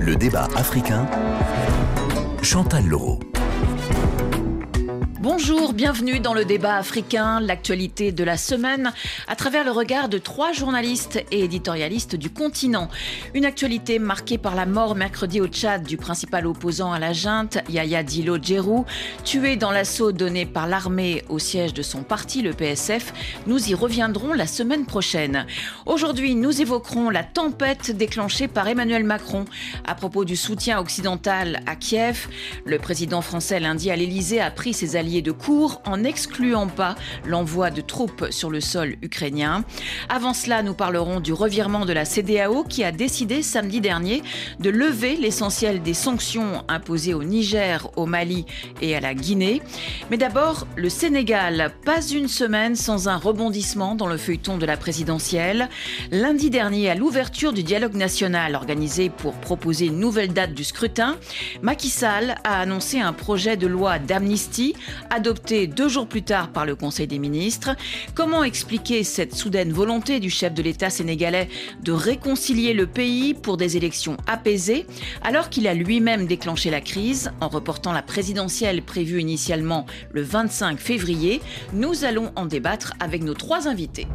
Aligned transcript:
Le 0.00 0.16
débat 0.16 0.48
africain. 0.56 1.06
Chantal 2.42 2.86
Leroux. 2.86 3.18
Bonjour, 5.20 5.72
bienvenue 5.72 6.20
dans 6.20 6.32
le 6.32 6.44
débat 6.44 6.76
africain, 6.76 7.40
l'actualité 7.40 8.12
de 8.12 8.22
la 8.22 8.36
semaine, 8.36 8.92
à 9.26 9.34
travers 9.34 9.64
le 9.64 9.72
regard 9.72 10.08
de 10.08 10.16
trois 10.16 10.52
journalistes 10.52 11.24
et 11.32 11.42
éditorialistes 11.42 12.14
du 12.14 12.30
continent. 12.30 12.88
Une 13.34 13.44
actualité 13.44 13.98
marquée 13.98 14.38
par 14.38 14.54
la 14.54 14.64
mort 14.64 14.94
mercredi 14.94 15.40
au 15.40 15.48
Tchad 15.48 15.82
du 15.82 15.96
principal 15.96 16.46
opposant 16.46 16.92
à 16.92 17.00
la 17.00 17.12
junte, 17.12 17.58
Yaya 17.68 18.04
Dilo 18.04 18.38
Djerou, 18.40 18.86
tué 19.24 19.56
dans 19.56 19.72
l'assaut 19.72 20.12
donné 20.12 20.46
par 20.46 20.68
l'armée 20.68 21.24
au 21.28 21.40
siège 21.40 21.74
de 21.74 21.82
son 21.82 22.04
parti, 22.04 22.40
le 22.40 22.52
PSF. 22.52 23.12
Nous 23.48 23.70
y 23.70 23.74
reviendrons 23.74 24.34
la 24.34 24.46
semaine 24.46 24.86
prochaine. 24.86 25.46
Aujourd'hui, 25.84 26.36
nous 26.36 26.60
évoquerons 26.60 27.10
la 27.10 27.24
tempête 27.24 27.90
déclenchée 27.90 28.46
par 28.46 28.68
Emmanuel 28.68 29.02
Macron 29.02 29.46
à 29.84 29.96
propos 29.96 30.24
du 30.24 30.36
soutien 30.36 30.78
occidental 30.78 31.60
à 31.66 31.74
Kiev. 31.74 32.28
Le 32.64 32.78
président 32.78 33.20
français 33.20 33.58
lundi 33.58 33.90
à 33.90 33.96
l'Elysée 33.96 34.40
a 34.40 34.52
pris 34.52 34.72
ses 34.72 34.94
alliés 34.94 35.07
de 35.08 35.32
cours 35.32 35.80
en 35.86 35.98
n'excluant 35.98 36.66
pas 36.66 36.94
l'envoi 37.24 37.70
de 37.70 37.80
troupes 37.80 38.26
sur 38.30 38.50
le 38.50 38.60
sol 38.60 38.96
ukrainien. 39.02 39.64
Avant 40.08 40.34
cela, 40.34 40.62
nous 40.62 40.74
parlerons 40.74 41.20
du 41.20 41.32
revirement 41.32 41.86
de 41.86 41.92
la 41.92 42.04
CDAO 42.04 42.64
qui 42.64 42.84
a 42.84 42.92
décidé 42.92 43.42
samedi 43.42 43.80
dernier 43.80 44.22
de 44.60 44.70
lever 44.70 45.16
l'essentiel 45.16 45.82
des 45.82 45.94
sanctions 45.94 46.62
imposées 46.68 47.14
au 47.14 47.24
Niger, 47.24 47.90
au 47.96 48.06
Mali 48.06 48.44
et 48.82 48.94
à 48.94 49.00
la 49.00 49.14
Guinée. 49.14 49.62
Mais 50.10 50.18
d'abord, 50.18 50.66
le 50.76 50.90
Sénégal, 50.90 51.72
pas 51.84 52.06
une 52.06 52.28
semaine 52.28 52.76
sans 52.76 53.08
un 53.08 53.16
rebondissement 53.16 53.94
dans 53.94 54.06
le 54.06 54.18
feuilleton 54.18 54.58
de 54.58 54.66
la 54.66 54.76
présidentielle. 54.76 55.68
Lundi 56.10 56.50
dernier, 56.50 56.90
à 56.90 56.94
l'ouverture 56.94 57.52
du 57.52 57.62
dialogue 57.62 57.94
national 57.94 58.54
organisé 58.54 59.08
pour 59.08 59.32
proposer 59.34 59.86
une 59.86 59.98
nouvelle 59.98 60.32
date 60.32 60.52
du 60.52 60.64
scrutin, 60.64 61.16
Macky 61.62 61.88
Sall 61.88 62.36
a 62.44 62.60
annoncé 62.60 63.00
un 63.00 63.12
projet 63.12 63.56
de 63.56 63.66
loi 63.66 63.98
d'amnistie 63.98 64.74
adopté 65.10 65.66
deux 65.66 65.88
jours 65.88 66.06
plus 66.06 66.22
tard 66.22 66.52
par 66.52 66.66
le 66.66 66.74
Conseil 66.74 67.06
des 67.06 67.18
ministres. 67.18 67.76
Comment 68.14 68.44
expliquer 68.44 69.04
cette 69.04 69.34
soudaine 69.34 69.72
volonté 69.72 70.20
du 70.20 70.30
chef 70.30 70.54
de 70.54 70.62
l'État 70.62 70.90
sénégalais 70.90 71.48
de 71.82 71.92
réconcilier 71.92 72.74
le 72.74 72.86
pays 72.86 73.34
pour 73.34 73.56
des 73.56 73.76
élections 73.76 74.16
apaisées, 74.26 74.86
alors 75.22 75.50
qu'il 75.50 75.66
a 75.66 75.74
lui-même 75.74 76.26
déclenché 76.26 76.70
la 76.70 76.80
crise 76.80 77.30
en 77.40 77.48
reportant 77.48 77.92
la 77.92 78.02
présidentielle 78.02 78.82
prévue 78.82 79.20
initialement 79.20 79.86
le 80.12 80.22
25 80.22 80.78
février? 80.78 81.40
Nous 81.72 82.04
allons 82.04 82.32
en 82.36 82.46
débattre 82.46 82.94
avec 83.00 83.22
nos 83.22 83.34
trois 83.34 83.68
invités. 83.68 84.06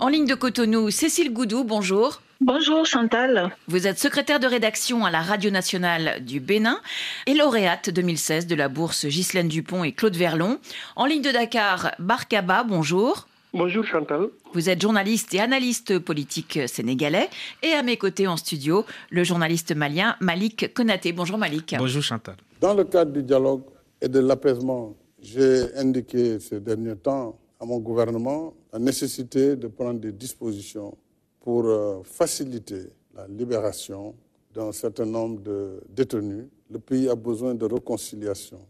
En 0.00 0.08
ligne 0.08 0.26
de 0.26 0.34
Cotonou, 0.34 0.90
Cécile 0.90 1.32
Goudou, 1.32 1.62
bonjour. 1.62 2.20
Bonjour 2.44 2.84
Chantal. 2.84 3.52
Vous 3.68 3.86
êtes 3.86 4.00
secrétaire 4.00 4.40
de 4.40 4.48
rédaction 4.48 5.04
à 5.04 5.12
la 5.12 5.20
Radio 5.20 5.52
Nationale 5.52 6.24
du 6.24 6.40
Bénin 6.40 6.80
et 7.28 7.34
lauréate 7.34 7.88
2016 7.90 8.48
de 8.48 8.56
la 8.56 8.68
bourse 8.68 9.06
Ghislaine 9.06 9.46
Dupont 9.46 9.84
et 9.84 9.92
Claude 9.92 10.16
Verlon. 10.16 10.58
En 10.96 11.06
ligne 11.06 11.22
de 11.22 11.30
Dakar, 11.30 11.92
Barkaba, 12.00 12.64
bonjour. 12.64 13.28
Bonjour 13.54 13.84
Chantal. 13.84 14.26
Vous 14.54 14.68
êtes 14.68 14.82
journaliste 14.82 15.32
et 15.34 15.38
analyste 15.38 16.00
politique 16.00 16.58
sénégalais. 16.66 17.30
Et 17.62 17.74
à 17.74 17.84
mes 17.84 17.96
côtés 17.96 18.26
en 18.26 18.36
studio, 18.36 18.84
le 19.10 19.22
journaliste 19.22 19.72
malien 19.76 20.16
Malik 20.18 20.74
Konaté. 20.74 21.12
Bonjour 21.12 21.38
Malik. 21.38 21.76
Bonjour 21.78 22.02
Chantal. 22.02 22.34
Dans 22.60 22.74
le 22.74 22.82
cadre 22.82 23.12
du 23.12 23.22
dialogue 23.22 23.62
et 24.00 24.08
de 24.08 24.18
l'apaisement, 24.18 24.96
j'ai 25.22 25.72
indiqué 25.76 26.40
ces 26.40 26.58
derniers 26.58 26.96
temps 26.96 27.38
à 27.60 27.64
mon 27.64 27.78
gouvernement 27.78 28.52
la 28.72 28.80
nécessité 28.80 29.54
de 29.54 29.68
prendre 29.68 30.00
des 30.00 30.10
dispositions 30.10 30.96
pour 31.42 31.64
euh, 31.66 32.00
faciliter 32.04 32.84
la 33.14 33.26
libération 33.26 34.14
d'un 34.54 34.72
certain 34.72 35.04
nombre 35.04 35.40
de 35.42 35.80
détenus. 35.88 36.46
Le 36.70 36.78
pays 36.78 37.08
a 37.08 37.14
besoin 37.16 37.54
de 37.54 37.66
réconciliation. 37.66 38.60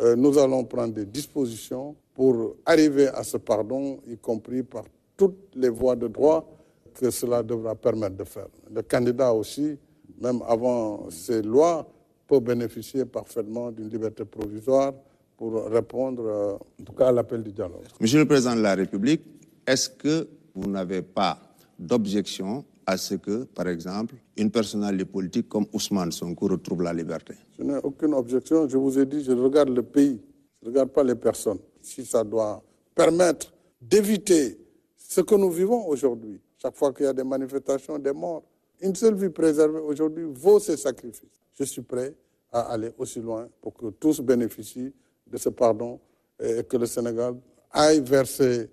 Euh, 0.00 0.16
nous 0.16 0.36
allons 0.36 0.64
prendre 0.64 0.92
des 0.92 1.06
dispositions 1.06 1.94
pour 2.14 2.56
arriver 2.66 3.08
à 3.08 3.22
ce 3.22 3.36
pardon, 3.36 4.00
y 4.08 4.16
compris 4.18 4.62
par 4.62 4.84
toutes 5.16 5.54
les 5.54 5.68
voies 5.68 5.96
de 5.96 6.08
droit 6.08 6.46
que 6.94 7.10
cela 7.10 7.42
devra 7.42 7.74
permettre 7.74 8.16
de 8.16 8.24
faire. 8.24 8.48
Le 8.74 8.82
candidat 8.82 9.32
aussi, 9.32 9.78
même 10.20 10.42
avant 10.48 11.08
ces 11.10 11.42
lois, 11.42 11.86
peut 12.26 12.40
bénéficier 12.40 13.04
parfaitement 13.04 13.70
d'une 13.70 13.88
liberté 13.88 14.24
provisoire 14.24 14.92
pour 15.36 15.64
répondre, 15.66 16.22
euh, 16.26 16.54
en 16.80 16.84
tout 16.84 16.92
cas, 16.92 17.08
à 17.08 17.12
l'appel 17.12 17.42
du 17.42 17.52
dialogue. 17.52 17.84
Monsieur 18.00 18.18
le 18.18 18.26
Président 18.26 18.56
de 18.56 18.62
la 18.62 18.74
République, 18.74 19.22
est-ce 19.66 19.88
que 19.90 20.26
vous 20.54 20.68
n'avez 20.68 21.02
pas 21.02 21.38
d'objection 21.78 22.64
à 22.86 22.96
ce 22.96 23.14
que, 23.16 23.44
par 23.44 23.66
exemple, 23.68 24.14
une 24.36 24.50
personnalité 24.50 25.04
politique 25.04 25.48
comme 25.48 25.66
Ousmane 25.72 26.12
Sonko 26.12 26.46
retrouve 26.48 26.82
la 26.82 26.92
liberté 26.92 27.34
Je 27.58 27.64
n'ai 27.64 27.76
aucune 27.82 28.14
objection. 28.14 28.68
Je 28.68 28.76
vous 28.76 28.98
ai 28.98 29.04
dit, 29.06 29.24
je 29.24 29.32
regarde 29.32 29.70
le 29.70 29.82
pays, 29.82 30.20
je 30.62 30.66
ne 30.68 30.70
regarde 30.72 30.90
pas 30.90 31.02
les 31.02 31.16
personnes. 31.16 31.58
Si 31.80 32.04
ça 32.04 32.22
doit 32.22 32.62
permettre 32.94 33.52
d'éviter 33.80 34.58
ce 34.96 35.20
que 35.20 35.34
nous 35.34 35.50
vivons 35.50 35.86
aujourd'hui, 35.88 36.40
chaque 36.58 36.76
fois 36.76 36.92
qu'il 36.92 37.06
y 37.06 37.08
a 37.08 37.12
des 37.12 37.24
manifestations, 37.24 37.98
des 37.98 38.12
morts, 38.12 38.44
une 38.80 38.94
seule 38.94 39.14
vie 39.14 39.30
préservée 39.30 39.80
aujourd'hui 39.80 40.24
vaut 40.32 40.60
ces 40.60 40.76
sacrifices. 40.76 41.40
Je 41.58 41.64
suis 41.64 41.82
prêt 41.82 42.14
à 42.52 42.60
aller 42.72 42.90
aussi 42.98 43.20
loin 43.20 43.48
pour 43.60 43.74
que 43.74 43.86
tous 43.90 44.20
bénéficient 44.20 44.92
de 45.26 45.36
ce 45.36 45.48
pardon 45.48 45.98
et 46.40 46.62
que 46.64 46.76
le 46.76 46.86
Sénégal 46.86 47.34
aille 47.72 48.00
vers 48.00 48.26
ces 48.26 48.68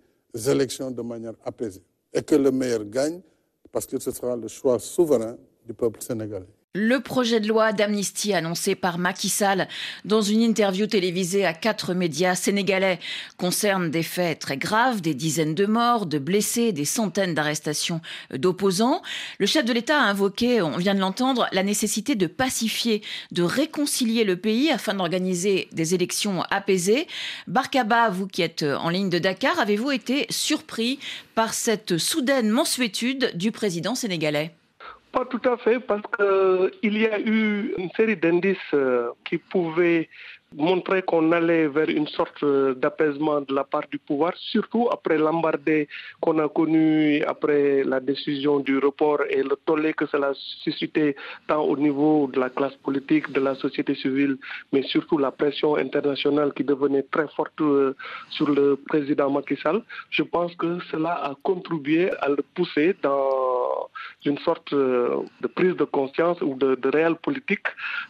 élections 0.47 0.91
de 0.91 1.01
manière 1.01 1.33
apaisée 1.43 1.81
et 2.13 2.21
que 2.21 2.35
le 2.35 2.51
meilleur 2.51 2.85
gagne, 2.85 3.21
parce 3.71 3.87
que 3.87 3.99
ce 3.99 4.11
sera 4.11 4.35
le 4.35 4.47
choix 4.47 4.77
souverain 4.79 5.35
du 5.65 5.73
peuple 5.73 6.01
sénégalais. 6.01 6.45
Le 6.75 7.01
projet 7.01 7.39
de 7.39 7.47
loi 7.47 7.71
d'amnistie 7.71 8.33
annoncé 8.33 8.73
par 8.73 8.97
Macky 8.97 9.29
Sall 9.29 9.67
dans 10.05 10.23
une 10.23 10.41
interview 10.41 10.87
télévisée 10.87 11.45
à 11.45 11.53
quatre 11.53 11.93
médias 11.93 12.33
sénégalais 12.33 12.99
concerne 13.37 13.91
des 13.91 14.01
faits 14.01 14.39
très 14.39 14.57
graves, 14.57 14.99
des 14.99 15.13
dizaines 15.13 15.53
de 15.53 15.67
morts, 15.67 16.07
de 16.07 16.17
blessés, 16.17 16.71
des 16.71 16.85
centaines 16.85 17.35
d'arrestations 17.35 18.01
d'opposants. 18.33 19.03
Le 19.37 19.45
chef 19.45 19.65
de 19.65 19.71
l'État 19.71 20.01
a 20.01 20.09
invoqué, 20.09 20.63
on 20.63 20.77
vient 20.77 20.95
de 20.95 20.99
l'entendre, 20.99 21.47
la 21.51 21.61
nécessité 21.61 22.15
de 22.15 22.25
pacifier, 22.25 23.03
de 23.31 23.43
réconcilier 23.43 24.23
le 24.23 24.37
pays 24.37 24.71
afin 24.71 24.95
d'organiser 24.95 25.67
des 25.73 25.93
élections 25.93 26.41
apaisées. 26.49 27.05
Barkaba, 27.45 28.09
vous 28.09 28.25
qui 28.25 28.41
êtes 28.41 28.63
en 28.63 28.89
ligne 28.89 29.11
de 29.11 29.19
Dakar, 29.19 29.59
avez-vous 29.59 29.91
été 29.91 30.25
surpris 30.31 30.97
par 31.35 31.53
cette 31.53 31.99
soudaine 31.99 32.49
mansuétude 32.49 33.31
du 33.35 33.51
président 33.51 33.93
sénégalais? 33.93 34.55
Pas 35.13 35.25
tout 35.25 35.41
à 35.45 35.55
fait, 35.57 35.79
parce 35.79 36.01
qu'il 36.17 36.97
y 36.97 37.05
a 37.07 37.19
eu 37.19 37.73
une 37.77 37.89
série 37.91 38.17
d'indices 38.17 38.75
qui 39.23 39.37
pouvaient 39.37 40.09
montrer 40.55 41.01
qu'on 41.01 41.31
allait 41.31 41.67
vers 41.67 41.89
une 41.89 42.07
sorte 42.07 42.43
d'apaisement 42.77 43.41
de 43.41 43.53
la 43.53 43.63
part 43.63 43.87
du 43.91 43.99
pouvoir, 43.99 44.33
surtout 44.35 44.87
après 44.91 45.17
l'embardé 45.17 45.87
qu'on 46.21 46.39
a 46.39 46.47
connu 46.49 47.21
après 47.23 47.83
la 47.83 47.99
décision 47.99 48.59
du 48.59 48.77
report 48.77 49.21
et 49.29 49.43
le 49.43 49.55
tollé 49.65 49.93
que 49.93 50.05
cela 50.07 50.27
a 50.27 50.33
suscité 50.63 51.15
tant 51.47 51.61
au 51.63 51.77
niveau 51.77 52.29
de 52.31 52.39
la 52.39 52.49
classe 52.49 52.75
politique, 52.83 53.31
de 53.31 53.39
la 53.39 53.55
société 53.55 53.95
civile, 53.95 54.37
mais 54.71 54.83
surtout 54.83 55.17
la 55.17 55.31
pression 55.31 55.75
internationale 55.75 56.53
qui 56.53 56.63
devenait 56.63 57.03
très 57.03 57.27
forte 57.29 57.61
sur 58.29 58.49
le 58.49 58.75
président 58.87 59.29
Macky 59.29 59.55
Sall. 59.57 59.81
Je 60.09 60.23
pense 60.23 60.53
que 60.55 60.79
cela 60.91 61.13
a 61.13 61.35
contribué 61.43 62.11
à 62.21 62.29
le 62.29 62.43
pousser 62.55 62.95
dans 63.01 63.89
une 64.25 64.37
sorte 64.39 64.73
de 64.73 65.47
prise 65.55 65.75
de 65.75 65.83
conscience 65.85 66.39
ou 66.41 66.55
de, 66.55 66.75
de 66.75 66.89
réelle 66.89 67.15
politique 67.15 67.67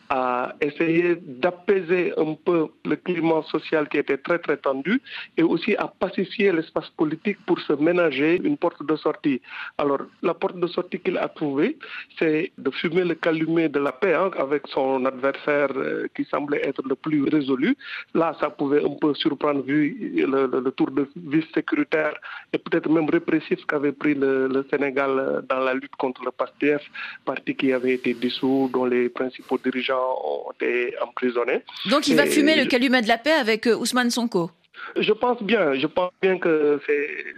à 0.10 0.54
essayer 0.62 1.16
d'apaiser 1.16 2.14
un 2.18 2.33
peu 2.36 2.68
le 2.86 2.96
climat 2.96 3.42
social 3.52 3.88
qui 3.90 3.98
était 3.98 4.18
très 4.18 4.40
très 4.40 4.58
tendu 4.58 5.02
et 5.38 5.44
aussi 5.44 5.76
à 5.76 5.88
pacifier 5.88 6.52
l'espace 6.52 6.90
politique 6.92 7.38
pour 7.46 7.60
se 7.60 7.74
ménager 7.74 8.40
une 8.44 8.58
porte 8.58 8.84
de 8.86 8.96
sortie. 8.96 9.42
Alors 9.78 10.00
la 10.22 10.34
porte 10.34 10.60
de 10.60 10.68
sortie 10.68 11.00
qu'il 11.00 11.18
a 11.18 11.28
trouvée, 11.28 11.78
c'est 12.20 12.52
de 12.58 12.72
fumer 12.72 13.04
le 13.04 13.16
calumet 13.16 13.70
de 13.70 13.80
la 13.80 13.92
paix 13.92 14.14
hein, 14.14 14.32
avec 14.38 14.64
son 14.68 15.06
adversaire 15.06 15.70
euh, 15.76 16.08
qui 16.16 16.26
semblait 16.26 16.62
être 16.68 16.84
le 16.88 16.96
plus 16.96 17.24
résolu. 17.30 17.76
Là, 18.14 18.36
ça 18.40 18.50
pouvait 18.50 18.84
un 18.84 18.96
peu 19.02 19.14
surprendre 19.14 19.62
vu 19.64 19.82
le, 20.16 20.72
tour 20.72 20.92
de 20.92 21.08
vis 21.16 21.46
sécuritaire 21.54 22.14
et 22.52 22.58
peut-être 22.58 22.90
même 22.90 23.10
répressif 23.10 23.66
qu'avait 23.66 23.92
pris 23.92 24.14
le, 24.16 24.66
Sénégal 24.70 25.44
dans 25.50 25.60
la 25.60 25.74
lutte 25.74 25.96
contre 25.98 26.24
le 26.24 26.32
PASTEF, 26.32 26.82
parti 27.26 27.56
qui 27.56 27.74
avait 27.74 27.94
été 27.94 28.14
dissous, 28.14 28.70
dont 28.74 28.86
les 28.86 29.10
principaux 29.10 29.58
dirigeants 29.58 30.16
ont 30.24 30.52
été 30.52 30.94
emprisonnés. 31.02 31.62
Donc 31.90 32.08
il 32.08 32.16
fumer 32.26 32.56
le 32.56 32.66
calumet 32.66 33.02
de 33.02 33.08
la 33.08 33.18
paix 33.18 33.32
avec 33.32 33.66
Ousmane 33.66 34.12
Sonko? 34.12 34.52
Je 34.98 35.14
pense 35.14 35.42
bien, 35.42 35.74
je 35.76 35.88
pense 35.88 36.12
bien 36.22 36.38
que 36.38 36.80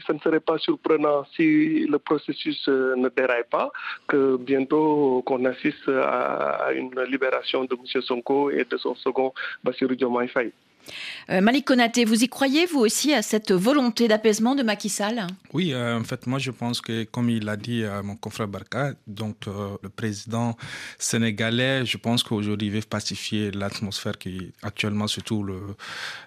ce 0.05 0.11
ne 0.11 0.19
serait 0.19 0.39
pas 0.39 0.57
surprenant 0.57 1.25
si 1.35 1.85
le 1.85 1.99
processus 1.99 2.67
ne 2.67 3.07
déraille 3.09 3.45
pas, 3.49 3.71
que 4.07 4.37
bientôt 4.37 5.23
qu'on 5.25 5.45
assiste 5.45 5.87
à 5.87 6.69
une 6.73 6.91
libération 7.09 7.63
de 7.65 7.75
M. 7.75 8.01
Sonko 8.01 8.49
et 8.51 8.65
de 8.65 8.77
son 8.77 8.95
second 8.95 9.33
Bassirou 9.63 9.95
Diomaye 9.95 10.27
Faye. 10.27 10.51
Euh, 11.29 11.41
Malik 11.41 11.65
Konaté, 11.65 12.05
vous 12.05 12.23
y 12.23 12.29
croyez, 12.29 12.65
vous 12.65 12.79
aussi, 12.79 13.13
à 13.13 13.21
cette 13.21 13.51
volonté 13.51 14.07
d'apaisement 14.07 14.55
de 14.55 14.63
Macky 14.63 14.89
Sall? 14.89 15.25
Oui, 15.53 15.73
euh, 15.73 15.99
en 15.99 16.03
fait, 16.03 16.27
moi, 16.27 16.39
je 16.39 16.51
pense 16.51 16.81
que, 16.81 17.03
comme 17.05 17.29
il 17.29 17.45
l'a 17.45 17.57
dit 17.57 17.83
à 17.83 18.01
mon 18.01 18.15
confrère 18.15 18.47
Barka, 18.47 18.93
donc 19.07 19.47
euh, 19.47 19.77
le 19.81 19.89
président 19.89 20.55
sénégalais, 20.97 21.85
je 21.85 21.97
pense 21.97 22.23
qu'aujourd'hui, 22.23 22.67
il 22.67 22.73
veut 22.73 22.81
pacifier 22.81 23.51
l'atmosphère 23.51 24.17
qui 24.17 24.51
actuellement, 24.61 25.07
surtout 25.07 25.43
le, 25.43 25.59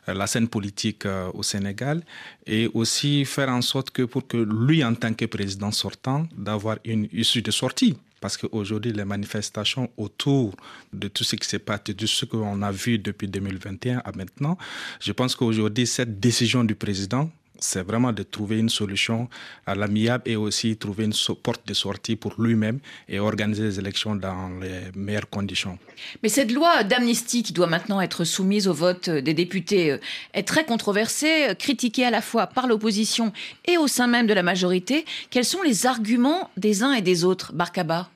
la 0.06 0.26
scène 0.26 0.48
politique 0.48 1.04
au 1.34 1.42
Sénégal, 1.42 2.02
et 2.46 2.68
aussi 2.74 3.24
faire 3.24 3.48
en 3.50 3.62
sorte 3.62 3.90
que, 3.90 4.02
pour 4.02 4.26
que 4.26 4.36
lui, 4.36 4.84
en 4.84 4.94
tant 4.94 5.14
que 5.14 5.26
président 5.26 5.70
sortant, 5.70 6.26
d'avoir 6.36 6.78
une 6.84 7.08
issue 7.12 7.42
de 7.42 7.50
sortie 7.50 7.96
parce 8.20 8.36
qu'aujourd'hui, 8.36 8.92
les 8.92 9.04
manifestations 9.04 9.90
autour 9.96 10.54
de 10.92 11.08
tout 11.08 11.24
ce 11.24 11.36
qui 11.36 11.48
s'est 11.48 11.58
passé, 11.58 11.94
de 11.94 12.06
ce 12.06 12.24
qu'on 12.24 12.62
a 12.62 12.72
vu 12.72 12.98
depuis 12.98 13.28
2021 13.28 14.02
à 14.04 14.12
maintenant, 14.12 14.58
je 15.00 15.12
pense 15.12 15.34
qu'aujourd'hui, 15.36 15.86
cette 15.86 16.20
décision 16.20 16.64
du 16.64 16.74
président 16.74 17.30
c'est 17.58 17.82
vraiment 17.82 18.12
de 18.12 18.22
trouver 18.22 18.58
une 18.58 18.68
solution 18.68 19.28
à 19.66 19.74
l'amiable 19.74 20.24
et 20.26 20.36
aussi 20.36 20.76
trouver 20.76 21.04
une 21.04 21.14
porte 21.42 21.66
de 21.66 21.74
sortie 21.74 22.16
pour 22.16 22.34
lui-même 22.38 22.78
et 23.08 23.18
organiser 23.18 23.64
les 23.64 23.78
élections 23.78 24.14
dans 24.14 24.48
les 24.60 24.90
meilleures 24.94 25.28
conditions. 25.28 25.78
Mais 26.22 26.28
cette 26.28 26.52
loi 26.52 26.84
d'amnistie 26.84 27.42
qui 27.42 27.52
doit 27.52 27.66
maintenant 27.66 28.00
être 28.00 28.24
soumise 28.24 28.68
au 28.68 28.72
vote 28.72 29.10
des 29.10 29.34
députés 29.34 29.92
euh, 29.92 29.98
est 30.34 30.46
très 30.46 30.64
controversée, 30.64 31.54
critiquée 31.58 32.04
à 32.04 32.10
la 32.10 32.20
fois 32.20 32.46
par 32.46 32.66
l'opposition 32.66 33.32
et 33.66 33.76
au 33.76 33.86
sein 33.86 34.06
même 34.06 34.26
de 34.26 34.34
la 34.34 34.42
majorité. 34.42 35.04
Quels 35.30 35.44
sont 35.44 35.62
les 35.62 35.86
arguments 35.86 36.50
des 36.56 36.82
uns 36.82 36.92
et 36.92 37.02
des 37.02 37.24
autres, 37.24 37.52
Barkaba? 37.52 38.10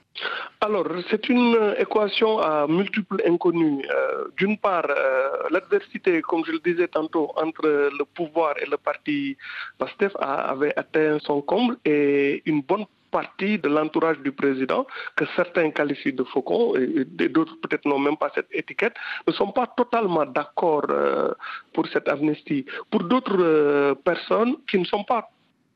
Alors, 0.60 0.86
c'est 1.10 1.28
une 1.28 1.74
équation 1.78 2.38
à 2.38 2.66
multiples 2.68 3.20
inconnus. 3.26 3.84
Euh, 3.90 4.28
d'une 4.36 4.56
part, 4.56 4.86
euh, 4.88 5.48
l'adversité, 5.50 6.22
comme 6.22 6.44
je 6.44 6.52
le 6.52 6.60
disais 6.60 6.86
tantôt, 6.86 7.32
entre 7.36 7.66
le 7.66 8.04
pouvoir 8.04 8.54
et 8.62 8.66
le 8.66 8.76
parti 8.76 9.36
PASTEF 9.78 10.12
avait 10.20 10.72
atteint 10.78 11.18
son 11.20 11.42
comble 11.42 11.78
et 11.84 12.42
une 12.46 12.62
bonne 12.62 12.86
partie 13.10 13.58
de 13.58 13.68
l'entourage 13.68 14.18
du 14.20 14.30
président, 14.32 14.86
que 15.16 15.24
certains 15.34 15.70
qualifient 15.70 16.14
de 16.14 16.24
faucon, 16.24 16.76
et, 16.76 17.04
d'autres 17.28 17.56
peut-être 17.60 17.84
n'ont 17.84 17.98
même 17.98 18.16
pas 18.16 18.30
cette 18.34 18.48
étiquette, 18.52 18.94
ne 19.26 19.32
sont 19.32 19.50
pas 19.50 19.66
totalement 19.66 20.24
d'accord 20.24 20.86
euh, 20.90 21.34
pour 21.74 21.88
cette 21.88 22.08
amnistie. 22.08 22.64
Pour 22.90 23.02
d'autres 23.02 23.94
personnes 24.04 24.56
qui 24.70 24.78
ne 24.78 24.84
sont 24.84 25.04
pas 25.04 25.28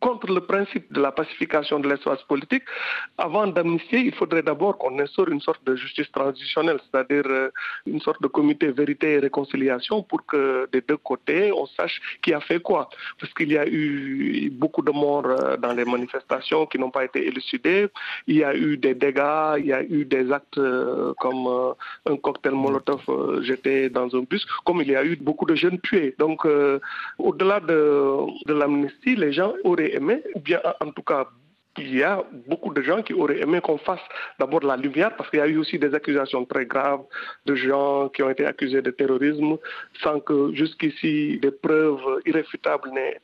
contre 0.06 0.32
le 0.32 0.40
principe 0.40 0.86
de 0.92 1.00
la 1.00 1.10
pacification 1.10 1.80
de 1.80 1.88
l'espace 1.88 2.22
politique, 2.32 2.62
avant 3.18 3.46
d'amnistier, 3.48 4.00
il 4.10 4.14
faudrait 4.14 4.46
d'abord 4.50 4.78
qu'on 4.78 4.96
instaure 5.00 5.28
une 5.36 5.40
sorte 5.40 5.62
de 5.66 5.74
justice 5.74 6.10
transitionnelle, 6.12 6.78
c'est-à-dire 6.84 7.26
euh, 7.26 7.50
une 7.86 8.00
sorte 8.06 8.22
de 8.22 8.28
comité 8.28 8.66
vérité 8.70 9.06
et 9.14 9.18
réconciliation 9.18 10.04
pour 10.04 10.24
que 10.24 10.68
des 10.70 10.82
deux 10.88 11.00
côtés, 11.10 11.50
on 11.50 11.66
sache 11.78 11.96
qui 12.22 12.32
a 12.32 12.40
fait 12.48 12.60
quoi. 12.60 12.88
Parce 13.18 13.32
qu'il 13.34 13.50
y 13.50 13.58
a 13.58 13.66
eu 13.66 14.48
beaucoup 14.62 14.82
de 14.88 14.92
morts 14.92 15.26
euh, 15.26 15.56
dans 15.56 15.72
les 15.72 15.84
manifestations 15.84 16.66
qui 16.66 16.78
n'ont 16.78 16.94
pas 16.98 17.04
été 17.04 17.26
élucidées, 17.26 17.88
il 18.28 18.36
y 18.36 18.44
a 18.44 18.54
eu 18.54 18.76
des 18.76 18.94
dégâts, 18.94 19.54
il 19.58 19.66
y 19.66 19.72
a 19.72 19.82
eu 19.82 20.04
des 20.04 20.30
actes 20.30 20.58
euh, 20.58 21.14
comme 21.18 21.46
un 22.12 22.16
cocktail 22.16 22.54
Molotov 22.54 23.02
jeté 23.42 23.90
dans 23.90 24.08
un 24.14 24.22
bus, 24.30 24.46
comme 24.64 24.82
il 24.82 24.88
y 24.88 24.96
a 24.96 25.04
eu 25.04 25.16
beaucoup 25.16 25.46
de 25.46 25.56
jeunes 25.56 25.80
tués. 25.80 26.14
Donc, 26.18 26.46
au-delà 27.18 27.58
de, 27.58 27.80
de 28.46 28.54
l'amnistie, 28.54 29.16
les 29.16 29.32
gens 29.32 29.52
auraient 29.64 29.95
aimé, 29.96 30.22
ou 30.34 30.40
bien 30.40 30.60
en 30.80 30.90
tout 30.90 31.02
cas 31.02 31.26
il 31.78 31.96
y 31.96 32.02
a 32.02 32.24
beaucoup 32.46 32.72
de 32.72 32.82
gens 32.82 33.02
qui 33.02 33.12
auraient 33.12 33.40
aimé 33.40 33.60
qu'on 33.60 33.78
fasse 33.78 34.00
d'abord 34.38 34.60
la 34.60 34.76
lumière, 34.76 35.14
parce 35.16 35.28
qu'il 35.30 35.38
y 35.38 35.42
a 35.42 35.46
eu 35.46 35.58
aussi 35.58 35.78
des 35.78 35.94
accusations 35.94 36.44
très 36.44 36.66
graves 36.66 37.04
de 37.44 37.54
gens 37.54 38.08
qui 38.08 38.22
ont 38.22 38.30
été 38.30 38.46
accusés 38.46 38.82
de 38.82 38.90
terrorisme, 38.90 39.58
sans 40.02 40.20
que 40.20 40.54
jusqu'ici 40.54 41.38
des 41.40 41.50
preuves 41.50 42.20
irréfutables 42.24 42.90
n'aient 42.90 43.20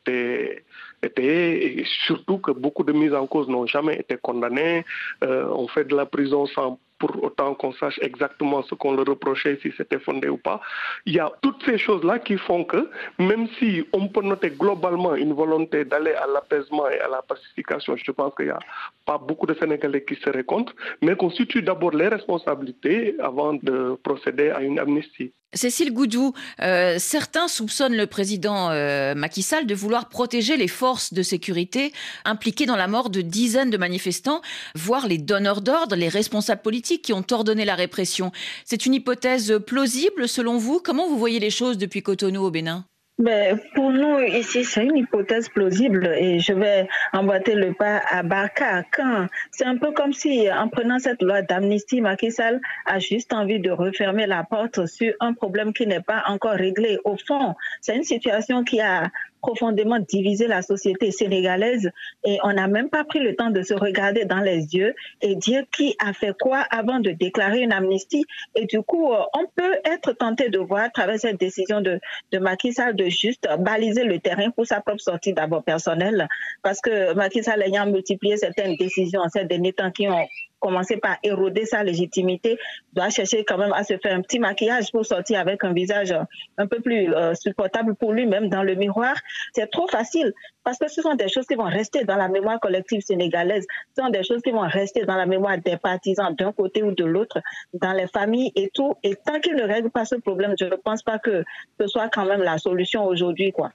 été, 1.03 1.81
et 1.81 1.85
surtout 2.07 2.39
que 2.39 2.51
beaucoup 2.51 2.85
de 2.85 2.93
mises 2.93 3.15
en 3.15 3.27
cause 3.27 3.49
n'ont 3.49 3.67
jamais 3.67 3.97
été 3.97 4.17
condamnées. 4.17 4.85
Euh, 5.25 5.47
on 5.49 5.67
fait 5.69 5.85
de 5.85 5.97
la 5.97 6.07
prison 6.07 6.47
sans 6.47 6.79
pour 7.03 7.25
autant 7.25 7.53
qu'on 7.57 7.73
sache 7.73 7.99
exactement 8.01 8.63
ce 8.63 8.77
qu'on 8.77 8.95
le 8.95 9.03
reprochait, 9.03 9.59
si 9.61 9.73
c'était 9.77 9.99
fondé 9.99 10.29
ou 10.29 10.37
pas. 10.37 10.61
Il 11.05 11.15
y 11.15 11.19
a 11.19 11.29
toutes 11.43 11.61
ces 11.65 11.77
choses-là 11.77 12.21
qui 12.21 12.37
font 12.39 12.63
que, 12.63 12.89
même 13.19 13.49
si 13.59 13.85
on 13.93 14.07
peut 14.07 14.23
noter 14.23 14.51
globalement 14.51 15.17
une 15.17 15.33
volonté 15.33 15.85
d'aller 15.85 16.13
à 16.13 16.29
l'apaisement 16.29 16.89
et 16.89 17.01
à 17.01 17.09
la 17.09 17.23
pacification, 17.23 17.97
je 17.97 18.13
pense 18.13 18.33
qu'il 18.37 18.47
n'y 18.47 18.53
a 18.53 18.61
pas 19.05 19.19
beaucoup 19.19 19.47
de 19.47 19.55
Sénégalais 19.55 20.05
qui 20.05 20.15
seraient 20.25 20.45
contre, 20.45 20.73
mais 21.01 21.17
qu'on 21.17 21.31
situe 21.31 21.63
d'abord 21.63 21.91
les 21.91 22.07
responsabilités 22.07 23.17
avant 23.19 23.55
de 23.55 23.99
procéder 24.05 24.51
à 24.51 24.61
une 24.63 24.79
amnistie. 24.79 25.33
Cécile 25.55 25.93
Goudou, 25.93 26.33
euh, 26.63 26.97
certains 26.99 27.47
soupçonnent 27.47 27.97
le 27.97 28.07
président 28.07 28.71
euh, 28.71 29.15
Macky 29.15 29.43
Sall 29.43 29.67
de 29.67 29.75
vouloir 29.75 30.09
protéger 30.09 30.57
les 30.57 30.69
forces 30.69 31.13
de 31.13 31.23
sécurité 31.23 31.93
impliquées 32.25 32.67
dans 32.67 32.77
la 32.77 32.89
mort 32.89 33.11
de 33.11 33.21
dizaines 33.21 33.71
de 33.71 33.77
manifestants, 33.77 34.41
voire 34.75 35.07
les 35.07 35.19
donneurs 35.19 35.61
d'ordre, 35.61 35.95
les 35.95 36.09
responsables 36.09 36.63
politiques 36.63 37.03
qui 37.03 37.13
ont 37.13 37.25
ordonné 37.31 37.65
la 37.65 37.75
répression. 37.75 38.33
C'est 38.65 38.87
une 38.87 38.95
hypothèse 38.95 39.59
plausible 39.67 40.29
selon 40.29 40.57
vous 40.57 40.81
Comment 40.83 41.07
vous 41.07 41.19
voyez 41.19 41.39
les 41.39 41.51
choses 41.51 41.79
depuis 41.79 42.03
Cotonou 42.03 42.43
au 42.43 42.51
Bénin? 42.51 42.85
Mais 43.23 43.55
pour 43.77 43.93
nous, 43.93 44.19
ici, 44.19 44.65
c'est 44.65 44.85
une 44.85 44.97
hypothèse 44.97 45.49
plausible 45.49 46.09
et 46.19 46.41
je 46.41 46.53
vais 46.53 46.89
emboîter 47.13 47.55
le 47.55 47.73
pas 47.73 48.03
à 48.11 48.25
Barca. 48.25 48.83
Quand? 48.93 49.29
C'est 49.53 49.65
un 49.65 49.77
peu 49.77 49.93
comme 49.93 50.13
si, 50.13 50.51
en 50.51 50.69
prenant 50.69 50.99
cette 50.99 51.23
loi 51.23 51.41
d'amnistie, 51.41 52.01
Macky 52.01 52.33
Sall 52.33 52.61
a 52.85 52.99
juste 52.99 53.33
envie 53.33 53.61
de 53.61 53.71
refermer 53.71 54.27
la 54.27 54.43
porte 54.43 54.87
sur 54.87 55.13
un 55.21 55.35
problème 55.35 55.73
qui 55.73 55.87
n'est 55.87 56.01
pas 56.01 56.25
encore 56.27 56.55
réglé. 56.55 56.99
Au 57.05 57.17
fond, 57.17 57.55
c'est 57.81 57.95
une 57.95 58.03
situation 58.03 58.65
qui 58.65 58.81
a 58.81 59.09
profondément 59.43 59.99
divisé 59.99 60.47
la 60.47 60.63
société 60.63 61.11
sénégalaise 61.11 61.91
et 62.25 62.39
on 62.45 62.53
n'a 62.53 62.69
même 62.69 62.89
pas 62.89 63.05
pris 63.05 63.19
le 63.19 63.35
temps 63.35 63.51
de 63.51 63.63
se 63.63 63.75
regarder 63.75 64.25
dans 64.25 64.39
les 64.39 64.75
yeux 64.75 64.95
et 65.21 65.35
dire 65.35 65.65
qui 65.77 65.95
a 65.99 66.13
fait 66.13 66.35
quoi 66.41 66.61
avant 66.71 67.01
de 67.01 67.11
déclarer 67.11 67.61
une 67.61 67.73
amnistie. 67.73 68.25
Et 68.55 68.67
du 68.67 68.81
coup, 68.83 69.13
euh, 69.13 69.19
on 69.35 69.47
peut 69.55 69.77
être 69.85 70.13
tenté 70.13 70.49
de 70.49 70.59
voir 70.59 70.85
à 70.85 70.91
travers 70.91 71.19
cette 71.19 71.41
décision 71.41 71.81
de, 71.81 72.01
de 72.31 72.39
Macky 72.39 72.73
Sall 72.73 72.95
de 72.95 73.07
juste 73.07 73.49
baliser 73.59 74.05
le 74.05 74.19
terrain 74.21 74.51
pour 74.51 74.67
sa 74.67 74.81
propre 74.81 75.01
sortie 75.01 75.33
d'abord 75.33 75.65
personnelle 75.65 76.29
parce 76.63 76.81
que 76.81 77.13
Macky 77.15 77.43
Sall 77.43 77.63
ayant 77.63 77.87
multiplié 77.87 78.37
certaines 78.37 78.77
décisions 78.77 79.23
ces 79.33 79.45
derniers 79.45 79.73
temps 79.73 79.91
qui 79.91 80.09
ont 80.09 80.27
commencer 80.63 80.97
par 80.97 81.17
éroder 81.25 81.67
sa 81.67 81.83
légitimité, 81.83 82.57
doit 82.93 83.11
chercher 83.11 83.45
quand 83.45 83.59
même 83.59 83.73
à 83.73 83.83
se 83.83 83.99
faire 83.99 84.15
un 84.17 84.23
petit 84.23 84.39
maquillage 84.39 84.93
pour 84.93 85.05
sortir 85.05 85.41
avec 85.41 85.65
un 85.65 85.73
visage 85.73 86.15
un 86.57 86.67
peu 86.69 86.81
plus 86.81 87.13
euh, 87.13 87.35
supportable 87.35 87.97
pour 87.97 88.13
lui-même 88.13 88.49
dans 88.49 88.63
le 88.63 88.77
miroir. 88.77 89.15
C'est 89.55 89.71
trop 89.71 89.89
facile 89.89 90.33
parce 90.63 90.79
que 90.79 90.89
ce 90.89 91.03
sont 91.03 91.17
des 91.17 91.29
choses 91.29 91.47
qui 91.47 91.57
vont 91.57 91.65
rester 91.65 92.05
dans 92.05 92.17
la 92.17 92.29
mémoire 92.29 92.61
collective 92.61 93.01
sénégalaise, 93.01 93.67
ce 93.97 94.05
sont 94.05 94.11
des 94.11 94.23
choses 94.23 94.41
qui 94.43 94.53
vont 94.53 94.61
rester 94.61 95.05
dans 95.05 95.17
la 95.17 95.27
mémoire 95.27 95.59
des 95.59 95.77
partisans 95.77 96.33
d'un 96.35 96.53
côté 96.53 96.85
ou 96.85 96.93
de 96.93 97.05
l'autre, 97.05 97.41
dans 97.75 97.93
les 97.93 98.07
familles 98.07 98.53
et 98.55 98.71
tout. 98.73 98.95
Et 99.03 99.17
tant 99.17 99.41
qu'il 99.41 99.57
ne 99.57 99.65
règle 99.65 99.91
pas 99.91 100.05
ce 100.05 100.15
problème, 100.15 100.55
je 100.59 100.67
ne 100.67 100.77
pense 100.77 101.03
pas 101.03 101.19
que 101.19 101.45
ce 101.81 101.87
soit 101.89 102.09
quand 102.09 102.25
même 102.25 102.43
la 102.43 102.59
solution 102.59 103.05
aujourd'hui, 103.05 103.51
quoi. 103.51 103.73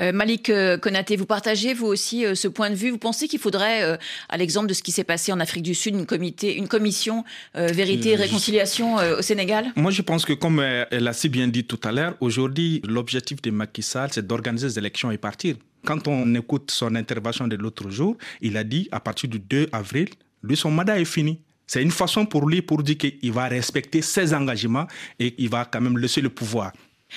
Euh, 0.00 0.12
Malik 0.12 0.50
euh, 0.50 0.76
Konaté, 0.78 1.16
vous 1.16 1.26
partagez 1.26 1.74
vous 1.74 1.86
aussi 1.86 2.24
euh, 2.24 2.34
ce 2.34 2.48
point 2.48 2.70
de 2.70 2.74
vue 2.74 2.90
Vous 2.90 2.98
pensez 2.98 3.28
qu'il 3.28 3.38
faudrait, 3.38 3.98
à 4.28 4.36
l'exemple 4.36 4.66
de 4.66 4.74
ce 4.74 4.82
qui 4.82 4.92
s'est 4.92 5.04
passé 5.04 5.32
en 5.32 5.40
Afrique 5.40 5.62
du 5.62 5.74
Sud, 5.74 5.94
une, 5.94 6.06
comité, 6.06 6.56
une 6.56 6.68
commission 6.68 7.24
vérité 7.54 8.10
et 8.10 8.16
réconciliation 8.16 8.96
au 8.96 9.22
Sénégal? 9.22 9.66
Moi, 9.76 9.90
je 9.90 10.02
pense 10.02 10.24
que 10.24 10.32
comme 10.32 10.60
elle 10.60 11.08
a 11.08 11.12
si 11.12 11.28
bien 11.28 11.48
dit 11.48 11.64
tout 11.64 11.80
à 11.84 11.92
l'heure, 11.92 12.16
aujourd'hui, 12.20 12.80
l'objectif 12.84 13.40
de 13.42 13.50
Macky 13.50 13.82
Sall, 13.82 14.10
c'est 14.12 14.26
d'organiser 14.26 14.68
des 14.68 14.78
élections 14.78 15.10
et 15.10 15.18
partir. 15.18 15.56
Quand 15.84 16.08
on 16.08 16.34
écoute 16.34 16.70
son 16.70 16.94
intervention 16.94 17.46
de 17.46 17.56
l'autre 17.56 17.90
jour, 17.90 18.16
il 18.40 18.56
a 18.56 18.64
dit 18.64 18.88
à 18.90 19.00
partir 19.00 19.28
du 19.28 19.38
2 19.38 19.68
avril, 19.72 20.08
lui, 20.42 20.56
son 20.56 20.70
mandat 20.70 20.98
est 20.98 21.04
fini. 21.04 21.40
C'est 21.66 21.82
une 21.82 21.90
façon 21.90 22.26
pour 22.26 22.48
lui 22.48 22.62
pour 22.62 22.82
dire 22.82 22.98
qu'il 22.98 23.32
va 23.32 23.48
respecter 23.48 24.02
ses 24.02 24.34
engagements 24.34 24.86
et 25.18 25.34
qu'il 25.34 25.48
va 25.48 25.64
quand 25.64 25.80
même 25.80 25.98
laisser 25.98 26.20
le 26.20 26.30
pouvoir. 26.30 26.72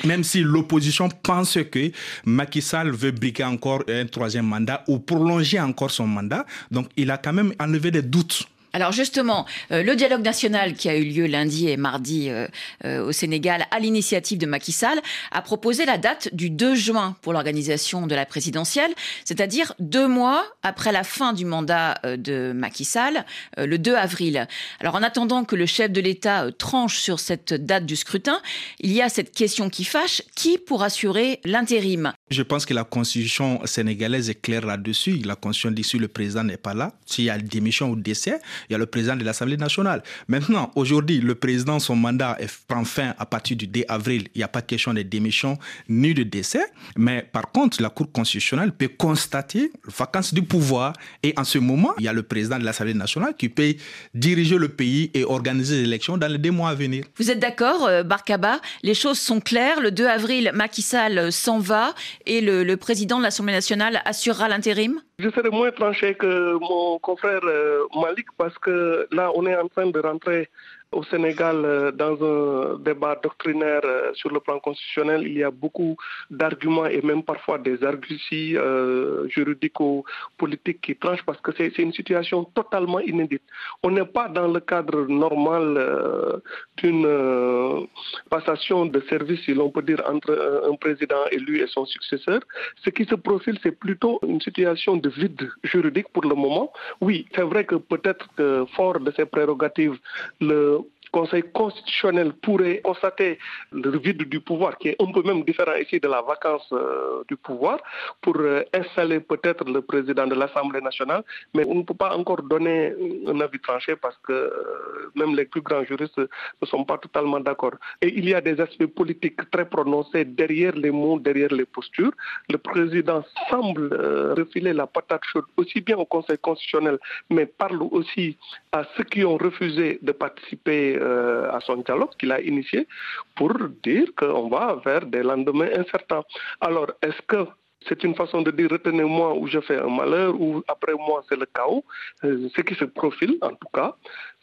Même 0.05 0.23
si 0.23 0.41
l'opposition 0.41 1.09
pense 1.09 1.57
que 1.71 1.91
Macky 2.25 2.61
Sall 2.61 2.91
veut 2.91 3.11
briquer 3.11 3.43
encore 3.43 3.83
un 3.89 4.05
troisième 4.05 4.45
mandat 4.45 4.83
ou 4.87 4.99
prolonger 4.99 5.59
encore 5.59 5.91
son 5.91 6.07
mandat, 6.07 6.45
donc 6.71 6.87
il 6.97 7.09
a 7.09 7.17
quand 7.17 7.33
même 7.33 7.53
enlevé 7.59 7.91
des 7.91 8.01
doutes 8.01 8.47
alors 8.77 8.91
justement, 8.91 9.47
euh, 9.71 9.81
le 9.81 9.95
dialogue 9.95 10.21
national 10.21 10.75
qui 10.75 10.87
a 10.87 10.95
eu 10.95 11.03
lieu 11.03 11.25
lundi 11.25 11.67
et 11.67 11.77
mardi 11.77 12.29
euh, 12.29 12.47
euh, 12.85 13.07
au 13.07 13.11
Sénégal 13.11 13.65
à 13.71 13.79
l'initiative 13.79 14.37
de 14.37 14.45
Macky 14.45 14.71
Sall 14.71 14.99
a 15.31 15.41
proposé 15.41 15.83
la 15.83 15.97
date 15.97 16.29
du 16.31 16.51
2 16.51 16.75
juin 16.75 17.15
pour 17.23 17.33
l'organisation 17.33 18.05
de 18.05 18.13
la 18.13 18.27
présidentielle, 18.27 18.91
c'est-à-dire 19.25 19.73
deux 19.79 20.07
mois 20.07 20.45
après 20.61 20.91
la 20.91 21.03
fin 21.03 21.33
du 21.33 21.43
mandat 21.43 21.99
de 22.03 22.51
Macky 22.53 22.85
Sall, 22.85 23.25
le 23.57 23.77
2 23.77 23.95
avril. 23.95 24.47
Alors 24.79 24.93
en 24.93 25.01
attendant 25.01 25.43
que 25.43 25.55
le 25.55 25.65
chef 25.65 25.91
de 25.91 25.99
l'État 25.99 26.51
tranche 26.55 26.99
sur 26.99 27.19
cette 27.19 27.55
date 27.55 27.87
du 27.87 27.95
scrutin, 27.95 28.39
il 28.79 28.91
y 28.93 29.01
a 29.01 29.09
cette 29.09 29.31
question 29.31 29.71
qui 29.71 29.85
fâche, 29.85 30.21
qui 30.35 30.59
pour 30.59 30.83
assurer 30.83 31.39
l'intérim? 31.45 32.13
Je 32.29 32.43
pense 32.43 32.67
que 32.67 32.75
la 32.75 32.83
constitution 32.83 33.59
sénégalaise 33.65 34.29
est 34.29 34.39
claire 34.39 34.67
là-dessus. 34.67 35.13
La 35.25 35.35
constitution 35.35 35.71
dit 35.71 35.83
si 35.83 35.97
le 35.97 36.07
président 36.07 36.43
n'est 36.43 36.57
pas 36.57 36.75
là, 36.75 36.93
s'il 37.07 37.25
y 37.25 37.31
a 37.31 37.39
démission 37.47 37.89
ou 37.89 37.95
décès, 37.95 38.39
il 38.69 38.73
y 38.73 38.75
a 38.75 38.77
le 38.77 38.85
président 38.85 39.15
de 39.15 39.23
l'Assemblée 39.23 39.57
nationale. 39.57 40.03
Maintenant, 40.27 40.71
aujourd'hui, 40.75 41.19
le 41.19 41.35
président, 41.35 41.79
son 41.79 41.95
mandat 41.95 42.37
prend 42.67 42.83
fin 42.83 43.13
à 43.17 43.25
partir 43.25 43.57
du 43.57 43.67
2 43.67 43.83
avril. 43.87 44.27
Il 44.35 44.39
n'y 44.39 44.43
a 44.43 44.47
pas 44.47 44.61
de 44.61 44.65
question 44.65 44.93
de 44.93 45.01
démission 45.01 45.57
ni 45.89 46.13
de 46.13 46.23
décès. 46.23 46.65
Mais 46.95 47.27
par 47.31 47.51
contre, 47.51 47.81
la 47.81 47.89
Cour 47.89 48.11
constitutionnelle 48.11 48.71
peut 48.71 48.89
constater 48.89 49.71
la 49.85 49.93
vacance 49.97 50.33
du 50.33 50.43
pouvoir. 50.43 50.93
Et 51.23 51.33
en 51.37 51.43
ce 51.43 51.57
moment, 51.57 51.93
il 51.99 52.05
y 52.05 52.07
a 52.07 52.13
le 52.13 52.23
président 52.23 52.59
de 52.59 52.65
l'Assemblée 52.65 52.93
nationale 52.93 53.33
qui 53.37 53.49
peut 53.49 53.75
diriger 54.13 54.57
le 54.57 54.69
pays 54.69 55.11
et 55.13 55.23
organiser 55.23 55.77
les 55.77 55.83
élections 55.83 56.17
dans 56.17 56.27
les 56.31 56.37
deux 56.37 56.51
mois 56.51 56.69
à 56.69 56.75
venir. 56.75 57.05
Vous 57.17 57.31
êtes 57.31 57.39
d'accord, 57.39 57.85
euh, 57.87 58.03
Barkaba? 58.03 58.59
Les 58.83 58.93
choses 58.93 59.19
sont 59.19 59.39
claires. 59.39 59.81
Le 59.81 59.91
2 59.91 60.05
avril, 60.05 60.51
Macky 60.53 60.81
Sall 60.81 61.31
s'en 61.31 61.59
va 61.59 61.93
et 62.25 62.41
le, 62.41 62.63
le 62.63 62.77
président 62.77 63.17
de 63.17 63.23
l'Assemblée 63.23 63.53
nationale 63.53 64.01
assurera 64.05 64.47
l'intérim? 64.47 65.01
Je 65.19 65.29
serais 65.31 65.49
moins 65.49 65.71
tranché 65.71 66.13
que 66.13 66.53
mon 66.59 66.99
confrère 66.99 67.39
euh, 67.43 67.81
Malik 67.99 68.27
parce 68.47 68.59
que 68.59 69.07
là, 69.11 69.29
on 69.35 69.45
est 69.45 69.57
en 69.57 69.67
train 69.67 69.87
de 69.87 69.99
rentrer 69.99 70.49
au 70.91 71.03
Sénégal, 71.03 71.65
euh, 71.65 71.91
dans 71.91 72.15
un 72.23 72.79
débat 72.79 73.19
doctrinaire 73.21 73.81
euh, 73.83 74.13
sur 74.13 74.29
le 74.31 74.39
plan 74.39 74.59
constitutionnel, 74.59 75.23
il 75.27 75.37
y 75.37 75.43
a 75.43 75.51
beaucoup 75.51 75.97
d'arguments 76.29 76.85
et 76.85 77.01
même 77.01 77.23
parfois 77.23 77.57
des 77.57 77.83
arguties 77.83 78.55
euh, 78.55 79.27
juridico-politiques 79.27 80.81
qui 80.81 80.95
tranchent 80.95 81.23
parce 81.25 81.41
que 81.41 81.51
c'est 81.57 81.77
une 81.77 81.91
situation 81.91 82.45
totalement 82.45 82.99
inédite. 83.01 83.43
On 83.83 83.91
n'est 83.91 84.05
pas 84.05 84.29
dans 84.29 84.47
le 84.47 84.59
cadre 84.61 85.05
normal 85.07 86.41
d'une 86.77 87.87
passation 88.29 88.85
de 88.85 88.99
service, 89.09 89.41
si 89.41 89.53
l'on 89.53 89.69
peut 89.69 89.81
dire, 89.81 90.01
entre 90.07 90.33
un 90.71 90.75
président 90.75 91.25
élu 91.31 91.61
et 91.61 91.67
son 91.67 91.85
successeur. 91.85 92.39
Ce 92.83 92.89
qui 92.89 93.05
se 93.05 93.15
profile, 93.15 93.57
c'est 93.61 93.77
plutôt 93.77 94.19
une 94.25 94.41
situation 94.41 94.95
de 94.95 95.09
vide 95.09 95.49
juridique 95.63 96.09
pour 96.13 96.23
le 96.23 96.35
moment. 96.35 96.71
Oui, 97.01 97.27
c'est 97.35 97.41
vrai 97.41 97.65
que 97.65 97.75
peut-être 97.75 98.27
que 98.35 98.65
fort 98.75 98.99
de 98.99 99.11
ses 99.11 99.25
prérogatives, 99.25 99.97
le 100.39 100.76
Conseil 101.11 101.43
constitutionnel 101.53 102.33
pourrait 102.33 102.81
constater 102.81 103.39
le 103.71 103.97
vide 103.97 104.23
du 104.23 104.39
pouvoir, 104.39 104.77
qui 104.77 104.89
est 104.89 105.01
un 105.01 105.11
peu 105.11 105.21
même 105.23 105.43
différent 105.43 105.75
ici 105.75 105.99
de 105.99 106.07
la 106.07 106.21
vacance 106.21 106.67
euh, 106.71 107.23
du 107.27 107.35
pouvoir, 107.35 107.79
pour 108.21 108.37
euh, 108.37 108.63
installer 108.73 109.19
peut-être 109.19 109.63
le 109.65 109.81
président 109.81 110.27
de 110.27 110.35
l'Assemblée 110.35 110.81
nationale, 110.81 111.23
mais 111.53 111.63
on 111.67 111.75
ne 111.75 111.83
peut 111.83 111.93
pas 111.93 112.15
encore 112.15 112.41
donner 112.41 112.93
un 113.27 113.39
avis 113.39 113.59
tranché 113.59 113.95
parce 113.95 114.17
que 114.23 114.33
euh, 114.33 115.11
même 115.15 115.35
les 115.35 115.45
plus 115.45 115.61
grands 115.61 115.83
juristes 115.83 116.17
ne 116.17 116.67
sont 116.67 116.83
pas 116.83 116.97
totalement 116.97 117.39
d'accord. 117.39 117.75
Et 118.01 118.13
il 118.17 118.27
y 118.27 118.33
a 118.33 118.41
des 118.41 118.59
aspects 118.59 118.85
politiques 118.85 119.49
très 119.51 119.67
prononcés 119.67 120.25
derrière 120.25 120.75
les 120.75 120.91
mots, 120.91 121.19
derrière 121.19 121.53
les 121.53 121.65
postures. 121.65 122.11
Le 122.49 122.57
président 122.57 123.23
semble 123.49 123.93
refiler 124.37 124.73
la 124.73 124.87
patate 124.87 125.21
chaude 125.31 125.45
aussi 125.57 125.81
bien 125.81 125.97
au 125.97 126.05
Conseil 126.05 126.37
constitutionnel, 126.37 126.97
mais 127.29 127.45
parle 127.45 127.81
aussi 127.91 128.37
à 128.71 128.83
ceux 128.95 129.03
qui 129.03 129.23
ont 129.23 129.37
refusé 129.37 129.99
de 130.01 130.11
participer 130.11 130.96
euh, 130.97 131.51
à 131.51 131.59
son 131.61 131.77
dialogue 131.77 132.15
qu'il 132.17 132.31
a 132.31 132.41
initié 132.41 132.87
pour 133.35 133.53
dire 133.83 134.07
qu'on 134.17 134.49
va 134.49 134.81
vers 134.85 135.05
des 135.05 135.23
lendemains 135.23 135.69
incertains. 135.75 136.23
Alors, 136.61 136.91
est-ce 137.01 137.21
que 137.27 137.47
c'est 137.87 138.03
une 138.03 138.15
façon 138.15 138.41
de 138.41 138.51
dire 138.51 138.69
retenez-moi 138.71 139.35
ou 139.35 139.47
je 139.47 139.59
fais 139.59 139.77
un 139.77 139.89
malheur 139.89 140.39
ou 140.39 140.63
après 140.67 140.93
moi 140.93 141.23
c'est 141.29 141.39
le 141.39 141.45
chaos. 141.45 141.83
Euh, 142.23 142.49
ce 142.55 142.61
qui 142.61 142.75
se 142.75 142.85
profile 142.85 143.37
en 143.41 143.49
tout 143.49 143.69
cas, 143.73 143.95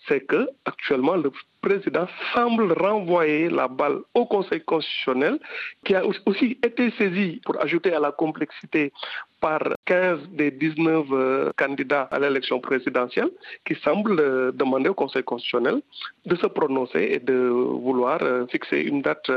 c'est 0.08 0.20
que 0.20 0.48
actuellement 0.64 1.16
le 1.16 1.30
président 1.60 2.06
semble 2.34 2.72
renvoyer 2.72 3.48
la 3.48 3.68
balle 3.68 3.98
au 4.14 4.26
Conseil 4.26 4.60
constitutionnel 4.62 5.38
qui 5.84 5.94
a 5.94 6.04
aussi 6.26 6.58
été 6.62 6.90
saisi 6.92 7.40
pour 7.44 7.60
ajouter 7.60 7.92
à 7.92 8.00
la 8.00 8.12
complexité 8.12 8.92
par 9.40 9.60
15 9.84 10.28
des 10.30 10.50
19 10.50 11.06
euh, 11.10 11.50
candidats 11.56 12.08
à 12.10 12.18
l'élection 12.18 12.60
présidentielle 12.60 13.30
qui 13.66 13.74
semblent 13.76 14.20
euh, 14.20 14.52
demander 14.52 14.88
au 14.88 14.94
Conseil 14.94 15.24
constitutionnel 15.24 15.82
de 16.24 16.36
se 16.36 16.46
prononcer 16.46 17.08
et 17.12 17.18
de 17.18 17.34
vouloir 17.34 18.20
fixer 18.48 18.80
une 18.80 19.02
date 19.02 19.30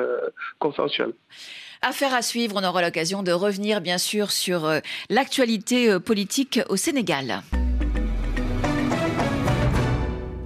consensuelle. 0.60 1.14
Affaire 1.82 2.14
à 2.14 2.22
suivre, 2.22 2.56
on 2.58 2.64
aura 2.64 2.82
l'occasion 2.82 3.24
de 3.24 3.32
revenir 3.32 3.82
bien 3.82 3.98
sûr 3.98 4.32
sur 4.32 4.66
euh, 4.66 4.80
l'actualité 5.10 5.90
euh, 5.90 6.00
politique 6.00 6.60
au 6.70 6.76
Sénégal. 6.76 7.44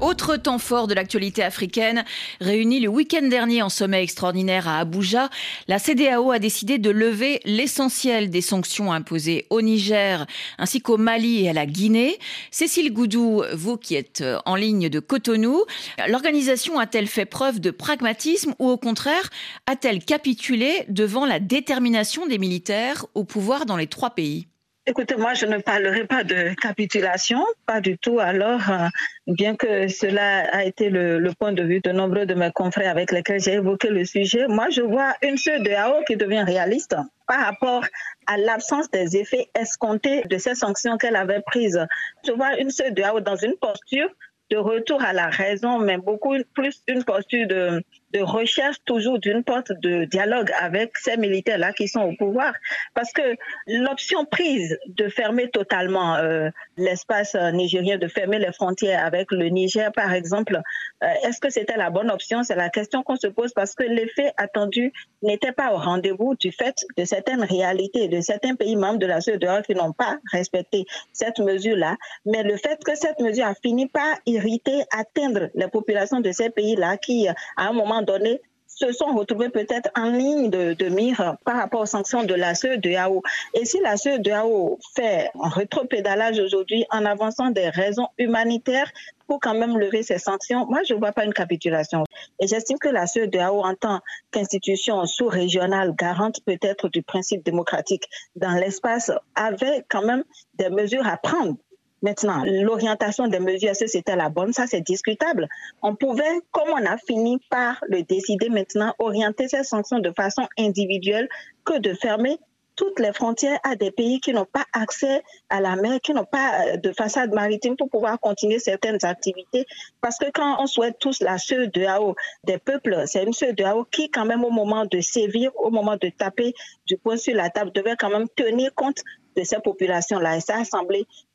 Autre 0.01 0.35
temps 0.35 0.57
fort 0.57 0.87
de 0.87 0.95
l'actualité 0.95 1.43
africaine, 1.43 2.03
réuni 2.39 2.79
le 2.79 2.89
week-end 2.89 3.27
dernier 3.27 3.61
en 3.61 3.69
sommet 3.69 4.01
extraordinaire 4.01 4.67
à 4.67 4.79
Abuja, 4.79 5.29
la 5.67 5.77
CDAO 5.77 6.31
a 6.31 6.39
décidé 6.39 6.79
de 6.79 6.89
lever 6.89 7.39
l'essentiel 7.45 8.31
des 8.31 8.41
sanctions 8.41 8.91
imposées 8.91 9.45
au 9.51 9.61
Niger 9.61 10.25
ainsi 10.57 10.81
qu'au 10.81 10.97
Mali 10.97 11.45
et 11.45 11.49
à 11.49 11.53
la 11.53 11.67
Guinée. 11.67 12.17
Cécile 12.49 12.91
Goudou, 12.91 13.43
vous 13.53 13.77
qui 13.77 13.93
êtes 13.93 14.23
en 14.47 14.55
ligne 14.55 14.89
de 14.89 14.99
Cotonou, 14.99 15.65
l'organisation 16.07 16.79
a-t-elle 16.79 17.07
fait 17.07 17.25
preuve 17.25 17.59
de 17.59 17.69
pragmatisme 17.69 18.55
ou 18.57 18.69
au 18.69 18.77
contraire 18.77 19.29
a-t-elle 19.67 20.03
capitulé 20.03 20.83
devant 20.89 21.27
la 21.27 21.39
détermination 21.39 22.25
des 22.25 22.39
militaires 22.39 23.05
au 23.13 23.23
pouvoir 23.23 23.67
dans 23.67 23.77
les 23.77 23.87
trois 23.87 24.09
pays? 24.09 24.47
Écoutez, 24.91 25.15
moi, 25.15 25.33
je 25.35 25.45
ne 25.45 25.57
parlerai 25.57 26.03
pas 26.03 26.25
de 26.25 26.53
capitulation, 26.61 27.45
pas 27.65 27.79
du 27.79 27.97
tout. 27.97 28.19
Alors, 28.19 28.59
euh, 28.69 28.89
bien 29.25 29.55
que 29.55 29.87
cela 29.87 30.53
a 30.53 30.65
été 30.65 30.89
le, 30.89 31.31
point 31.39 31.53
de 31.53 31.63
vue 31.63 31.79
de 31.79 31.93
nombreux 31.93 32.25
de 32.25 32.33
mes 32.33 32.51
confrères 32.51 32.91
avec 32.91 33.13
lesquels 33.13 33.39
j'ai 33.39 33.53
évoqué 33.53 33.87
le 33.87 34.03
sujet, 34.03 34.49
moi, 34.49 34.69
je 34.69 34.81
vois 34.81 35.13
une 35.21 35.37
seule 35.37 35.63
de 35.63 35.71
AO 35.71 36.03
qui 36.05 36.17
devient 36.17 36.43
réaliste 36.45 36.97
par 37.25 37.39
rapport 37.39 37.85
à 38.27 38.35
l'absence 38.35 38.91
des 38.91 39.15
effets 39.15 39.49
escomptés 39.57 40.23
de 40.23 40.37
ces 40.37 40.55
sanctions 40.55 40.97
qu'elle 40.97 41.15
avait 41.15 41.39
prises. 41.39 41.87
Je 42.27 42.33
vois 42.33 42.59
une 42.59 42.69
seule 42.69 42.93
de 42.93 43.01
AO 43.01 43.21
dans 43.21 43.37
une 43.37 43.55
posture 43.55 44.09
de 44.49 44.57
retour 44.57 45.01
à 45.01 45.13
la 45.13 45.29
raison, 45.29 45.79
mais 45.79 45.99
beaucoup 45.99 46.35
plus 46.53 46.83
une 46.89 47.05
posture 47.05 47.47
de, 47.47 47.81
de 48.13 48.21
recherche 48.21 48.77
toujours 48.85 49.19
d'une 49.19 49.43
porte 49.43 49.71
de 49.71 50.05
dialogue 50.05 50.51
avec 50.59 50.97
ces 50.97 51.17
militaires-là 51.17 51.73
qui 51.73 51.87
sont 51.87 52.01
au 52.01 52.15
pouvoir. 52.15 52.53
Parce 52.93 53.11
que 53.11 53.35
l'option 53.67 54.25
prise 54.25 54.77
de 54.87 55.07
fermer 55.09 55.49
totalement 55.49 56.15
euh, 56.15 56.49
l'espace 56.77 57.35
nigérien, 57.35 57.97
de 57.97 58.07
fermer 58.07 58.39
les 58.39 58.51
frontières 58.51 59.05
avec 59.05 59.31
le 59.31 59.47
Niger, 59.49 59.91
par 59.91 60.13
exemple, 60.13 60.59
euh, 61.03 61.07
est-ce 61.23 61.39
que 61.39 61.49
c'était 61.49 61.77
la 61.77 61.89
bonne 61.89 62.11
option? 62.11 62.43
C'est 62.43 62.55
la 62.55 62.69
question 62.69 63.03
qu'on 63.03 63.15
se 63.15 63.27
pose 63.27 63.53
parce 63.53 63.75
que 63.75 63.83
l'effet 63.83 64.33
attendu 64.37 64.93
n'était 65.21 65.51
pas 65.51 65.73
au 65.73 65.77
rendez-vous 65.77 66.35
du 66.35 66.51
fait 66.51 66.85
de 66.97 67.05
certaines 67.05 67.43
réalités, 67.43 68.07
de 68.07 68.21
certains 68.21 68.55
pays 68.55 68.75
membres 68.75 68.99
de 68.99 69.05
la 69.05 69.21
CEDEAO 69.21 69.61
qui 69.63 69.75
n'ont 69.75 69.93
pas 69.93 70.17
respecté 70.31 70.85
cette 71.13 71.39
mesure-là. 71.39 71.97
Mais 72.25 72.43
le 72.43 72.57
fait 72.57 72.83
que 72.83 72.95
cette 72.95 73.19
mesure 73.19 73.45
a 73.45 73.55
fini 73.55 73.87
par 73.87 74.15
irriter, 74.25 74.83
atteindre 74.97 75.49
les 75.55 75.67
populations 75.67 76.19
de 76.19 76.31
ces 76.31 76.49
pays-là 76.49 76.97
qui, 76.97 77.27
à 77.27 77.35
un 77.57 77.73
moment 77.73 78.00
donné, 78.01 78.41
se 78.81 78.91
sont 78.91 79.13
retrouvés 79.15 79.49
peut-être 79.49 79.89
en 79.95 80.09
ligne 80.09 80.49
de, 80.49 80.89
mire 80.89 81.35
par 81.45 81.57
rapport 81.57 81.81
aux 81.81 81.85
sanctions 81.85 82.23
de 82.23 82.33
la 82.33 82.55
CEDEAO. 82.55 83.21
Et 83.53 83.65
si 83.65 83.79
la 83.79 83.97
CEDEAO 83.97 84.79
fait 84.95 85.29
un 85.39 85.49
rétropédalage 85.49 86.39
aujourd'hui 86.39 86.85
en 86.89 87.05
avançant 87.05 87.51
des 87.51 87.69
raisons 87.69 88.07
humanitaires 88.17 88.91
pour 89.27 89.39
quand 89.39 89.53
même 89.53 89.77
lever 89.77 90.03
ces 90.03 90.17
sanctions, 90.17 90.65
moi 90.65 90.79
je 90.87 90.93
ne 90.93 90.99
vois 90.99 91.11
pas 91.11 91.25
une 91.25 91.33
capitulation. 91.33 92.03
Et 92.39 92.47
j'estime 92.47 92.79
que 92.79 92.89
la 92.89 93.05
CEDEAO 93.05 93.63
en 93.63 93.75
tant 93.75 93.99
qu'institution 94.31 95.05
sous-régionale 95.05 95.93
garante 95.95 96.39
peut-être 96.45 96.89
du 96.89 97.03
principe 97.03 97.45
démocratique 97.45 98.09
dans 98.35 98.53
l'espace 98.53 99.11
avait 99.35 99.85
quand 99.89 100.03
même 100.03 100.23
des 100.55 100.69
mesures 100.69 101.07
à 101.07 101.17
prendre 101.17 101.55
Maintenant, 102.01 102.43
l'orientation 102.45 103.27
des 103.27 103.39
mesures, 103.39 103.73
que 103.79 103.87
c'était 103.87 104.15
la 104.15 104.29
bonne 104.29 104.53
Ça, 104.53 104.65
c'est 104.67 104.81
discutable. 104.81 105.47
On 105.81 105.95
pouvait, 105.95 106.39
comme 106.51 106.69
on 106.69 106.85
a 106.85 106.97
fini 106.97 107.39
par 107.49 107.83
le 107.87 108.03
décider 108.03 108.49
maintenant, 108.49 108.93
orienter 108.99 109.47
ces 109.47 109.63
sanctions 109.63 109.99
de 109.99 110.11
façon 110.11 110.47
individuelle 110.57 111.29
que 111.63 111.77
de 111.77 111.93
fermer 111.93 112.39
toutes 112.75 112.99
les 112.99 113.13
frontières 113.13 113.59
à 113.63 113.75
des 113.75 113.91
pays 113.91 114.19
qui 114.19 114.33
n'ont 114.33 114.45
pas 114.45 114.65
accès 114.73 115.21
à 115.49 115.61
la 115.61 115.75
mer, 115.75 115.99
qui 116.01 116.13
n'ont 116.13 116.25
pas 116.25 116.65
euh, 116.65 116.77
de 116.77 116.91
façade 116.93 117.31
maritime 117.31 117.75
pour 117.77 117.89
pouvoir 117.89 118.19
continuer 118.19 118.57
certaines 118.57 118.97
activités. 119.03 119.65
Parce 120.01 120.17
que 120.17 120.31
quand 120.33 120.57
on 120.59 120.65
souhaite 120.65 120.97
tous 120.99 121.21
la 121.21 121.37
CEDEAO 121.37 122.15
des 122.43 122.57
peuples, 122.57 123.03
c'est 123.05 123.23
une 123.23 123.33
CEDEAO 123.33 123.85
qui, 123.85 124.09
quand 124.09 124.25
même, 124.25 124.43
au 124.43 124.49
moment 124.49 124.85
de 124.85 124.99
sévir, 124.99 125.51
au 125.57 125.69
moment 125.69 125.97
de 125.97 126.09
taper 126.09 126.53
du 126.87 126.97
poing 126.97 127.17
sur 127.17 127.35
la 127.35 127.49
table, 127.51 127.71
devait 127.71 127.95
quand 127.97 128.09
même 128.09 128.27
tenir 128.35 128.73
compte 128.73 129.03
de 129.35 129.43
ces 129.43 129.59
populations-là. 129.59 130.37
Et 130.37 130.41
ça 130.41 130.55
a 130.55 130.61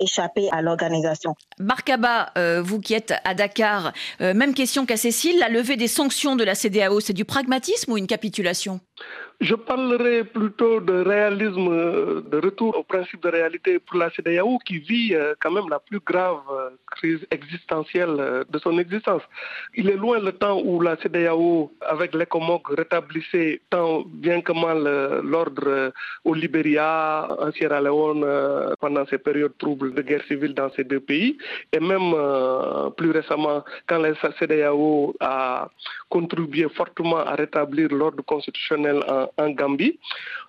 échapper 0.00 0.48
à 0.50 0.62
l'organisation. 0.62 1.34
Markaba, 1.58 2.32
euh, 2.36 2.62
vous 2.62 2.80
qui 2.80 2.94
êtes 2.94 3.14
à 3.24 3.34
Dakar, 3.34 3.92
euh, 4.20 4.34
même 4.34 4.54
question 4.54 4.86
qu'à 4.86 4.96
Cécile, 4.96 5.38
la 5.38 5.48
levée 5.48 5.76
des 5.76 5.88
sanctions 5.88 6.36
de 6.36 6.44
la 6.44 6.54
CDAO, 6.54 7.00
c'est 7.00 7.12
du 7.12 7.24
pragmatisme 7.24 7.92
ou 7.92 7.96
une 7.96 8.06
capitulation? 8.06 8.80
Je 9.40 9.54
parlerai 9.54 10.24
plutôt 10.24 10.80
de 10.80 10.94
réalisme, 11.02 11.68
euh, 11.68 12.22
de 12.22 12.38
retour 12.38 12.76
au 12.76 12.82
principe 12.82 13.22
de 13.22 13.28
réalité 13.28 13.78
pour 13.78 13.98
la 13.98 14.10
CDAO 14.10 14.58
qui 14.66 14.78
vit 14.78 15.14
quand 15.40 15.50
même 15.50 15.68
la 15.68 15.78
plus 15.78 16.00
grave 16.00 16.40
crise 16.96 17.26
existentielle 17.30 18.16
euh, 18.18 18.44
de 18.48 18.58
son 18.58 18.78
existence. 18.78 19.22
Il 19.74 19.90
est 19.90 19.96
loin 19.96 20.18
le 20.18 20.32
temps 20.32 20.60
où 20.64 20.80
la 20.80 20.96
CDAO, 20.96 21.70
avec 21.82 22.14
l'ECOMOG, 22.14 22.62
rétablissait 22.78 23.60
tant 23.70 24.04
bien 24.06 24.40
que 24.40 24.52
mal 24.52 24.80
l'ordre 25.22 25.92
au 26.24 26.34
Libéria, 26.34 27.28
en 27.38 27.52
Sierra 27.52 27.80
Leone, 27.80 28.24
pendant 28.80 29.04
ces 29.06 29.18
périodes 29.18 29.56
troubles 29.58 29.92
de 29.94 30.02
guerre 30.02 30.24
civile 30.24 30.54
dans 30.54 30.70
ces 30.70 30.84
deux 30.84 31.00
pays. 31.00 31.36
Et 31.72 31.80
même 31.80 32.14
plus 32.96 33.10
récemment, 33.10 33.64
quand 33.86 33.98
la 33.98 34.14
CDAO 34.38 35.14
a 35.20 35.68
contribué 36.08 36.68
fortement 36.70 37.18
à 37.18 37.34
rétablir 37.34 37.88
l'ordre 37.92 38.24
constitutionnel 38.24 39.02
en 39.08 39.25
Gambie, 39.54 39.98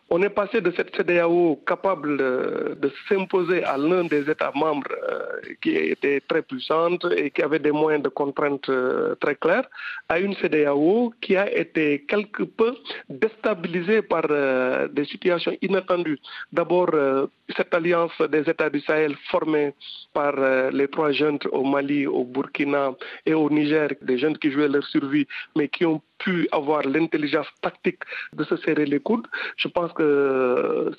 on 0.09 0.21
est 0.21 0.29
passé 0.29 0.61
de 0.61 0.71
cette 0.71 0.95
CDAO 0.95 1.61
capable 1.65 2.17
de, 2.17 2.91
s'imposer 3.09 3.63
à 3.63 3.77
l'un 3.77 4.05
des 4.05 4.29
États 4.29 4.51
membres 4.55 4.87
euh, 4.91 5.41
qui 5.61 5.71
était 5.75 6.21
très 6.21 6.41
puissante 6.41 7.05
et 7.15 7.29
qui 7.31 7.41
avait 7.41 7.59
des 7.59 7.71
moyens 7.71 8.03
de 8.03 8.09
contrainte 8.09 8.69
euh, 8.69 9.15
très 9.15 9.35
clairs 9.35 9.67
à 10.07 10.19
une 10.19 10.33
CDAO 10.35 11.13
qui 11.21 11.35
a 11.35 11.51
été 11.53 12.05
quelque 12.07 12.43
peu 12.43 12.75
déstabilisée 13.09 14.01
par 14.01 14.23
euh, 14.29 14.87
des 14.87 15.05
situations 15.05 15.55
inattendues. 15.61 16.19
D'abord, 16.53 16.91
cette 17.55 17.73
alliance 17.73 18.17
des 18.29 18.49
États 18.49 18.69
du 18.69 18.79
Sahel 18.81 19.15
formée 19.29 19.73
par 20.13 20.33
les 20.71 20.87
trois 20.87 21.11
jeunes 21.11 21.39
au 21.51 21.63
Mali, 21.63 22.07
au 22.07 22.23
Burkina 22.23 22.91
et 23.25 23.33
au 23.33 23.49
Niger, 23.49 23.89
des 24.01 24.17
jeunes 24.17 24.37
qui 24.37 24.51
jouaient 24.51 24.67
leur 24.67 24.85
survie, 24.85 25.27
mais 25.55 25.67
qui 25.67 25.85
ont 25.85 26.01
pu 26.19 26.47
avoir 26.51 26.81
l'intelligence 26.83 27.47
tactique 27.61 28.01
de 28.33 28.43
se 28.43 28.55
serrer 28.57 28.85
les 28.85 28.99
coudes. 28.99 29.27
Je 29.57 29.67
pense 29.67 29.91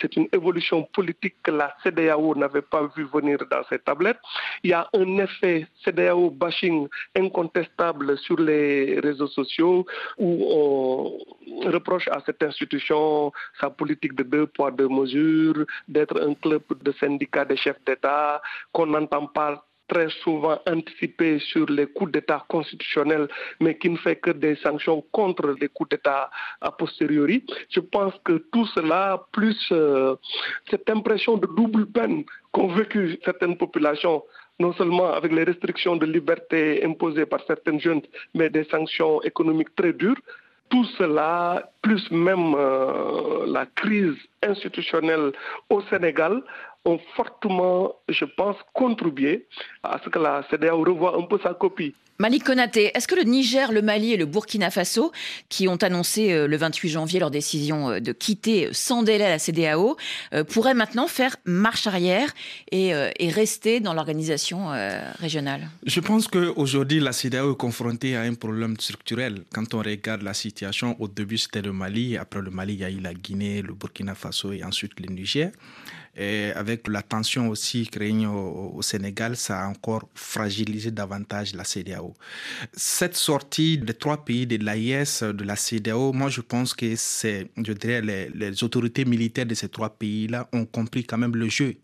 c'est 0.00 0.16
une 0.16 0.28
évolution 0.32 0.82
politique 0.92 1.36
que 1.42 1.50
la 1.50 1.74
CDAO 1.82 2.34
n'avait 2.34 2.62
pas 2.62 2.88
vu 2.96 3.04
venir 3.12 3.38
dans 3.50 3.62
ses 3.68 3.78
tablettes. 3.78 4.18
Il 4.62 4.70
y 4.70 4.72
a 4.72 4.88
un 4.94 5.18
effet 5.18 5.66
CDAO 5.84 6.30
bashing 6.30 6.88
incontestable 7.16 8.18
sur 8.18 8.38
les 8.38 9.00
réseaux 9.00 9.28
sociaux 9.28 9.86
où 10.18 10.46
on 10.50 11.70
reproche 11.70 12.08
à 12.08 12.20
cette 12.24 12.42
institution 12.42 13.32
sa 13.60 13.70
politique 13.70 14.14
de 14.14 14.22
deux 14.22 14.46
poids, 14.46 14.70
deux 14.70 14.88
mesures, 14.88 15.64
d'être 15.88 16.20
un 16.20 16.34
club 16.34 16.62
de 16.82 16.92
syndicats 16.92 17.44
des 17.44 17.56
chefs 17.56 17.82
d'État, 17.86 18.40
qu'on 18.72 18.86
n'entend 18.86 19.26
pas 19.26 19.64
très 19.88 20.08
souvent 20.22 20.58
anticipé 20.68 21.38
sur 21.38 21.66
les 21.66 21.86
coups 21.86 22.12
d'État 22.12 22.44
constitutionnels, 22.48 23.28
mais 23.60 23.76
qui 23.78 23.90
ne 23.90 23.96
fait 23.96 24.16
que 24.16 24.30
des 24.30 24.56
sanctions 24.56 25.02
contre 25.12 25.56
les 25.60 25.68
coups 25.68 25.90
d'État 25.90 26.30
a 26.60 26.70
posteriori. 26.70 27.44
Je 27.70 27.80
pense 27.80 28.14
que 28.24 28.44
tout 28.52 28.66
cela, 28.66 29.26
plus 29.32 29.58
euh, 29.72 30.14
cette 30.70 30.88
impression 30.90 31.36
de 31.36 31.46
double 31.46 31.86
peine 31.86 32.24
qu'ont 32.52 32.68
vécu 32.68 33.18
certaines 33.24 33.56
populations, 33.56 34.22
non 34.60 34.72
seulement 34.74 35.12
avec 35.12 35.32
les 35.32 35.44
restrictions 35.44 35.96
de 35.96 36.06
liberté 36.06 36.84
imposées 36.84 37.26
par 37.26 37.40
certaines 37.46 37.80
jeunes, 37.80 38.02
mais 38.34 38.50
des 38.50 38.64
sanctions 38.64 39.22
économiques 39.22 39.74
très 39.76 39.92
dures, 39.92 40.20
tout 40.70 40.84
cela, 40.98 41.70
plus 41.82 42.10
même 42.10 42.54
euh, 42.54 43.46
la 43.46 43.66
crise 43.66 44.16
institutionnelle 44.42 45.32
au 45.70 45.80
Sénégal, 45.82 46.42
ont 46.84 46.98
fortement, 47.16 47.94
je 48.08 48.24
pense, 48.24 48.56
contribué 48.72 49.46
à 49.82 50.00
ce 50.04 50.08
que 50.08 50.18
la 50.18 50.44
CDAO 50.50 50.84
revoie 50.84 51.16
un 51.16 51.22
peu 51.22 51.38
sa 51.42 51.54
copie. 51.54 51.94
Malik 52.20 52.42
Konaté, 52.42 52.90
est-ce 52.96 53.06
que 53.06 53.14
le 53.14 53.22
Niger, 53.22 53.70
le 53.70 53.80
Mali 53.80 54.12
et 54.12 54.16
le 54.16 54.26
Burkina 54.26 54.72
Faso, 54.72 55.12
qui 55.48 55.68
ont 55.68 55.76
annoncé 55.76 56.32
euh, 56.32 56.48
le 56.48 56.56
28 56.56 56.88
janvier 56.88 57.20
leur 57.20 57.30
décision 57.30 57.90
euh, 57.90 58.00
de 58.00 58.10
quitter 58.10 58.70
sans 58.72 59.04
délai 59.04 59.28
la 59.28 59.38
CDAO, 59.38 59.96
euh, 60.32 60.42
pourraient 60.42 60.74
maintenant 60.74 61.06
faire 61.06 61.36
marche 61.44 61.86
arrière 61.86 62.34
et, 62.72 62.92
rester 63.30 63.78
dans 63.78 63.94
l'organisation 63.94 64.68
régionale? 65.20 65.68
Je 65.84 66.00
pense 66.00 66.26
qu'aujourd'hui, 66.26 66.98
la 66.98 67.12
CDAO 67.12 67.52
est 67.52 67.56
confrontée 67.56 68.16
à 68.16 68.22
un 68.22 68.34
problème 68.34 68.74
structurel. 68.80 69.44
Quand 69.52 69.74
on 69.74 69.78
regarde 69.78 70.22
la 70.22 70.34
situation, 70.34 70.96
au 70.98 71.06
début 71.06 71.38
c'était 71.38 71.62
le 71.62 71.72
Mali, 71.72 72.16
après 72.16 72.40
le 72.40 72.50
Mali, 72.50 72.74
il 72.74 72.80
y 72.80 72.84
a 72.84 72.90
eu 72.90 73.00
la 73.00 73.14
Guinée, 73.14 73.62
le 73.62 73.74
Burkina 73.74 74.14
Faso 74.14 74.50
et 74.52 74.64
ensuite 74.64 74.98
le 74.98 75.06
Niger. 75.14 75.52
Et 76.20 76.50
avec 76.56 76.88
la 76.88 77.02
tension 77.02 77.48
aussi 77.48 77.86
créée 77.86 78.26
au, 78.26 78.82
Sénégal, 78.82 79.36
ça 79.36 79.62
a 79.62 79.68
encore 79.68 80.08
fragilisé 80.14 80.90
davantage 80.90 81.54
la 81.54 81.62
CDAO. 81.62 82.14
Cette 82.72 83.14
sortie 83.14 83.78
des 83.78 83.94
trois 83.94 84.24
pays 84.24 84.44
de 84.44 84.56
l'AIS, 84.56 85.22
de 85.22 85.44
la 85.44 85.54
CDAO, 85.54 86.12
moi 86.12 86.28
je 86.28 86.40
pense 86.40 86.74
que 86.74 86.96
c'est, 86.96 87.50
je 87.56 87.72
dirais, 87.72 88.00
les, 88.00 88.30
les 88.30 88.64
autorités 88.64 89.04
militaires 89.04 89.46
de 89.46 89.54
ces 89.54 89.68
trois 89.68 89.90
pays-là 89.90 90.48
ont 90.52 90.64
compris 90.66 91.04
quand 91.04 91.18
même 91.18 91.36
le 91.36 91.48
jeu. 91.48 91.76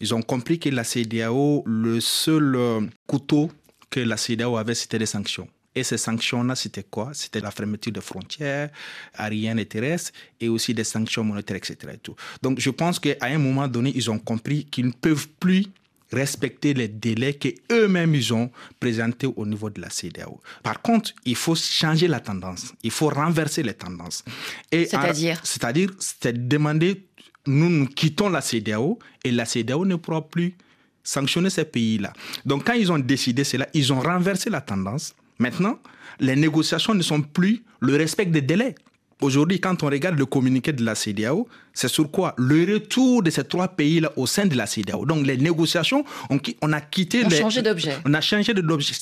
Ils 0.00 0.14
ont 0.14 0.22
compris 0.22 0.58
que 0.58 0.68
la 0.68 0.84
CDAO, 0.84 1.62
le 1.64 2.00
seul 2.00 2.54
euh, 2.56 2.80
couteau 3.06 3.50
que 3.88 4.00
la 4.00 4.18
CDAO 4.18 4.56
avait, 4.56 4.74
c'était 4.74 4.98
les 4.98 5.06
sanctions. 5.06 5.48
Et 5.74 5.82
ces 5.82 5.96
sanctions-là, 5.96 6.54
c'était 6.54 6.82
quoi? 6.82 7.10
C'était 7.14 7.40
la 7.40 7.50
fermeture 7.50 7.92
des 7.92 8.00
frontières 8.00 8.70
aériennes 9.14 9.58
et 9.58 9.66
terrestres 9.66 10.12
et 10.40 10.48
aussi 10.48 10.74
des 10.74 10.84
sanctions 10.84 11.24
monétaires, 11.24 11.56
etc. 11.56 11.76
Et 11.94 11.98
tout. 11.98 12.14
Donc 12.42 12.60
je 12.60 12.70
pense 12.70 12.98
qu'à 12.98 13.16
un 13.22 13.38
moment 13.38 13.68
donné, 13.68 13.92
ils 13.94 14.10
ont 14.10 14.18
compris 14.18 14.66
qu'ils 14.66 14.86
ne 14.86 14.92
peuvent 14.92 15.28
plus 15.40 15.66
respecter 16.12 16.74
les 16.74 16.88
délais 16.88 17.32
qu'eux-mêmes 17.32 18.14
ils 18.14 18.34
ont 18.34 18.50
présentés 18.78 19.26
au 19.34 19.46
niveau 19.46 19.70
de 19.70 19.80
la 19.80 19.88
CDAO. 19.88 20.40
Par 20.62 20.82
contre, 20.82 21.12
il 21.24 21.36
faut 21.36 21.54
changer 21.54 22.06
la 22.06 22.20
tendance. 22.20 22.74
Il 22.82 22.90
faut 22.90 23.08
renverser 23.08 23.62
les 23.62 23.72
tendances. 23.72 24.22
C'est-à-dire? 24.70 25.40
C'est-à-dire, 25.42 25.90
c'est 25.98 26.48
demander, 26.48 27.06
nous, 27.46 27.70
nous 27.70 27.86
quittons 27.86 28.28
la 28.28 28.42
CDAO 28.42 28.98
et 29.24 29.30
la 29.30 29.46
CDAO 29.46 29.86
ne 29.86 29.96
pourra 29.96 30.28
plus 30.28 30.54
sanctionner 31.02 31.50
ces 31.50 31.64
pays-là. 31.64 32.12
Donc 32.44 32.66
quand 32.66 32.74
ils 32.74 32.92
ont 32.92 32.98
décidé 32.98 33.42
cela, 33.42 33.66
ils 33.72 33.92
ont 33.92 34.00
renversé 34.00 34.50
la 34.50 34.60
tendance 34.60 35.14
Maintenant, 35.38 35.78
les 36.20 36.36
négociations 36.36 36.94
ne 36.94 37.02
sont 37.02 37.22
plus 37.22 37.62
le 37.80 37.96
respect 37.96 38.26
des 38.26 38.42
délais. 38.42 38.74
Aujourd'hui, 39.20 39.60
quand 39.60 39.84
on 39.84 39.86
regarde 39.86 40.18
le 40.18 40.26
communiqué 40.26 40.72
de 40.72 40.84
la 40.84 40.96
CDAO, 40.96 41.46
c'est 41.72 41.86
sur 41.86 42.10
quoi? 42.10 42.34
Le 42.38 42.74
retour 42.74 43.22
de 43.22 43.30
ces 43.30 43.44
trois 43.44 43.68
pays-là 43.68 44.12
au 44.16 44.26
sein 44.26 44.46
de 44.46 44.56
la 44.56 44.66
CDAO. 44.66 45.06
Donc 45.06 45.24
les 45.24 45.36
négociations, 45.36 46.04
on, 46.28 46.40
on 46.60 46.72
a 46.72 46.80
quitté... 46.80 47.22
On 47.24 47.28
a 47.28 47.30
changé. 47.30 47.62
On 48.04 48.14
a 48.14 48.20
changé 48.20 48.52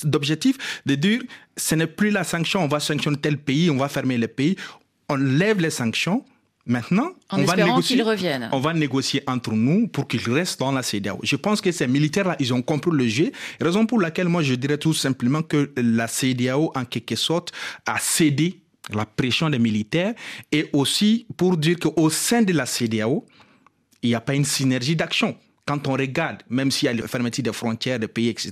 d'objectif 0.03 0.83
de 0.85 0.93
dire, 0.93 1.21
ce 1.57 1.73
n'est 1.73 1.87
plus 1.87 2.11
la 2.11 2.23
sanction, 2.23 2.63
on 2.63 2.67
va 2.67 2.79
sanctionner 2.79 3.17
tel 3.17 3.37
pays, 3.37 3.71
on 3.71 3.77
va 3.77 3.89
fermer 3.89 4.17
les 4.17 4.27
pays. 4.27 4.55
On 5.09 5.15
lève 5.15 5.59
les 5.59 5.71
sanctions, 5.71 6.23
Maintenant, 6.65 7.11
on 7.31 7.43
va, 7.43 7.55
négocier, 7.55 8.01
reviennent. 8.03 8.49
on 8.51 8.59
va 8.59 8.73
négocier 8.73 9.23
entre 9.25 9.51
nous 9.51 9.87
pour 9.87 10.07
qu'ils 10.07 10.29
restent 10.29 10.59
dans 10.59 10.71
la 10.71 10.83
CEDEAO. 10.83 11.19
Je 11.23 11.35
pense 11.35 11.59
que 11.59 11.71
ces 11.71 11.87
militaires-là, 11.87 12.35
ils 12.39 12.53
ont 12.53 12.61
compris 12.61 12.91
le 12.93 13.07
jeu. 13.07 13.31
Raison 13.59 13.85
pour 13.85 13.99
laquelle 13.99 14.27
moi, 14.27 14.43
je 14.43 14.53
dirais 14.53 14.77
tout 14.77 14.93
simplement 14.93 15.41
que 15.41 15.71
la 15.75 16.07
CEDEAO, 16.07 16.71
en 16.75 16.85
quelque 16.85 17.15
sorte, 17.15 17.51
a 17.87 17.97
cédé 17.99 18.61
la 18.93 19.05
pression 19.05 19.49
des 19.49 19.59
militaires 19.59 20.13
et 20.51 20.69
aussi 20.73 21.25
pour 21.35 21.57
dire 21.57 21.77
qu'au 21.79 22.09
sein 22.09 22.43
de 22.43 22.53
la 22.53 22.65
CEDEAO, 22.65 23.25
il 24.03 24.09
n'y 24.09 24.15
a 24.15 24.21
pas 24.21 24.35
une 24.35 24.45
synergie 24.45 24.95
d'action 24.95 25.35
quand 25.65 25.87
on 25.87 25.93
regarde, 25.93 26.37
même 26.49 26.71
s'il 26.71 26.87
y 26.87 26.89
a 26.89 26.93
la 26.93 27.07
fermeture 27.07 27.43
des 27.43 27.53
frontières 27.53 27.99
des 27.99 28.07
pays, 28.07 28.29
etc., 28.29 28.51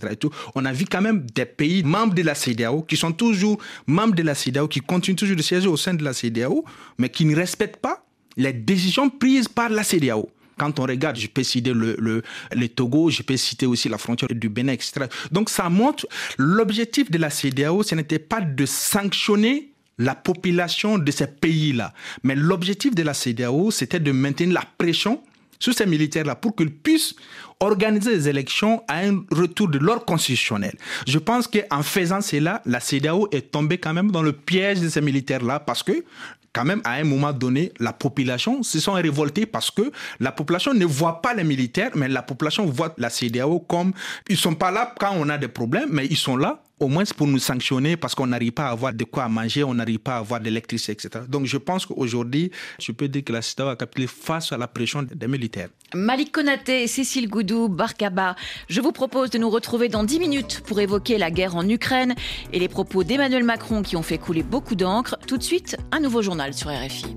on 0.56 0.66
a 0.66 0.72
vu 0.72 0.86
quand 0.86 1.02
même 1.02 1.26
des 1.34 1.46
pays 1.46 1.84
membres 1.84 2.14
de 2.14 2.22
la 2.22 2.36
CEDEAO 2.36 2.84
qui 2.84 2.98
sont 2.98 3.12
toujours 3.12 3.60
membres 3.88 4.16
de 4.16 4.24
la 4.24 4.36
CEDEAO, 4.36 4.68
qui 4.68 4.80
continuent 4.80 5.16
toujours 5.16 5.36
de 5.36 5.42
siéger 5.42 5.68
au 5.68 5.78
sein 5.78 5.94
de 5.94 6.04
la 6.04 6.14
CEDEAO, 6.14 6.64
mais 6.98 7.10
qui 7.10 7.26
ne 7.26 7.36
respectent 7.36 7.82
pas 7.82 8.04
les 8.38 8.54
décisions 8.54 9.10
prises 9.10 9.48
par 9.48 9.70
la 9.70 9.84
CEDEAO. 9.84 10.30
Quand 10.58 10.78
on 10.80 10.84
regarde, 10.84 11.16
je 11.16 11.28
peux 11.28 11.44
citer 11.44 11.74
le, 11.74 11.96
le, 12.00 12.68
Togo, 12.68 13.10
je 13.10 13.24
peux 13.24 13.38
citer 13.38 13.66
aussi 13.66 13.88
la 13.88 13.98
frontière 13.98 14.30
du 14.30 14.50
Bénin, 14.50 14.74
etc. 14.74 15.06
Donc 15.32 15.50
ça 15.50 15.70
montre 15.70 16.06
l'objectif 16.38 17.10
de 17.10 17.18
la 17.18 17.30
CEDEAO, 17.30 17.84
ce 17.84 17.96
n'était 17.96 18.20
pas 18.20 18.42
de 18.42 18.66
sanctionner 18.66 19.72
la 19.98 20.16
population 20.16 20.98
de 20.98 21.12
ces 21.12 21.28
pays-là. 21.28 21.94
Mais 22.24 22.36
l'objectif 22.36 22.94
de 22.94 23.04
la 23.04 23.14
CEDEAO, 23.14 23.72
c'était 23.72 24.00
de 24.00 24.12
maintenir 24.12 24.54
la 24.54 24.64
pression 24.78 25.22
sur 25.60 25.74
ces 25.74 25.86
militaires-là 25.86 26.36
pour 26.36 26.56
qu'ils 26.56 26.74
puissent 26.74 27.16
organiser 27.60 28.12
des 28.12 28.30
élections 28.30 28.82
à 28.88 29.00
un 29.00 29.24
retour 29.32 29.68
de 29.68 29.78
l'ordre 29.78 30.06
constitutionnel. 30.06 30.76
Je 31.06 31.20
pense 31.20 31.48
qu'en 31.48 31.84
faisant 31.84 32.22
cela, 32.22 32.62
la 32.66 32.80
CEDEAO 32.80 33.28
est 33.32 33.52
tombée 33.52 33.78
quand 33.78 33.94
même 33.94 34.12
dans 34.12 34.22
le 34.22 34.32
piège 34.32 34.80
de 34.80 34.90
ces 34.90 35.02
militaires-là 35.02 35.60
parce 35.60 35.84
que 35.84 36.06
quand 36.54 36.66
même, 36.66 36.82
à 36.84 36.94
un 36.94 37.04
moment 37.04 37.32
donné, 37.32 37.72
la 37.80 37.94
population 37.94 38.64
se 38.64 38.80
sont 38.80 38.94
révoltées 38.94 39.46
parce 39.46 39.70
que 39.70 39.92
la 40.20 40.32
population 40.32 40.74
ne 40.74 40.86
voit 40.86 41.22
pas 41.22 41.36
les 41.36 41.44
militaires, 41.44 41.92
mais 41.96 42.08
la 42.08 42.24
population 42.24 42.66
voit 42.66 42.94
la 42.98 43.10
CEDEAO 43.10 43.60
comme 43.60 43.94
ils 44.28 44.38
sont 44.38 44.56
pas 44.56 44.72
là 44.72 44.94
quand 45.00 45.14
on 45.16 45.30
a 45.30 45.38
des 45.38 45.48
problèmes, 45.48 45.90
mais 45.92 46.08
ils 46.08 46.18
sont 46.18 46.38
là 46.38 46.64
au 46.80 46.88
moins 46.88 47.04
pour 47.16 47.28
nous 47.28 47.40
sanctionner 47.40 47.98
parce 47.98 48.16
qu'on 48.16 48.28
n'arrive 48.28 48.52
pas 48.52 48.68
à 48.68 48.72
avoir 48.72 48.94
de 48.94 49.04
quoi 49.04 49.28
manger, 49.28 49.64
on 49.64 49.74
n'arrive 49.74 50.00
pas 50.00 50.16
à 50.16 50.18
avoir 50.20 50.40
d'électricité, 50.40 50.94
etc. 50.94 51.26
Donc 51.28 51.46
je 51.46 51.58
pense 51.58 51.86
qu'aujourd'hui, 51.86 52.52
je 52.80 52.92
peux 52.92 53.08
dire 53.08 53.24
que 53.24 53.34
la 53.34 53.42
CEDEAO 53.42 53.70
a 53.70 53.76
capitulé 53.76 54.08
face 54.08 54.52
à 54.52 54.58
la 54.58 54.68
pression 54.68 55.04
des 55.04 55.28
militaires. 55.28 55.70
Malik 55.94 56.32
Konaté, 56.32 56.88
Cécile 56.88 57.30
Goudou, 57.30 57.68
Barkaba, 57.68 58.36
je 58.70 58.82
vous 58.82 58.92
propose 58.92 59.30
de 59.30 59.38
nous 59.38 59.50
retrouver 59.50 59.90
dans 59.90 60.04
10 60.04 60.20
minutes 60.20 60.62
pour 60.66 60.80
évoquer 60.80 61.18
la 61.18 61.32
guerre 61.32 61.56
en 61.56 61.68
Ukraine 61.68 62.16
et 62.54 62.60
les 62.60 62.68
propos 62.70 63.04
d'Emmanuel 63.04 63.44
Macron 63.44 63.82
qui 63.82 63.96
ont 63.96 64.04
fait 64.04 64.18
couler 64.18 64.44
beaucoup 64.44 64.76
d'encre. 64.76 65.18
Tout 65.28 65.38
de 65.38 65.44
suite, 65.44 65.78
un 65.92 66.00
nouveau 66.00 66.22
journal 66.22 66.54
sur 66.54 66.70
RFI. 66.70 67.16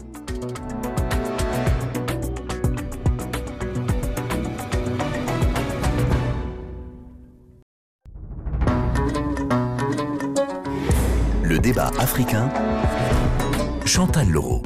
Le 11.43 11.59
débat 11.59 11.91
africain. 11.99 12.49
Chantal 13.85 14.29
Leroux. 14.31 14.63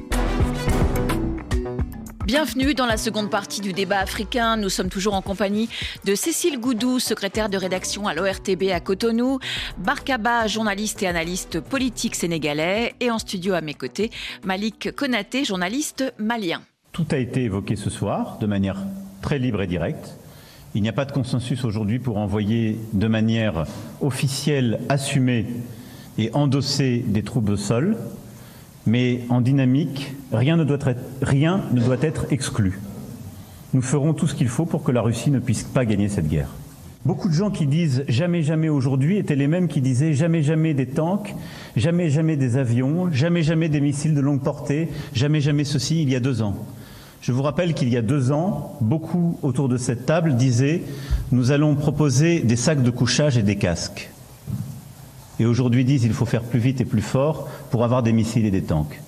Bienvenue 2.26 2.74
dans 2.74 2.86
la 2.86 2.96
seconde 2.96 3.30
partie 3.30 3.60
du 3.60 3.72
débat 3.72 4.00
africain. 4.00 4.56
Nous 4.56 4.68
sommes 4.68 4.88
toujours 4.88 5.14
en 5.14 5.22
compagnie 5.22 5.68
de 6.04 6.16
Cécile 6.16 6.58
Goudou, 6.58 6.98
secrétaire 6.98 7.48
de 7.48 7.56
rédaction 7.56 8.08
à 8.08 8.14
l'ORTB 8.14 8.64
à 8.72 8.80
Cotonou, 8.80 9.38
Barkaba, 9.78 10.48
journaliste 10.48 11.04
et 11.04 11.06
analyste 11.06 11.60
politique 11.60 12.16
sénégalais, 12.16 12.94
et 12.98 13.12
en 13.12 13.20
studio 13.20 13.54
à 13.54 13.60
mes 13.60 13.74
côtés, 13.74 14.10
Malik 14.44 14.90
Konaté, 14.96 15.44
journaliste 15.44 16.12
malien. 16.18 16.62
Tout 16.90 17.06
a 17.12 17.18
été 17.18 17.44
évoqué 17.44 17.76
ce 17.76 17.90
soir 17.90 18.38
de 18.40 18.46
manière 18.46 18.78
très 19.22 19.38
libre 19.38 19.62
et 19.62 19.68
directe. 19.68 20.16
Il 20.76 20.82
n'y 20.82 20.90
a 20.90 20.92
pas 20.92 21.06
de 21.06 21.12
consensus 21.12 21.64
aujourd'hui 21.64 21.98
pour 21.98 22.18
envoyer 22.18 22.78
de 22.92 23.08
manière 23.08 23.64
officielle, 24.02 24.78
assumée 24.90 25.46
et 26.18 26.28
endosser 26.34 27.02
des 27.08 27.22
troupes 27.22 27.48
au 27.48 27.56
sol, 27.56 27.96
mais 28.84 29.22
en 29.30 29.40
dynamique, 29.40 30.12
rien 30.34 30.58
ne 30.58 30.64
doit 30.64 30.76
être, 30.84 31.00
rien 31.22 31.62
ne 31.72 31.80
doit 31.80 31.96
être 32.02 32.26
exclu. 32.30 32.78
Nous 33.72 33.80
ferons 33.80 34.12
tout 34.12 34.26
ce 34.26 34.34
qu'il 34.34 34.48
faut 34.48 34.66
pour 34.66 34.84
que 34.84 34.92
la 34.92 35.00
Russie 35.00 35.30
ne 35.30 35.38
puisse 35.38 35.62
pas 35.62 35.86
gagner 35.86 36.10
cette 36.10 36.28
guerre. 36.28 36.50
Beaucoup 37.06 37.30
de 37.30 37.34
gens 37.34 37.50
qui 37.50 37.66
disent 37.66 38.04
jamais 38.06 38.42
jamais 38.42 38.68
aujourd'hui 38.68 39.16
étaient 39.16 39.34
les 39.34 39.46
mêmes 39.46 39.68
qui 39.68 39.80
disaient 39.80 40.12
jamais 40.12 40.42
jamais 40.42 40.74
des 40.74 40.88
tanks, 40.88 41.34
jamais 41.74 42.10
jamais 42.10 42.36
des 42.36 42.58
avions, 42.58 43.10
jamais 43.10 43.42
jamais 43.42 43.70
des 43.70 43.80
missiles 43.80 44.14
de 44.14 44.20
longue 44.20 44.42
portée, 44.42 44.88
jamais 45.14 45.40
jamais 45.40 45.64
ceci 45.64 46.02
il 46.02 46.10
y 46.10 46.16
a 46.16 46.20
deux 46.20 46.42
ans. 46.42 46.54
Je 47.20 47.32
vous 47.32 47.42
rappelle 47.42 47.74
qu'il 47.74 47.88
y 47.88 47.96
a 47.96 48.02
deux 48.02 48.30
ans, 48.30 48.76
beaucoup 48.80 49.38
autour 49.42 49.68
de 49.68 49.78
cette 49.78 50.06
table 50.06 50.36
disaient 50.36 50.82
nous 51.32 51.50
allons 51.50 51.74
proposer 51.74 52.40
des 52.40 52.56
sacs 52.56 52.82
de 52.82 52.90
couchage 52.90 53.36
et 53.36 53.42
des 53.42 53.56
casques 53.56 54.10
et 55.38 55.46
aujourd'hui 55.46 55.84
disent 55.84 56.02
qu'il 56.02 56.12
faut 56.12 56.26
faire 56.26 56.42
plus 56.42 56.58
vite 56.58 56.80
et 56.80 56.84
plus 56.84 57.02
fort 57.02 57.48
pour 57.70 57.84
avoir 57.84 58.02
des 58.02 58.12
missiles 58.12 58.46
et 58.46 58.50
des 58.50 58.62
tanks. 58.62 59.00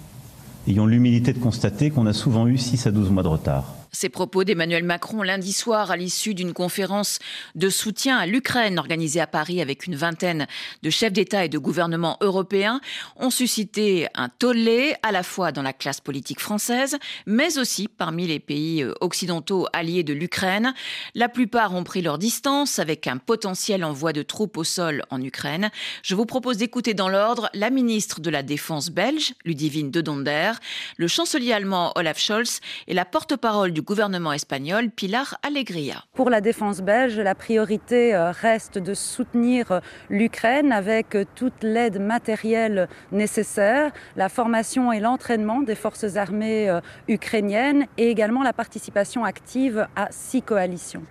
Ayons 0.66 0.86
l'humilité 0.86 1.32
de 1.32 1.38
constater 1.38 1.90
qu'on 1.90 2.06
a 2.06 2.12
souvent 2.12 2.46
eu 2.46 2.58
6 2.58 2.86
à 2.86 2.90
12 2.90 3.10
mois 3.10 3.22
de 3.22 3.28
retard. 3.28 3.77
Ces 4.00 4.10
propos 4.10 4.44
d'Emmanuel 4.44 4.84
Macron 4.84 5.24
lundi 5.24 5.52
soir 5.52 5.90
à 5.90 5.96
l'issue 5.96 6.32
d'une 6.32 6.52
conférence 6.52 7.18
de 7.56 7.68
soutien 7.68 8.16
à 8.16 8.26
l'Ukraine 8.26 8.78
organisée 8.78 9.20
à 9.20 9.26
Paris 9.26 9.60
avec 9.60 9.88
une 9.88 9.96
vingtaine 9.96 10.46
de 10.84 10.88
chefs 10.88 11.12
d'État 11.12 11.44
et 11.44 11.48
de 11.48 11.58
gouvernements 11.58 12.16
européens 12.20 12.80
ont 13.16 13.30
suscité 13.30 14.06
un 14.14 14.28
tollé 14.28 14.94
à 15.02 15.10
la 15.10 15.24
fois 15.24 15.50
dans 15.50 15.62
la 15.62 15.72
classe 15.72 16.00
politique 16.00 16.38
française, 16.38 16.96
mais 17.26 17.58
aussi 17.58 17.88
parmi 17.88 18.28
les 18.28 18.38
pays 18.38 18.84
euh, 18.84 18.94
occidentaux 19.00 19.66
alliés 19.72 20.04
de 20.04 20.12
l'Ukraine. 20.12 20.74
La 21.16 21.28
plupart 21.28 21.74
ont 21.74 21.82
pris 21.82 22.00
leur 22.00 22.18
distance 22.18 22.78
avec 22.78 23.08
un 23.08 23.16
potentiel 23.16 23.82
envoi 23.82 24.12
de 24.12 24.22
troupes 24.22 24.58
au 24.58 24.64
sol 24.64 25.02
en 25.10 25.20
Ukraine. 25.20 25.72
Je 26.04 26.14
vous 26.14 26.24
propose 26.24 26.58
d'écouter 26.58 26.94
dans 26.94 27.08
l'ordre 27.08 27.50
la 27.52 27.70
ministre 27.70 28.20
de 28.20 28.30
la 28.30 28.44
Défense 28.44 28.90
belge, 28.90 29.34
Ludivine 29.44 29.90
de 29.90 30.00
Donder, 30.00 30.52
le 30.98 31.08
chancelier 31.08 31.52
allemand 31.52 31.90
Olaf 31.96 32.20
Scholz 32.20 32.60
et 32.86 32.94
la 32.94 33.04
porte-parole 33.04 33.72
du 33.72 33.82
gouvernement 33.88 34.34
espagnol, 34.34 34.90
Pilar 34.90 35.38
Alegria. 35.42 36.04
Pour 36.12 36.28
la 36.28 36.42
défense 36.42 36.82
belge, 36.82 37.16
la 37.18 37.34
priorité 37.34 38.14
euh, 38.14 38.30
reste 38.32 38.76
de 38.76 38.92
soutenir 38.92 39.72
euh, 39.72 39.80
l'Ukraine 40.10 40.72
avec 40.72 41.14
euh, 41.14 41.24
toute 41.34 41.62
l'aide 41.62 41.98
matérielle 41.98 42.86
nécessaire, 43.12 43.90
la 44.14 44.28
formation 44.28 44.92
et 44.92 45.00
l'entraînement 45.00 45.62
des 45.62 45.74
forces 45.74 46.16
armées 46.16 46.70
ukrainiennes 47.08 47.86
et 47.96 48.10
également 48.10 48.42
la 48.42 48.52
participation 48.52 49.24
active 49.24 49.88
à 49.96 50.08
six 50.10 50.42
coalitions. 50.42 51.02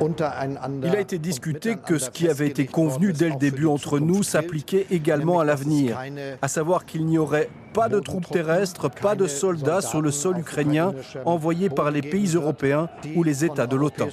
Il 0.00 0.96
a 0.96 1.00
été 1.00 1.18
discuté 1.18 1.76
que 1.76 1.98
ce 1.98 2.10
qui 2.10 2.28
avait 2.28 2.48
été 2.48 2.66
convenu 2.66 3.12
dès 3.12 3.28
le 3.28 3.36
début 3.36 3.66
entre 3.66 3.98
nous 3.98 4.22
s'appliquait 4.22 4.86
également 4.90 5.40
à 5.40 5.44
l'avenir, 5.44 5.98
à 6.40 6.48
savoir 6.48 6.86
qu'il 6.86 7.04
n'y 7.06 7.18
aurait 7.18 7.50
pas 7.72 7.88
de 7.88 8.00
troupes 8.00 8.28
terrestres, 8.28 8.90
pas 8.90 9.14
de 9.14 9.26
soldats 9.26 9.80
sur 9.80 10.00
le 10.00 10.10
sol 10.10 10.38
ukrainien 10.38 10.92
envoyés 11.24 11.70
par 11.70 11.90
les 11.90 12.02
pays 12.02 12.34
européens 12.34 12.88
ou 13.14 13.22
les 13.22 13.44
États 13.44 13.66
de 13.66 13.76
l'OTAN. 13.76 14.08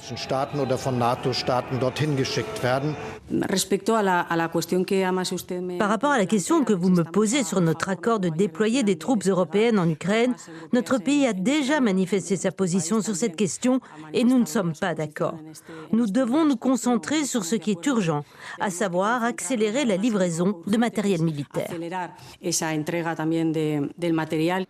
Par 5.78 5.88
rapport 5.88 6.10
à 6.10 6.18
la 6.18 6.26
question 6.26 6.64
que 6.64 6.72
vous 6.72 6.88
me 6.88 7.02
posez 7.02 7.42
sur 7.42 7.60
notre 7.60 7.88
accord 7.88 8.20
de 8.20 8.28
déployer 8.28 8.82
des 8.82 8.96
troupes 8.96 9.26
européennes 9.26 9.78
en 9.78 9.88
Ukraine, 9.88 10.34
notre 10.72 10.98
pays 10.98 11.26
a 11.26 11.32
déjà 11.32 11.80
manifesté 11.80 12.36
sa 12.36 12.52
position 12.52 13.02
sur 13.02 13.16
cette 13.16 13.36
question 13.36 13.80
et 14.12 14.24
nous 14.24 14.38
ne 14.38 14.46
sommes 14.46 14.72
pas 14.72 14.94
d'accord. 14.94 15.34
Nous 15.92 16.06
devons 16.06 16.44
nous 16.44 16.56
concentrer 16.56 17.24
sur 17.24 17.44
ce 17.44 17.56
qui 17.56 17.70
est 17.70 17.86
urgent, 17.86 18.24
à 18.60 18.70
savoir 18.70 19.24
accélérer 19.24 19.84
la 19.84 19.96
livraison 19.96 20.62
de 20.66 20.76
matériel 20.76 21.22
militaire. 21.22 21.68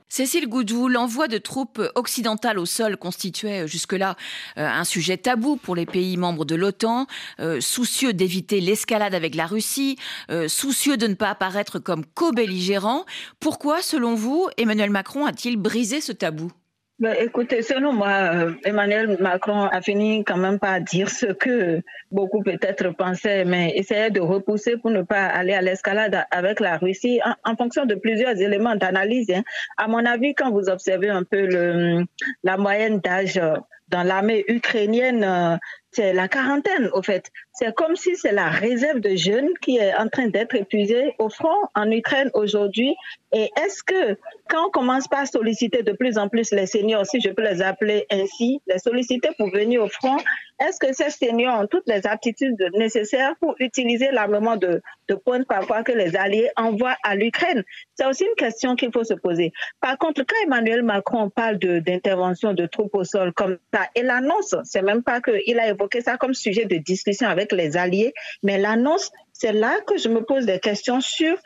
Cécile 0.08 0.48
Goudou, 0.48 0.88
l'envoi 0.88 1.28
de 1.28 1.38
troupes 1.38 1.82
occidentales 1.94 2.58
au 2.58 2.66
sol 2.66 2.96
constituait 2.96 3.66
jusque-là 3.66 4.16
euh, 4.56 4.66
un 4.66 4.84
sujet 4.84 5.16
tabou 5.16 5.56
pour 5.56 5.76
les 5.76 5.86
pays 5.86 6.16
membres 6.16 6.44
de 6.44 6.54
l'OTAN, 6.54 7.06
euh, 7.40 7.60
soucieux 7.60 8.12
d'éviter 8.12 8.60
l'escalade 8.60 9.14
avec 9.14 9.34
la 9.34 9.46
Russie, 9.46 9.96
euh, 10.30 10.48
soucieux 10.48 10.96
de 10.96 11.06
ne 11.06 11.14
pas 11.14 11.30
apparaître 11.30 11.78
comme 11.78 12.04
co-belligérant. 12.04 13.04
Pourquoi, 13.40 13.82
selon 13.82 14.14
vous, 14.14 14.48
Emmanuel 14.56 14.90
Macron 14.90 15.26
a-t-il 15.26 15.56
brisé 15.56 16.00
ce 16.00 16.12
tabou? 16.12 16.50
Ben, 16.98 17.14
écoutez, 17.20 17.62
selon 17.62 17.92
moi, 17.92 18.08
euh, 18.08 18.52
Emmanuel 18.64 19.18
Macron 19.20 19.66
a 19.66 19.80
fini 19.80 20.24
quand 20.24 20.36
même 20.36 20.58
par 20.58 20.80
dire 20.80 21.08
ce 21.08 21.26
que 21.26 21.80
beaucoup 22.10 22.42
peut-être 22.42 22.90
pensaient, 22.90 23.44
mais 23.44 23.72
essayait 23.76 24.10
de 24.10 24.20
repousser 24.20 24.76
pour 24.76 24.90
ne 24.90 25.02
pas 25.02 25.26
aller 25.26 25.54
à 25.54 25.62
l'escalade 25.62 26.24
avec 26.32 26.58
la 26.58 26.76
Russie 26.76 27.20
en, 27.44 27.54
fonction 27.54 27.86
de 27.86 27.94
plusieurs 27.94 28.40
éléments 28.40 28.74
d'analyse. 28.74 29.30
Hein. 29.30 29.44
À 29.76 29.86
mon 29.86 30.04
avis, 30.04 30.34
quand 30.34 30.50
vous 30.50 30.68
observez 30.68 31.08
un 31.08 31.22
peu 31.22 31.46
le, 31.46 32.04
la 32.42 32.56
moyenne 32.56 32.98
d'âge 32.98 33.40
dans 33.88 34.02
l'armée 34.02 34.44
ukrainienne, 34.48 35.24
euh, 35.24 35.56
c'est 35.98 36.12
la 36.12 36.28
quarantaine, 36.28 36.88
au 36.92 37.02
fait. 37.02 37.26
C'est 37.52 37.74
comme 37.74 37.96
si 37.96 38.14
c'est 38.14 38.30
la 38.30 38.50
réserve 38.50 39.00
de 39.00 39.16
jeunes 39.16 39.48
qui 39.60 39.78
est 39.78 39.92
en 39.96 40.08
train 40.08 40.28
d'être 40.28 40.54
épuisée 40.54 41.16
au 41.18 41.28
front 41.28 41.58
en 41.74 41.90
Ukraine 41.90 42.30
aujourd'hui. 42.34 42.94
Et 43.32 43.50
est-ce 43.60 43.82
que 43.82 44.16
quand 44.48 44.68
on 44.68 44.70
commence 44.70 45.08
par 45.08 45.26
solliciter 45.26 45.82
de 45.82 45.90
plus 45.90 46.16
en 46.16 46.28
plus 46.28 46.52
les 46.52 46.66
seniors, 46.66 47.04
si 47.04 47.20
je 47.20 47.30
peux 47.30 47.42
les 47.42 47.60
appeler 47.60 48.06
ainsi, 48.12 48.62
les 48.68 48.78
solliciter 48.78 49.30
pour 49.36 49.50
venir 49.50 49.82
au 49.82 49.88
front, 49.88 50.18
est-ce 50.60 50.78
que 50.78 50.92
ces 50.92 51.10
seniors 51.10 51.60
ont 51.60 51.66
toutes 51.66 51.86
les 51.88 52.06
aptitudes 52.06 52.64
nécessaires 52.74 53.34
pour 53.40 53.56
utiliser 53.58 54.10
l'armement 54.12 54.56
de, 54.56 54.80
de 55.08 55.14
pointe 55.14 55.46
parfois 55.46 55.82
que 55.82 55.92
les 55.92 56.16
Alliés 56.16 56.50
envoient 56.56 56.96
à 57.02 57.16
l'Ukraine? 57.16 57.64
C'est 57.96 58.06
aussi 58.06 58.24
une 58.24 58.36
question 58.36 58.76
qu'il 58.76 58.92
faut 58.92 59.04
se 59.04 59.14
poser. 59.14 59.52
Par 59.80 59.98
contre, 59.98 60.22
quand 60.22 60.36
Emmanuel 60.44 60.82
Macron 60.82 61.28
parle 61.28 61.58
d'intervention 61.58 62.54
de, 62.54 62.62
de 62.62 62.66
troupes 62.66 62.94
au 62.94 63.04
sol 63.04 63.32
comme 63.34 63.58
ça, 63.74 63.82
et 63.94 64.02
l'annonce, 64.02 64.54
c'est 64.64 64.82
même 64.82 65.02
pas 65.02 65.20
qu'il 65.20 65.58
a 65.60 65.68
évoqué 65.68 65.87
ça 66.00 66.16
comme 66.16 66.34
sujet 66.34 66.64
de 66.64 66.76
discussion 66.76 67.28
avec 67.28 67.52
les 67.52 67.76
Alliés, 67.76 68.12
mais 68.42 68.58
l'annonce, 68.58 69.10
c'est 69.32 69.52
là 69.52 69.76
que 69.86 69.98
je 69.98 70.08
me 70.08 70.22
pose 70.22 70.46
des 70.46 70.58
questions 70.58 71.00
sur 71.00 71.36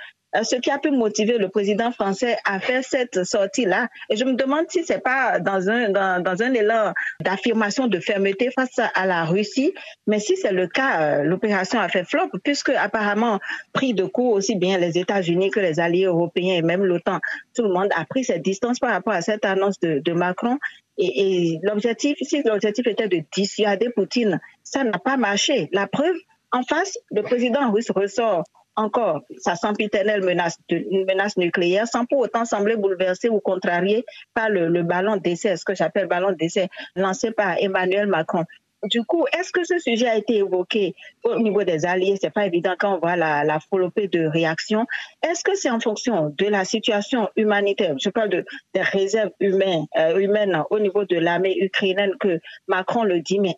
ce 0.43 0.57
qui 0.57 0.71
a 0.71 0.79
pu 0.79 0.91
motiver 0.91 1.39
le 1.39 1.49
président 1.49 1.93
français 1.93 2.37
à 2.45 2.59
faire 2.59 2.83
cette 2.83 3.25
sortie-là. 3.25 3.89
Et 4.09 4.17
je 4.17 4.25
me 4.25 4.33
demande 4.33 4.67
si 4.69 4.83
c'est 4.85 5.03
pas 5.03 5.39
dans 5.41 5.69
un, 5.69 5.91
dans, 5.91 6.23
dans 6.23 6.43
un 6.43 6.55
élan 6.55 6.93
d'affirmation 7.21 7.87
de 7.87 8.01
fermeté 8.01 8.51
face 8.51 8.79
à 8.95 9.07
la 9.07 9.25
Russie, 9.25 9.75
mais 10.07 10.19
si 10.19 10.37
c'est 10.37 10.53
le 10.53 10.67
cas, 10.67 11.01
euh, 11.01 11.23
l'opération 11.25 11.79
a 11.81 11.89
fait 11.89 12.05
flop, 12.05 12.31
puisque 12.43 12.71
apparemment, 12.71 13.41
pris 13.73 13.95
de 13.95 14.05
coup 14.05 14.31
aussi 14.31 14.57
bien 14.57 14.79
les 14.79 14.99
États-Unis 14.99 15.51
que 15.51 15.61
les 15.61 15.81
alliés 15.81 16.05
européens 16.05 16.57
et 16.57 16.63
même 16.63 16.85
l'OTAN, 16.85 17.21
tout 17.55 17.63
le 17.63 17.73
monde 17.73 17.91
a 17.95 18.05
pris 18.05 18.25
cette 18.25 18.43
distance 18.43 18.79
par 18.79 18.91
rapport 18.91 19.13
à 19.13 19.23
cette 19.23 19.45
annonce 19.45 19.79
de, 19.81 20.13
Macron. 20.13 20.59
Et 20.99 21.59
l'objectif, 21.63 22.19
si 22.21 22.43
l'objectif 22.43 22.87
était 22.87 23.09
de 23.09 23.23
dissuader 23.35 23.89
Poutine, 23.91 24.41
ça 24.63 24.85
n'a 24.85 24.99
pas 24.99 25.17
marché. 25.17 25.69
La 25.73 25.87
preuve, 25.87 26.15
en 26.53 26.63
face, 26.63 26.99
le 27.11 27.23
président 27.23 27.73
russe 27.73 27.91
ressort 27.91 28.45
encore 28.77 29.23
sa 29.39 29.55
sempiternelle 29.55 30.23
menace, 30.23 30.59
une 30.71 31.05
menace 31.05 31.37
nucléaire 31.37 31.87
sans 31.87 32.05
pour 32.07 32.21
autant 32.21 32.45
sembler 32.45 32.77
bouleversé 32.77 33.29
ou 33.29 33.41
contrarié 33.41 34.05
par 34.35 34.49
le, 34.49 34.83
ballon 34.83 35.17
d'essai, 35.17 35.57
ce 35.57 35.65
que 35.65 35.75
j'appelle 35.75 36.07
ballon 36.07 36.33
d'essai 36.33 36.69
lancé 36.97 37.31
par 37.31 37.57
Emmanuel 37.59 38.07
Macron. 38.07 38.45
Du 38.85 39.05
coup, 39.05 39.27
est-ce 39.39 39.53
que 39.53 39.63
ce 39.63 39.79
sujet 39.79 40.09
a 40.09 40.17
été 40.17 40.39
évoqué 40.39 40.97
au 41.23 41.39
niveau 41.39 41.63
des 41.63 41.87
alliés? 41.87 42.17
C'est 42.21 42.33
pas 42.33 42.47
évident 42.47 42.75
quand 42.77 42.97
on 42.97 42.99
voit 42.99 43.15
la, 43.15 43.45
la 43.45 43.61
de 43.61 44.27
réactions. 44.27 44.87
Est-ce 45.23 45.45
que 45.45 45.55
c'est 45.55 45.71
en 45.71 45.79
fonction 45.79 46.35
de 46.37 46.47
la 46.47 46.65
situation 46.65 47.29
humanitaire? 47.37 47.95
Je 48.01 48.11
parle 48.11 48.31
de, 48.31 48.45
des 48.75 48.81
réserves 48.81 49.31
humaines, 49.39 49.87
euh, 49.97 50.19
humaines 50.19 50.65
au 50.71 50.81
niveau 50.81 51.05
de 51.05 51.17
l'armée 51.17 51.57
ukrainienne 51.61 52.15
que 52.19 52.41
Macron 52.67 53.05
le 53.05 53.21
dit, 53.21 53.39
mais 53.39 53.57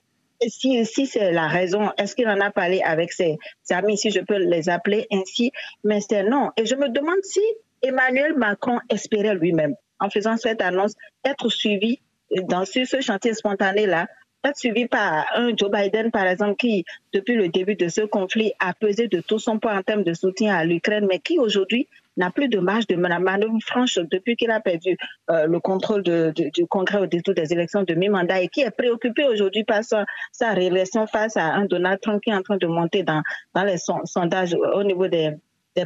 si, 0.48 0.84
si 0.84 1.06
c'est 1.06 1.32
la 1.32 1.48
raison, 1.48 1.90
est-ce 1.98 2.14
qu'il 2.14 2.28
en 2.28 2.40
a 2.40 2.50
parlé 2.50 2.80
avec 2.82 3.12
ses, 3.12 3.36
amis, 3.70 3.98
si 3.98 4.10
je 4.10 4.20
peux 4.20 4.36
les 4.36 4.68
appeler 4.68 5.06
ainsi? 5.12 5.52
Mais 5.82 6.00
c'est 6.00 6.22
non. 6.22 6.50
Et 6.56 6.66
je 6.66 6.74
me 6.74 6.88
demande 6.88 7.22
si 7.22 7.40
Emmanuel 7.82 8.34
Macron 8.36 8.80
espérait 8.90 9.34
lui-même, 9.34 9.74
en 10.00 10.10
faisant 10.10 10.36
cette 10.36 10.62
annonce, 10.62 10.94
être 11.24 11.48
suivi 11.48 12.00
dans 12.48 12.64
ce 12.64 13.00
chantier 13.00 13.34
spontané-là 13.34 14.06
être 14.44 14.58
suivi 14.58 14.86
par 14.86 15.26
un 15.34 15.56
Joe 15.56 15.70
Biden, 15.70 16.10
par 16.10 16.26
exemple, 16.26 16.56
qui, 16.56 16.84
depuis 17.12 17.34
le 17.34 17.48
début 17.48 17.76
de 17.76 17.88
ce 17.88 18.02
conflit, 18.02 18.52
a 18.60 18.74
pesé 18.74 19.08
de 19.08 19.20
tout 19.20 19.38
son 19.38 19.58
poids 19.58 19.72
en 19.72 19.82
termes 19.82 20.04
de 20.04 20.12
soutien 20.12 20.54
à 20.54 20.64
l'Ukraine, 20.64 21.06
mais 21.08 21.18
qui 21.18 21.38
aujourd'hui 21.38 21.88
n'a 22.16 22.30
plus 22.30 22.48
de 22.48 22.58
marge 22.58 22.86
de 22.86 22.96
manœuvre 22.96 23.58
franche 23.64 23.98
depuis 23.98 24.36
qu'il 24.36 24.50
a 24.50 24.60
perdu 24.60 24.96
euh, 25.30 25.46
le 25.46 25.60
contrôle 25.60 26.02
du 26.02 26.66
Congrès 26.66 26.98
au 26.98 27.06
détour 27.06 27.34
des 27.34 27.52
élections 27.52 27.82
de 27.82 27.94
mi-mandat 27.94 28.42
et 28.42 28.48
qui 28.48 28.60
est 28.60 28.70
préoccupé 28.70 29.24
aujourd'hui 29.24 29.64
par 29.64 29.82
sa, 29.84 30.04
réélection 30.52 31.06
face 31.06 31.36
à 31.36 31.44
un 31.44 31.64
Donald 31.64 32.00
Trump 32.00 32.20
qui 32.22 32.30
est 32.30 32.34
en 32.34 32.42
train 32.42 32.56
de 32.56 32.66
monter 32.66 33.02
dans, 33.02 33.22
les 33.64 33.76
sondages 34.04 34.54
au 34.54 34.82
niveau 34.82 35.08
des, 35.08 35.32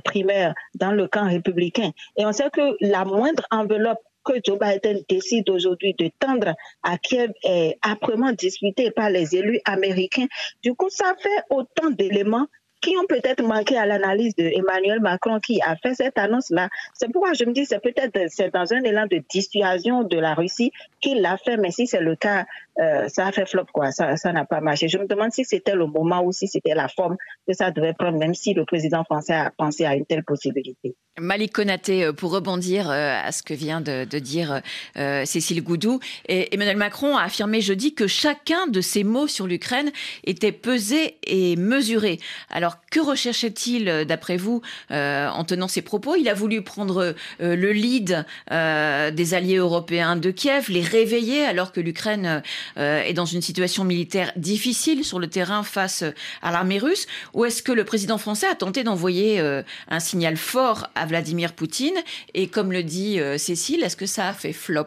primaires 0.04 0.54
dans 0.74 0.92
le 0.92 1.08
camp 1.08 1.26
républicain. 1.26 1.92
Et 2.16 2.26
on 2.26 2.32
sait 2.32 2.50
que 2.50 2.76
la 2.82 3.06
moindre 3.06 3.42
enveloppe 3.50 4.00
que 4.22 4.34
Joe 4.44 4.58
Biden 4.58 5.02
décide 5.08 5.48
aujourd'hui 5.48 5.94
de 5.98 6.10
tendre 6.18 6.54
à 6.82 6.98
Kiev 6.98 7.32
est 7.42 7.78
âprement 7.82 8.32
discutée 8.32 8.90
par 8.90 9.08
les 9.08 9.34
élus 9.34 9.60
américains. 9.64 10.26
Du 10.62 10.74
coup, 10.74 10.90
ça 10.90 11.14
fait 11.18 11.42
autant 11.48 11.90
d'éléments 11.90 12.46
qui 12.80 12.96
ont 12.96 13.06
peut-être 13.06 13.42
manqué 13.42 13.76
à 13.76 13.86
l'analyse 13.86 14.34
de 14.36 14.44
Emmanuel 14.44 15.00
Macron 15.00 15.40
qui 15.40 15.60
a 15.62 15.76
fait 15.76 15.94
cette 15.94 16.18
annonce-là. 16.18 16.68
C'est 16.94 17.10
pourquoi 17.10 17.32
je 17.32 17.44
me 17.44 17.52
dis 17.52 17.66
c'est 17.66 17.80
peut-être 17.80 18.52
dans 18.52 18.72
un 18.72 18.82
élan 18.82 19.06
de 19.06 19.22
dissuasion 19.28 20.04
de 20.04 20.18
la 20.18 20.34
Russie 20.34 20.72
qu'il 21.00 21.20
l'a 21.20 21.36
fait, 21.36 21.56
mais 21.56 21.70
si 21.70 21.86
c'est 21.86 22.00
le 22.00 22.16
cas, 22.16 22.46
euh, 22.80 23.08
ça 23.08 23.26
a 23.26 23.32
fait 23.32 23.46
flop 23.46 23.66
quoi, 23.72 23.90
ça 23.90 24.16
ça 24.16 24.32
n'a 24.32 24.44
pas 24.44 24.60
marché. 24.60 24.88
Je 24.88 24.98
me 24.98 25.06
demande 25.06 25.32
si 25.32 25.44
c'était 25.44 25.74
le 25.74 25.86
moment 25.86 26.22
ou 26.22 26.32
si 26.32 26.46
c'était 26.46 26.74
la 26.74 26.88
forme 26.88 27.16
que 27.46 27.52
ça 27.52 27.70
devait 27.70 27.94
prendre, 27.94 28.18
même 28.18 28.34
si 28.34 28.54
le 28.54 28.64
président 28.64 29.04
français 29.04 29.34
a 29.34 29.52
pensé 29.56 29.84
à 29.84 29.94
une 29.94 30.06
telle 30.06 30.24
possibilité. 30.24 30.94
Malik 31.18 31.52
Konaté, 31.52 32.04
euh, 32.04 32.12
pour 32.12 32.30
rebondir 32.30 32.90
euh, 32.90 33.20
à 33.22 33.32
ce 33.32 33.42
que 33.42 33.54
vient 33.54 33.80
de, 33.80 34.04
dire 34.18 34.62
Cécile 34.94 35.62
Goudou, 35.62 36.00
et 36.28 36.54
Emmanuel 36.54 36.76
Macron 36.76 37.16
a 37.16 37.22
affirmé 37.22 37.60
jeudi 37.60 37.94
que 37.94 38.06
chacun 38.06 38.66
de 38.66 38.80
ses 38.80 39.04
mots 39.04 39.26
sur 39.26 39.46
l'Ukraine 39.46 39.90
était 40.24 40.52
pesé 40.52 41.18
et 41.24 41.56
mesuré. 41.56 42.18
Alors 42.50 42.78
que 42.90 43.00
recherchait-il, 43.00 44.04
d'après 44.06 44.36
vous, 44.36 44.60
en 44.90 45.44
tenant 45.44 45.68
ces 45.68 45.82
propos? 45.82 46.16
Il 46.16 46.28
a 46.28 46.34
voulu 46.34 46.62
prendre 46.62 47.14
le 47.38 47.72
lead 47.72 48.24
des 48.50 49.34
alliés 49.34 49.56
européens 49.56 50.16
de 50.16 50.30
Kiev, 50.30 50.66
les 50.68 50.82
réveiller 50.82 51.44
alors 51.44 51.72
que 51.72 51.80
l'Ukraine 51.80 52.28
euh, 52.28 52.40
est 52.76 53.14
dans 53.14 53.24
une 53.24 53.42
situation 53.42 53.84
militaire 53.84 54.32
difficile 54.36 55.04
sur 55.04 55.18
le 55.18 55.28
terrain 55.28 55.62
face 55.62 56.04
à 56.42 56.52
l'armée 56.52 56.78
russe 56.78 57.06
Ou 57.34 57.44
est-ce 57.44 57.62
que 57.62 57.72
le 57.72 57.84
président 57.84 58.18
français 58.18 58.46
a 58.46 58.54
tenté 58.54 58.84
d'envoyer 58.84 59.40
euh, 59.40 59.62
un 59.88 60.00
signal 60.00 60.36
fort 60.36 60.88
à 60.94 61.06
Vladimir 61.06 61.52
Poutine? 61.52 61.96
Et 62.34 62.48
comme 62.48 62.72
le 62.72 62.82
dit 62.82 63.20
euh, 63.20 63.38
Cécile, 63.38 63.82
est-ce 63.82 63.96
que 63.96 64.06
ça 64.06 64.28
a 64.28 64.32
fait 64.32 64.52
flop? 64.52 64.86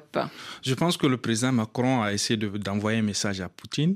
Je 0.61 0.73
pense 0.73 0.97
que 0.97 1.07
le 1.07 1.17
président 1.17 1.51
Macron 1.51 2.01
a 2.01 2.13
essayé 2.13 2.37
d'envoyer 2.37 2.99
un 2.99 3.03
message 3.03 3.41
à 3.41 3.49
Poutine. 3.49 3.95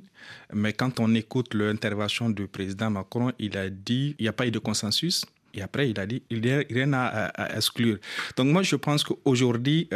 Mais 0.53 0.73
quand 0.73 0.99
on 0.99 1.13
écoute 1.15 1.53
l'intervention 1.53 2.29
du 2.29 2.47
président 2.47 2.89
Macron, 2.89 3.31
il 3.39 3.57
a 3.57 3.69
dit 3.69 4.15
il 4.19 4.23
n'y 4.23 4.29
a 4.29 4.33
pas 4.33 4.47
eu 4.47 4.51
de 4.51 4.59
consensus. 4.59 5.25
Et 5.57 5.61
après, 5.61 5.89
il 5.89 5.97
a 6.01 6.05
dit, 6.05 6.21
il 6.29 6.41
n'y 6.41 6.51
a 6.51 6.63
rien 6.69 6.91
à, 6.91 7.55
exclure. 7.55 7.97
Donc 8.35 8.47
moi, 8.47 8.61
je 8.61 8.75
pense 8.75 9.05
qu'aujourd'hui, 9.05 9.87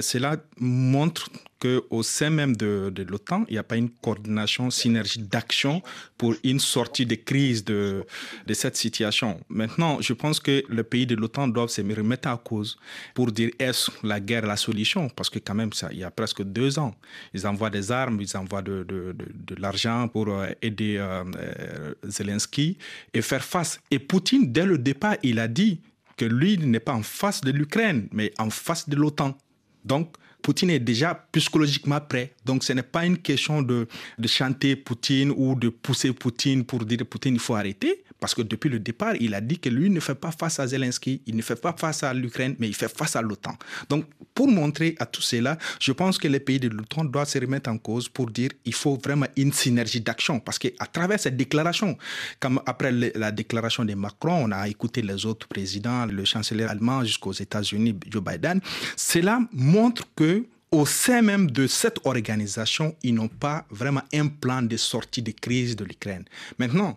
cela 0.00 0.36
montre 0.58 1.28
qu'au 1.62 2.02
sein 2.02 2.30
même 2.30 2.56
de, 2.56 2.90
de 2.92 3.04
l'OTAN, 3.04 3.44
il 3.48 3.52
n'y 3.52 3.58
a 3.58 3.62
pas 3.62 3.76
une 3.76 3.90
coordination, 3.90 4.68
synergie 4.70 5.20
d'action 5.20 5.80
pour 6.18 6.34
une 6.42 6.58
sortie 6.58 7.06
de 7.06 7.14
crise 7.14 7.64
de, 7.64 8.04
de 8.46 8.54
cette 8.54 8.76
situation. 8.76 9.38
Maintenant, 9.48 10.00
je 10.00 10.12
pense 10.12 10.40
que 10.40 10.64
les 10.68 10.82
pays 10.82 11.06
de 11.06 11.14
l'OTAN 11.14 11.46
doivent 11.46 11.68
se 11.68 11.80
remettre 11.80 12.28
en 12.28 12.36
cause 12.36 12.76
pour 13.14 13.30
dire 13.30 13.50
est-ce 13.60 13.92
la 14.02 14.18
guerre 14.18 14.44
la 14.44 14.56
solution? 14.56 15.08
Parce 15.08 15.30
que 15.30 15.38
quand 15.38 15.54
même, 15.54 15.72
ça, 15.72 15.88
il 15.92 15.98
y 15.98 16.04
a 16.04 16.10
presque 16.10 16.42
deux 16.42 16.80
ans, 16.80 16.94
ils 17.32 17.46
envoient 17.46 17.70
des 17.70 17.92
armes, 17.92 18.20
ils 18.20 18.36
envoient 18.36 18.62
de, 18.62 18.82
de, 18.82 19.14
de, 19.16 19.54
l'argent 19.60 20.08
pour 20.08 20.28
euh, 20.28 20.48
aider 20.62 20.96
euh, 20.96 21.22
euh, 21.36 21.94
Zelensky 22.04 22.76
et 23.14 23.22
faire 23.22 23.44
face. 23.44 23.80
Et 23.92 24.00
Poutine, 24.00 24.52
dès 24.52 24.66
le 24.66 24.78
départ, 24.78 25.16
il 25.22 25.38
a 25.38 25.46
dit 25.46 25.80
que 26.16 26.24
lui 26.24 26.58
n'est 26.58 26.80
pas 26.80 26.94
en 26.94 27.02
face 27.02 27.40
de 27.40 27.52
l'Ukraine, 27.52 28.08
mais 28.10 28.32
en 28.38 28.50
face 28.50 28.88
de 28.88 28.96
l'OTAN. 28.96 29.36
Donc, 29.84 30.16
Poutine 30.42 30.70
est 30.70 30.80
déjà 30.80 31.14
psychologiquement 31.32 32.00
prêt. 32.00 32.32
Donc 32.44 32.64
ce 32.64 32.72
n'est 32.72 32.82
pas 32.82 33.06
une 33.06 33.18
question 33.18 33.62
de, 33.62 33.86
de 34.18 34.28
chanter 34.28 34.76
Poutine 34.76 35.32
ou 35.34 35.54
de 35.54 35.68
pousser 35.68 36.12
Poutine 36.12 36.64
pour 36.64 36.84
dire 36.84 37.06
Poutine, 37.08 37.34
il 37.34 37.40
faut 37.40 37.54
arrêter. 37.54 38.04
Parce 38.22 38.36
que 38.36 38.42
depuis 38.42 38.70
le 38.70 38.78
départ, 38.78 39.16
il 39.18 39.34
a 39.34 39.40
dit 39.40 39.58
que 39.58 39.68
lui 39.68 39.90
ne 39.90 39.98
fait 39.98 40.14
pas 40.14 40.30
face 40.30 40.60
à 40.60 40.68
Zelensky, 40.68 41.22
il 41.26 41.34
ne 41.34 41.42
fait 41.42 41.60
pas 41.60 41.74
face 41.76 42.04
à 42.04 42.14
l'Ukraine, 42.14 42.54
mais 42.60 42.68
il 42.68 42.74
fait 42.74 42.86
face 42.86 43.16
à 43.16 43.20
l'OTAN. 43.20 43.56
Donc, 43.88 44.04
pour 44.32 44.46
montrer 44.46 44.94
à 45.00 45.06
tout 45.06 45.20
cela, 45.20 45.58
je 45.80 45.90
pense 45.90 46.18
que 46.18 46.28
les 46.28 46.38
pays 46.38 46.60
de 46.60 46.68
l'OTAN 46.68 47.04
doivent 47.04 47.28
se 47.28 47.40
remettre 47.40 47.68
en 47.68 47.78
cause 47.78 48.08
pour 48.08 48.30
dire 48.30 48.50
qu'il 48.62 48.74
faut 48.74 48.96
vraiment 49.04 49.26
une 49.36 49.52
synergie 49.52 50.00
d'action. 50.00 50.38
Parce 50.38 50.60
qu'à 50.60 50.86
travers 50.86 51.18
cette 51.18 51.36
déclaration, 51.36 51.98
comme 52.38 52.62
après 52.64 52.92
la 52.92 53.32
déclaration 53.32 53.84
de 53.84 53.94
Macron, 53.94 54.44
on 54.44 54.52
a 54.52 54.68
écouté 54.68 55.02
les 55.02 55.26
autres 55.26 55.48
présidents, 55.48 56.06
le 56.06 56.24
chancelier 56.24 56.62
allemand 56.62 57.02
jusqu'aux 57.02 57.32
États-Unis, 57.32 57.96
Joe 58.08 58.22
Biden, 58.22 58.60
cela 58.96 59.40
montre 59.50 60.04
que 60.14 60.46
au 60.70 60.86
sein 60.86 61.22
même 61.22 61.50
de 61.50 61.66
cette 61.66 61.98
organisation, 62.04 62.94
ils 63.02 63.14
n'ont 63.14 63.26
pas 63.28 63.66
vraiment 63.68 64.02
un 64.14 64.28
plan 64.28 64.62
de 64.62 64.76
sortie 64.76 65.22
de 65.22 65.32
crise 65.32 65.74
de 65.74 65.84
l'Ukraine. 65.84 66.24
Maintenant, 66.58 66.96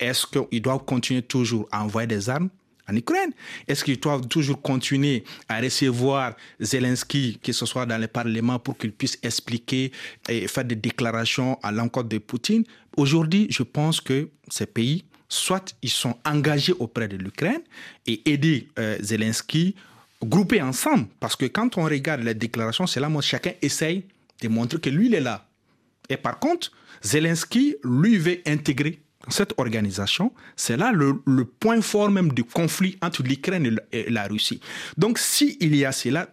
est-ce 0.00 0.26
qu'ils 0.26 0.62
doivent 0.62 0.84
continuer 0.84 1.22
toujours 1.22 1.68
à 1.70 1.84
envoyer 1.84 2.06
des 2.06 2.28
armes 2.28 2.48
en 2.88 2.96
Ukraine? 2.96 3.32
Est-ce 3.68 3.84
qu'ils 3.84 4.00
doivent 4.00 4.26
toujours 4.26 4.60
continuer 4.60 5.24
à 5.48 5.60
recevoir 5.60 6.34
Zelensky, 6.58 7.38
que 7.42 7.52
ce 7.52 7.66
soit 7.66 7.86
dans 7.86 7.98
le 7.98 8.08
Parlement, 8.08 8.58
pour 8.58 8.76
qu'il 8.76 8.92
puisse 8.92 9.18
expliquer 9.22 9.92
et 10.28 10.48
faire 10.48 10.64
des 10.64 10.74
déclarations 10.74 11.58
à 11.62 11.70
l'encontre 11.70 12.08
de 12.08 12.18
Poutine? 12.18 12.64
Aujourd'hui, 12.96 13.46
je 13.50 13.62
pense 13.62 14.00
que 14.00 14.28
ces 14.48 14.66
pays, 14.66 15.04
soit 15.28 15.74
ils 15.82 15.90
sont 15.90 16.16
engagés 16.24 16.72
auprès 16.78 17.06
de 17.06 17.16
l'Ukraine 17.16 17.62
et 18.06 18.28
aider 18.28 18.68
euh, 18.78 18.96
Zelensky, 19.00 19.76
groupés 20.22 20.60
ensemble, 20.60 21.06
parce 21.20 21.36
que 21.36 21.46
quand 21.46 21.78
on 21.78 21.84
regarde 21.84 22.22
les 22.22 22.34
déclarations, 22.34 22.86
c'est 22.86 23.00
là 23.00 23.08
où 23.08 23.22
chacun 23.22 23.52
essaye 23.62 24.04
de 24.42 24.48
montrer 24.48 24.80
que 24.80 24.90
lui, 24.90 25.06
il 25.06 25.14
est 25.14 25.20
là. 25.20 25.46
Et 26.08 26.16
par 26.16 26.38
contre, 26.38 26.72
Zelensky, 27.02 27.76
lui, 27.84 28.18
veut 28.18 28.40
intégrer 28.46 29.00
cette 29.28 29.54
organisation, 29.58 30.32
c'est 30.56 30.76
là 30.76 30.92
le, 30.92 31.14
point 31.44 31.80
fort 31.82 32.10
même 32.10 32.32
du 32.32 32.44
conflit 32.44 32.96
entre 33.02 33.22
l'Ukraine 33.22 33.78
et 33.92 34.10
la 34.10 34.26
Russie. 34.26 34.60
Donc, 34.96 35.18
s'il 35.18 35.74
y 35.76 35.84
a 35.84 35.92
cela, 35.92 36.28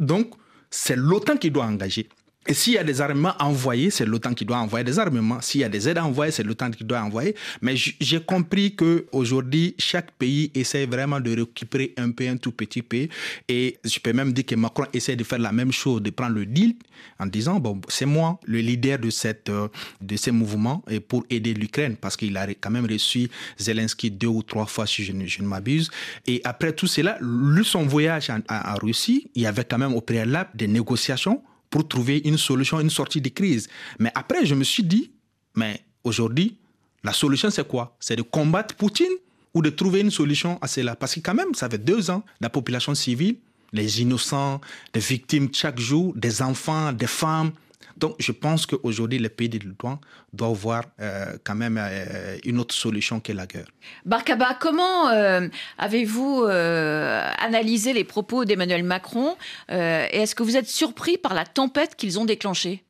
c'est 0.70 0.96
l'OTAN 0.96 1.38
qui 1.38 1.52
doit 1.52 1.66
engager. 1.66 2.08
Et 2.48 2.54
s'il 2.54 2.74
y 2.74 2.78
a 2.78 2.84
des 2.84 3.02
armements 3.02 3.34
envoyés, 3.40 3.90
c'est 3.90 4.06
l'OTAN 4.06 4.34
qui 4.34 4.46
doit 4.46 4.58
envoyer 4.58 4.86
des 4.86 5.00
armements. 5.00 5.42
S'il 5.42 5.62
y 5.62 5.64
a 5.66 5.70
des 5.70 5.90
aides 5.90 5.98
envoyées, 5.98 6.32
c'est 6.32 6.44
l'OTAN 6.44 6.72
qui 6.72 6.86
doit 6.86 7.02
envoyer. 7.02 7.36
Mais 7.62 7.76
j'ai 7.76 8.22
compris 8.22 8.74
que 8.74 9.06
aujourd'hui, 9.12 9.76
chaque 9.78 10.12
pays 10.12 10.50
essaie 10.56 10.86
vraiment 10.86 11.20
de 11.20 11.36
récupérer 11.36 11.94
un 11.98 12.12
peu 12.12 12.28
un 12.28 12.38
tout 12.38 12.54
petit 12.54 12.82
pays. 12.82 13.10
Et 13.50 13.78
je 13.84 14.00
peux 14.00 14.14
même 14.14 14.32
dire 14.32 14.46
que 14.46 14.56
Macron 14.56 14.86
essaie 14.94 15.18
de 15.18 15.26
faire 15.26 15.40
la 15.40 15.52
même 15.52 15.74
chose, 15.74 16.02
de 16.02 16.10
prendre 16.10 16.36
le 16.36 16.46
deal 16.46 16.76
en 17.20 17.26
disant 17.26 17.60
bon, 17.60 17.82
c'est 17.90 18.06
moi 18.06 18.40
le 18.46 18.60
leader 18.60 18.98
de 18.98 19.10
cette 19.10 19.50
euh, 19.50 19.68
de 20.02 20.16
ces 20.16 20.32
mouvements 20.32 20.84
et 20.90 21.00
pour 21.00 21.26
aider 21.30 21.54
l'Ukraine 21.54 21.96
parce 21.96 22.16
qu'il 22.16 22.36
a 22.38 22.48
quand 22.48 22.72
même 22.72 22.86
reçu 22.86 23.30
Zelensky 23.60 24.10
deux 24.10 24.28
ou 24.28 24.42
trois 24.42 24.66
fois 24.66 24.88
si 24.88 25.04
je 25.04 25.12
ne, 25.12 25.48
m'abuse. 25.48 25.92
Et 26.26 26.42
après 26.44 26.74
tout 26.74 26.88
cela, 26.88 27.18
lui 27.22 27.66
son 27.66 27.84
voyage 27.84 28.30
en 28.30 28.76
Russie, 28.82 29.30
il 29.36 29.42
y 29.42 29.46
avait 29.46 29.66
quand 29.66 29.78
même 29.78 29.94
au 29.94 30.02
préalable 30.02 30.50
des 30.56 30.68
négociations 30.68 31.42
pour 31.70 31.88
trouver 31.88 32.22
une 32.26 32.38
solution, 32.38 32.80
une 32.80 32.90
sortie 32.90 33.22
de 33.22 33.30
crise. 33.30 33.68
Mais 34.00 34.12
après, 34.16 34.46
je 34.46 34.56
me 34.56 34.64
suis 34.64 34.84
dit, 34.84 35.12
mais 35.56 35.82
aujourd'hui, 36.04 36.58
la 37.04 37.14
solution, 37.14 37.50
c'est 37.50 37.68
quoi? 37.68 37.96
C'est 38.00 38.16
de 38.16 38.22
combattre 38.22 38.76
Poutine 38.76 39.14
ou 39.54 39.62
de 39.62 39.70
trouver 39.70 40.02
une 40.02 40.12
solution 40.12 40.58
à 40.62 40.68
cela? 40.68 40.96
Parce 40.96 41.16
que 41.16 41.20
quand 41.20 41.34
même, 41.34 41.54
ça 41.54 41.70
fait 41.70 41.78
deux 41.78 42.10
ans, 42.10 42.24
la 42.42 42.50
population 42.50 42.94
civile, 42.96 43.38
les 43.74 44.02
innocents, 44.02 44.62
des 44.94 45.00
victimes 45.00 45.50
chaque 45.54 45.80
jour, 45.80 46.14
des 46.16 46.42
enfants, 46.42 46.94
des 46.94 47.08
femmes, 47.08 47.52
donc, 47.98 48.16
je 48.20 48.32
pense 48.32 48.66
qu'aujourd'hui, 48.68 49.18
les 49.18 49.30
pays 49.30 49.50
de 49.50 49.58
l'OTAN 49.68 50.00
doivent 50.32 50.54
voir 50.54 50.84
euh, 51.00 51.38
quand 51.44 51.56
même 51.56 51.80
euh, 51.82 52.38
une 52.46 52.60
autre 52.60 52.76
solution 52.76 53.20
que 53.20 53.32
la 53.32 53.48
guerre. 53.48 53.68
Barkaba, 54.06 54.56
comment 54.60 55.10
euh, 55.10 55.48
avez-vous 55.80 56.44
analysé 56.44 57.94
les 57.94 58.04
propos 58.04 58.46
d'Emmanuel 58.46 58.84
Macron 58.84 59.36
et 59.70 59.74
est-ce 60.22 60.36
que 60.36 60.44
vous 60.44 60.58
êtes 60.58 60.68
surpris 60.68 61.18
par 61.18 61.34
la 61.34 61.46
tempête 61.46 61.96
qu'ils 61.96 62.20
ont 62.20 62.26
déclenchée? 62.26 62.84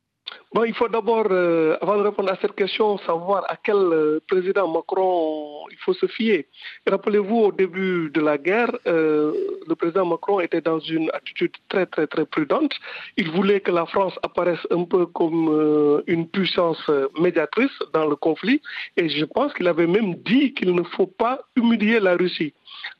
Bon, 0.53 0.63
il 0.63 0.73
faut 0.73 0.87
d'abord, 0.87 1.27
euh, 1.29 1.77
avant 1.81 1.97
de 1.97 2.03
répondre 2.03 2.31
à 2.31 2.37
cette 2.41 2.55
question, 2.55 2.97
savoir 2.99 3.43
à 3.49 3.57
quel 3.61 3.75
euh, 3.75 4.21
président 4.29 4.65
Macron 4.65 5.67
il 5.69 5.77
faut 5.79 5.93
se 5.93 6.05
fier. 6.07 6.45
Rappelez-vous, 6.89 7.37
au 7.37 7.51
début 7.51 8.09
de 8.11 8.21
la 8.21 8.37
guerre, 8.37 8.71
euh, 8.87 9.33
le 9.67 9.75
président 9.75 10.05
Macron 10.05 10.39
était 10.39 10.61
dans 10.61 10.79
une 10.79 11.11
attitude 11.13 11.51
très, 11.67 11.85
très, 11.85 12.07
très 12.07 12.25
prudente. 12.25 12.71
Il 13.17 13.29
voulait 13.31 13.59
que 13.59 13.71
la 13.71 13.85
France 13.87 14.13
apparaisse 14.23 14.65
un 14.71 14.85
peu 14.85 15.05
comme 15.07 16.03
une 16.07 16.27
puissance 16.29 16.89
médiatrice 17.19 17.77
dans 17.93 18.05
le 18.05 18.15
conflit. 18.15 18.61
Et 18.95 19.09
je 19.09 19.25
pense 19.25 19.53
qu'il 19.53 19.67
avait 19.67 19.85
même 19.85 20.15
dit 20.15 20.53
qu'il 20.53 20.73
ne 20.73 20.83
faut 20.83 21.07
pas 21.07 21.41
humilier 21.57 21.99
la 21.99 22.15
Russie. 22.15 22.53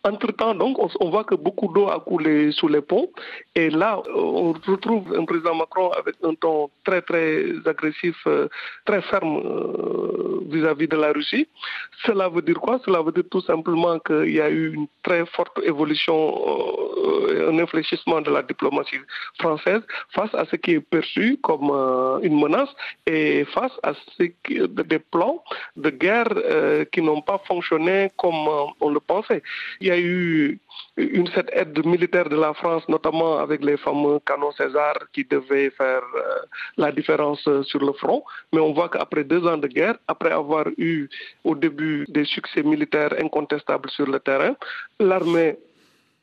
Entre-temps, 0.04 0.56
donc, 0.56 0.78
on, 1.00 1.10
voit 1.10 1.24
que 1.24 1.36
beaucoup 1.36 1.72
d'eau 1.74 1.88
a 1.88 2.00
coulé 2.00 2.52
sous 2.52 2.68
les 2.68 2.82
ponts. 2.82 3.10
Et 3.56 3.70
là, 3.70 4.02
on 4.16 4.54
retrouve 4.54 5.14
un 5.18 5.26
président 5.26 5.56
Macron 5.56 5.90
avec 5.92 6.16
un 6.24 6.34
ton 6.36 6.70
très, 6.84 7.02
très 7.02 7.37
très 7.38 7.70
agressif, 7.70 8.16
euh, 8.28 8.48
très 8.86 9.02
ferme 9.02 9.38
euh, 9.38 10.42
vis-à-vis 10.50 10.88
de 10.88 10.96
la 10.96 11.12
Russie. 11.12 11.48
Cela 12.06 12.30
veut 12.30 12.42
dire 12.42 12.60
quoi? 12.60 12.80
Cela 12.86 13.02
veut 13.02 13.12
dire 13.12 13.24
tout 13.30 13.42
simplement 13.42 14.00
qu'il 14.00 14.32
y 14.32 14.42
a 14.42 14.50
eu 14.50 14.74
une 14.74 14.88
très 15.04 15.26
forte 15.26 15.60
évolution, 15.64 16.18
un 17.50 17.60
infléchissement 17.60 18.22
de 18.22 18.32
la 18.32 18.42
diplomatie 18.44 19.00
française 19.40 19.82
face 20.14 20.34
à 20.34 20.46
ce 20.46 20.56
qui 20.56 20.72
est 20.74 20.80
perçu 20.80 21.38
comme 21.42 21.72
une 22.24 22.40
menace 22.40 22.70
et 23.06 23.46
face 23.46 23.72
à 23.84 23.94
ce 23.94 24.24
des 24.48 25.00
plans 25.00 25.44
de 25.76 25.90
guerre 25.90 26.34
qui 26.92 27.02
n'ont 27.02 27.22
pas 27.22 27.40
fonctionné 27.48 28.12
comme 28.18 28.48
on 28.80 28.90
le 28.90 29.00
pensait. 29.00 29.42
Il 29.82 29.88
y 29.88 29.92
a 29.92 30.00
eu 30.00 30.60
une 30.98 31.28
cette 31.28 31.50
aide 31.54 31.86
militaire 31.86 32.28
de 32.30 32.36
la 32.36 32.54
France, 32.54 32.84
notamment 32.90 33.38
avec 33.38 33.64
les 33.64 33.78
fameux 33.78 34.20
canons 34.26 34.52
César 34.52 34.96
qui 35.14 35.24
devaient 35.26 35.70
faire 35.72 36.02
euh, 36.16 36.40
la 36.78 36.92
différence 36.92 37.27
sur 37.36 37.80
le 37.80 37.94
front. 37.94 38.24
Mais 38.54 38.60
on 38.60 38.74
voit 38.74 38.90
qu'après 38.90 39.24
deux 39.24 39.46
ans 39.48 39.58
de 39.58 39.68
guerre, 39.68 39.98
après 40.08 40.32
avoir 40.32 40.66
eu 40.78 41.10
au 41.44 41.56
début 41.56 42.06
des 42.10 42.26
succès 42.26 42.64
militaires 42.64 43.14
incontestables 43.20 43.90
sur 43.90 44.08
le 44.08 44.20
terrain, 44.20 44.56
l'armée 45.00 45.58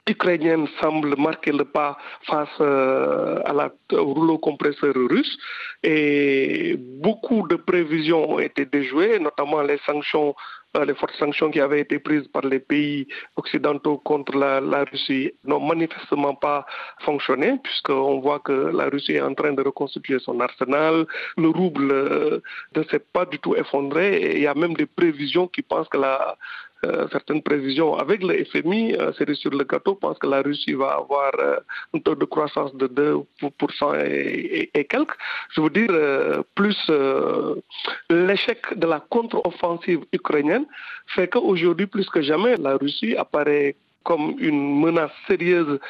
ukrainienne 0.09 0.67
semble 0.81 1.17
marquer 1.17 1.53
le 1.53 1.65
pas 1.65 1.97
face 2.27 2.49
euh, 2.61 3.41
à 3.45 3.53
la, 3.53 3.73
au 3.93 4.15
rouleau 4.15 4.39
compresseur 4.39 4.95
russe 4.95 5.37
et 5.83 6.77
beaucoup 6.79 7.47
de 7.49 7.57
prévisions 7.57 8.33
ont 8.33 8.39
été 8.39 8.67
déjouées, 8.67 9.19
notamment 9.19 9.63
les 9.63 9.79
sanctions 9.87 10.35
euh, 10.77 10.85
les 10.85 10.95
fortes 10.95 11.15
sanctions 11.21 11.51
qui 11.53 11.61
avaient 11.61 11.81
été 11.81 12.01
prises 12.01 12.27
par 12.29 12.43
les 12.43 12.59
pays 12.59 13.07
occidentaux 13.37 13.99
contre 13.99 14.37
la, 14.37 14.85
Russie 14.91 15.33
n'ont 15.45 15.61
manifestement 15.61 16.35
pas 16.35 16.67
fonctionné, 17.05 17.61
puisqu'on 17.63 18.19
voit 18.19 18.41
que 18.41 18.53
la 18.53 18.87
Russie 18.87 19.13
est 19.13 19.21
en 19.21 19.35
train 19.35 19.53
de 19.53 19.63
reconstituer 19.63 20.19
son 20.19 20.41
arsenal. 20.41 21.07
Le 21.37 21.49
rouble 21.49 21.93
euh, 21.93 22.41
ne 22.75 22.83
s'est 22.85 23.05
pas 23.13 23.25
du 23.25 23.39
tout 23.39 23.55
effondré 23.55 24.17
et 24.17 24.37
il 24.37 24.43
y 24.43 24.49
a 24.49 24.55
même 24.55 24.75
des 24.75 24.87
prévisions 24.87 25.47
qui 25.47 25.63
pensent 25.63 25.89
que 25.89 25.99
la, 25.99 26.37
certaines 27.13 27.43
prévisions 27.43 27.97
avec 27.97 28.23
le 28.23 28.45
FMI, 28.45 28.95
euh, 28.95 29.13
c'est 29.17 29.33
sur 29.35 29.51
le 29.51 29.65
gâteau, 29.65 29.95
pense 29.95 30.19
que 30.19 30.27
la 30.27 30.43
Russie 30.43 30.75
va 30.75 30.91
avoir 31.03 31.33
euh, 31.39 31.57
un 31.95 31.99
taux 32.01 32.15
de 32.15 32.25
croissance 32.25 32.75
de 32.77 32.87
2% 32.87 34.07
et, 34.07 34.71
et, 34.75 34.85
quelques. 34.85 35.17
Je 35.55 35.61
veux 35.61 35.71
dire, 35.71 36.45
plus 36.55 36.79
l'échec 38.11 38.61
de 38.77 38.87
la 38.87 39.01
contre-offensive 39.01 40.01
ukrainienne 40.13 40.67
fait 41.07 41.29
qu'aujourd'hui, 41.29 41.87
plus 41.87 42.09
que 42.09 42.23
jamais, 42.23 42.57
la 42.57 42.77
Russie 42.77 43.17
apparaît 43.17 43.77
comme 44.05 44.35
une 44.39 44.81
menace 44.81 45.11
sérieuse 45.27 45.81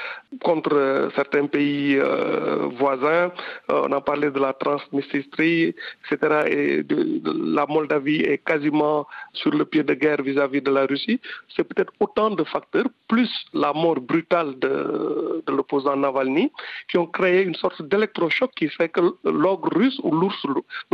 contre 0.43 0.75
euh, 0.75 1.11
certains 1.15 1.47
pays 1.47 1.97
euh, 1.97 2.69
voisins. 2.79 3.31
Euh, 3.71 3.83
on 3.87 3.93
a 3.93 4.01
parlé 4.01 4.31
de 4.31 4.39
la 4.39 4.53
Transnistrie, 4.53 5.75
etc. 6.05 6.17
Et 6.49 6.85
la 7.25 7.67
Moldavie 7.67 8.21
est 8.21 8.39
quasiment 8.39 9.07
sur 9.33 9.51
le 9.51 9.65
pied 9.65 9.83
de 9.83 9.95
guerre 9.95 10.23
vis-à-vis 10.23 10.63
de 10.63 10.71
la 10.71 10.87
Russie. 10.87 11.21
C'est 11.55 11.65
peut-être 11.65 11.93
autant 12.01 12.31
de 12.31 12.45
facteurs, 12.45 12.87
plus 13.09 13.31
la 13.53 13.73
mort 13.73 14.01
brutale 14.01 14.59
de, 14.59 15.43
l'opposant 15.49 15.97
Navalny, 15.97 16.51
qui 16.89 16.99
ont 16.99 17.07
créé 17.07 17.43
une 17.43 17.55
sorte 17.55 17.83
d'électrochoc 17.83 18.51
qui 18.55 18.69
fait 18.69 18.89
que 18.89 19.01
l'ogre 19.25 19.71
russe 19.77 20.01
ou 20.03 20.11
l'ours 20.11 20.47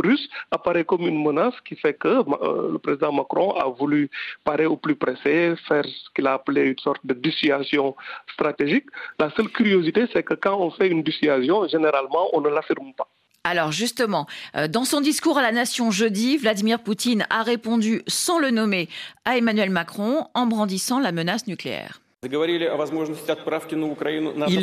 russe 0.03 0.27
apparaît 0.51 0.85
comme 0.85 1.07
une 1.07 1.23
menace 1.23 1.55
qui 1.65 1.75
fait 1.75 1.93
que 1.93 2.23
le 2.71 2.77
président 2.77 3.11
Macron 3.11 3.51
a 3.51 3.67
voulu 3.67 4.09
parer 4.43 4.65
au 4.65 4.77
plus 4.77 4.95
pressé, 4.95 5.53
faire 5.67 5.85
ce 5.85 6.09
qu'il 6.15 6.27
a 6.27 6.33
appelé 6.33 6.61
une 6.69 6.79
sorte 6.79 7.05
de 7.05 7.10
de 7.13 7.19
dissuasion 7.19 7.95
stratégique. 8.33 8.85
La 9.19 9.31
seule 9.35 9.49
curiosité, 9.49 10.05
c'est 10.13 10.23
que 10.23 10.33
quand 10.33 10.59
on 10.59 10.71
fait 10.71 10.87
une 10.87 11.03
dissuasion, 11.03 11.67
généralement, 11.67 12.29
on 12.33 12.41
ne 12.41 12.49
l'affirme 12.49 12.93
pas. 12.97 13.07
Alors 13.43 13.71
justement, 13.71 14.27
euh, 14.55 14.67
dans 14.67 14.85
son 14.85 15.01
discours 15.01 15.39
à 15.39 15.41
la 15.41 15.51
nation 15.51 15.89
jeudi, 15.89 16.37
Vladimir 16.37 16.79
Poutine 16.79 17.25
a 17.31 17.41
répondu 17.41 18.03
sans 18.07 18.37
le 18.37 18.51
nommer 18.51 18.87
à 19.25 19.37
Emmanuel 19.37 19.71
Macron 19.71 20.27
en 20.35 20.45
brandissant 20.45 20.99
la 20.99 21.11
menace 21.11 21.47
nucléaire. 21.47 22.01
Il 22.23 22.29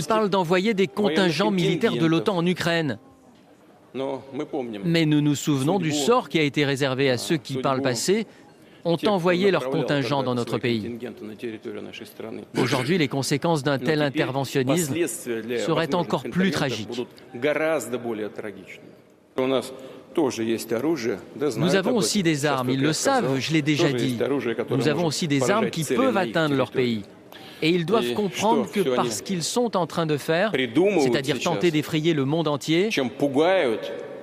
parle 0.07 0.29
d'envoyer 0.29 0.75
des 0.75 0.87
contingents 0.87 1.51
militaires 1.51 1.97
de 1.97 2.07
l'OTAN 2.07 2.37
en 2.37 2.47
Ukraine. 2.47 3.01
Mais 4.85 5.07
nous 5.07 5.21
nous 5.21 5.35
souvenons 5.35 5.81
du 5.81 5.91
sort 5.93 6.29
qui 6.29 6.39
a 6.39 6.43
été 6.43 6.65
réservé 6.65 7.11
à 7.11 7.19
ceux 7.19 7.37
qui, 7.37 7.55
par 7.57 7.75
le 7.75 7.83
passé, 7.83 8.29
ont 8.85 8.99
envoyé 9.07 9.51
leurs 9.51 9.71
contingents 9.71 10.23
dans 10.23 10.35
notre 10.35 10.59
pays. 10.59 10.99
Aujourd'hui, 12.57 12.99
les 12.99 13.09
conséquences 13.09 13.63
d'un 13.63 13.79
tel 13.79 14.03
interventionnisme 14.03 14.95
seraient 15.59 15.95
encore 15.95 16.25
plus 16.25 16.51
tragiques. 16.51 16.89
Nous 21.57 21.75
avons 21.77 21.97
aussi 21.97 22.23
des 22.23 22.47
armes, 22.47 22.71
ils 22.71 22.83
le 22.83 22.93
savent, 22.93 23.39
je 23.39 23.53
l'ai 23.53 23.63
déjà 23.63 23.93
dit. 23.93 24.19
Nous 24.71 24.89
avons 24.89 25.07
aussi 25.07 25.29
des 25.29 25.51
armes 25.51 25.71
qui 25.71 25.85
peuvent 25.85 26.17
atteindre 26.17 26.55
leur 26.55 26.71
pays. 26.71 27.03
Et 27.61 27.71
ils 27.71 27.85
doivent 27.85 28.13
comprendre 28.15 28.71
que 28.71 28.81
parce 28.95 29.21
qu'ils 29.21 29.43
sont 29.43 29.77
en 29.77 29.87
train 29.87 30.07
de 30.07 30.17
faire, 30.17 30.53
c'est-à-dire 30.53 31.41
tenter 31.41 31.71
d'effrayer 31.71 32.15
le 32.15 32.25
monde 32.25 32.49
entier, 32.49 32.91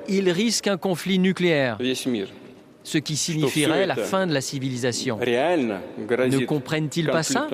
ils 0.07 0.29
risquent 0.29 0.67
un 0.67 0.77
conflit 0.77 1.19
nucléaire 1.19 1.77
ce 2.85 2.97
qui 2.99 3.17
signifierait 3.17 3.85
la 3.85 3.95
fin 3.95 4.27
de 4.27 4.33
la 4.33 4.41
civilisation. 4.41 5.17
Ne 5.19 6.45
comprennent-ils 6.45 7.07
pas 7.07 7.23
ça 7.23 7.49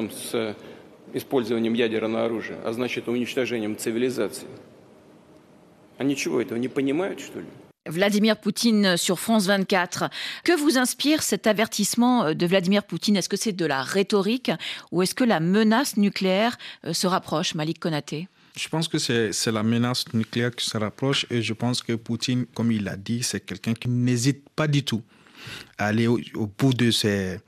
Vladimir 7.88 8.38
Poutine 8.38 8.96
sur 8.96 9.20
France 9.20 9.48
24. 9.48 10.10
Que 10.44 10.56
vous 10.60 10.78
inspire 10.78 11.24
cet 11.24 11.48
avertissement 11.48 12.34
de 12.34 12.46
Vladimir 12.46 12.84
Poutine? 12.84 13.16
Est-ce 13.16 13.30
que 13.30 13.38
c'est 13.38 13.54
de 13.54 13.66
la 13.66 13.82
rhétorique 13.82 14.52
ou 14.92 15.02
est-ce 15.02 15.16
que 15.16 15.24
la 15.24 15.40
menace 15.40 15.98
nucléaire 15.98 16.58
euh, 16.86 16.94
se 16.94 17.08
rapproche, 17.08 17.56
Malik 17.56 17.80
Konaté? 17.80 18.28
Je 18.56 18.68
pense 18.68 18.88
que 18.88 19.00
c'est 19.00 19.52
la 19.52 19.64
menace 19.64 20.06
nucléaire 20.14 20.54
qui 20.54 20.70
se 20.70 20.78
rapproche 20.78 21.26
et 21.32 21.42
je 21.42 21.54
pense 21.54 21.82
que 21.82 21.94
Poutine, 21.94 22.46
comme 22.54 22.72
il 22.72 22.84
l'a 22.84 22.98
dit, 22.98 23.24
c'est 23.24 23.40
quelqu'un 23.40 23.74
qui 23.74 23.88
n'hésite 23.90 24.44
pas 24.56 24.68
du 24.68 24.84
tout 24.84 25.02
aller 25.78 26.08
au, 26.08 26.20
bout 26.58 26.74
de 26.74 26.92
ses, 26.92 27.40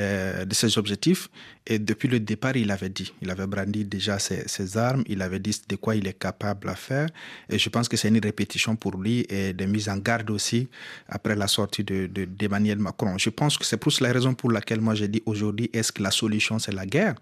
euh, 0.00 0.46
de 0.46 0.54
ses 0.54 0.78
objectifs. 0.78 1.28
Et 1.66 1.78
depuis 1.78 2.08
le 2.08 2.20
départ, 2.20 2.56
il 2.56 2.70
avait 2.70 2.88
dit, 2.88 3.12
il 3.20 3.30
avait 3.30 3.46
brandi 3.46 3.84
déjà 3.84 4.18
ses, 4.18 4.78
armes, 4.78 5.04
il 5.06 5.20
avait 5.20 5.40
dit 5.40 5.60
de 5.68 5.76
quoi 5.76 5.94
il 5.94 6.06
est 6.06 6.18
capable 6.18 6.70
à 6.70 6.74
faire. 6.74 7.08
Et 7.50 7.58
je 7.58 7.68
pense 7.68 7.86
que 7.86 7.98
c'est 7.98 8.08
une 8.08 8.18
répétition 8.18 8.76
pour 8.76 8.96
lui 8.96 9.26
et 9.28 9.52
des 9.52 9.66
mises 9.66 9.90
en 9.90 9.98
garde 9.98 10.30
aussi 10.30 10.68
après 11.06 11.36
la 11.36 11.46
sortie 11.46 11.84
d'Emmanuel 11.84 12.78
de, 12.78 12.82
Macron. 12.82 13.18
Je 13.18 13.28
pense 13.28 13.58
que 13.58 13.66
c'est 13.66 13.76
plus 13.76 14.00
la 14.00 14.10
raison 14.10 14.32
pour 14.32 14.50
laquelle 14.50 14.80
moi 14.80 14.94
j'ai 14.94 15.08
dit 15.08 15.22
aujourd'hui, 15.26 15.68
est-ce 15.74 15.92
que 15.92 16.02
la 16.02 16.10
solution 16.10 16.58
c'est 16.58 16.72
la 16.72 16.86
guerre? 16.86 17.16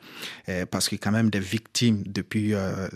Euh, 0.48 0.64
Parce 0.64 0.88
qu'il 0.88 0.98
y 0.98 1.00
a 1.00 1.04
quand 1.04 1.12
même 1.12 1.30
des 1.30 1.40
victimes 1.40 2.04
depuis 2.06 2.54
euh, 2.54 2.86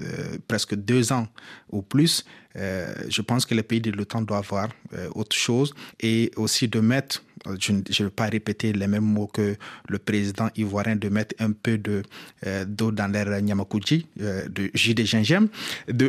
presque 0.47 0.77
deux 0.77 1.13
ans 1.13 1.27
ou 1.71 1.83
plus. 1.83 2.25
je 2.55 3.23
pense 3.23 3.47
que 3.47 3.55
les 3.55 3.65
pays 3.65 3.81
de 3.81 3.91
l'OTAN 3.91 4.23
doivent 4.23 4.47
voir 4.47 4.69
autre 5.15 5.35
chose 5.35 5.75
et 6.01 6.31
aussi 6.37 6.69
de 6.69 6.81
mettre 6.81 7.23
je 7.59 7.73
ne 7.73 8.05
vais 8.05 8.11
pas 8.11 8.27
répéter 8.27 8.73
les 8.73 8.87
mêmes 8.87 9.05
mots 9.05 9.27
que 9.27 9.57
le 9.89 9.99
président 9.99 10.49
ivoirien, 10.57 10.97
de 10.97 11.09
mettre 11.09 11.35
un 11.39 11.53
peu 11.53 11.79
de, 11.79 12.03
euh, 12.47 12.65
d'eau 12.65 12.93
dans 12.93 13.11
l'air 13.11 13.41
nyamakuji, 13.41 14.07
euh, 14.21 14.49
de 14.49 14.71
jus 14.75 14.95
de 14.95 15.05
gingembre, 15.05 15.49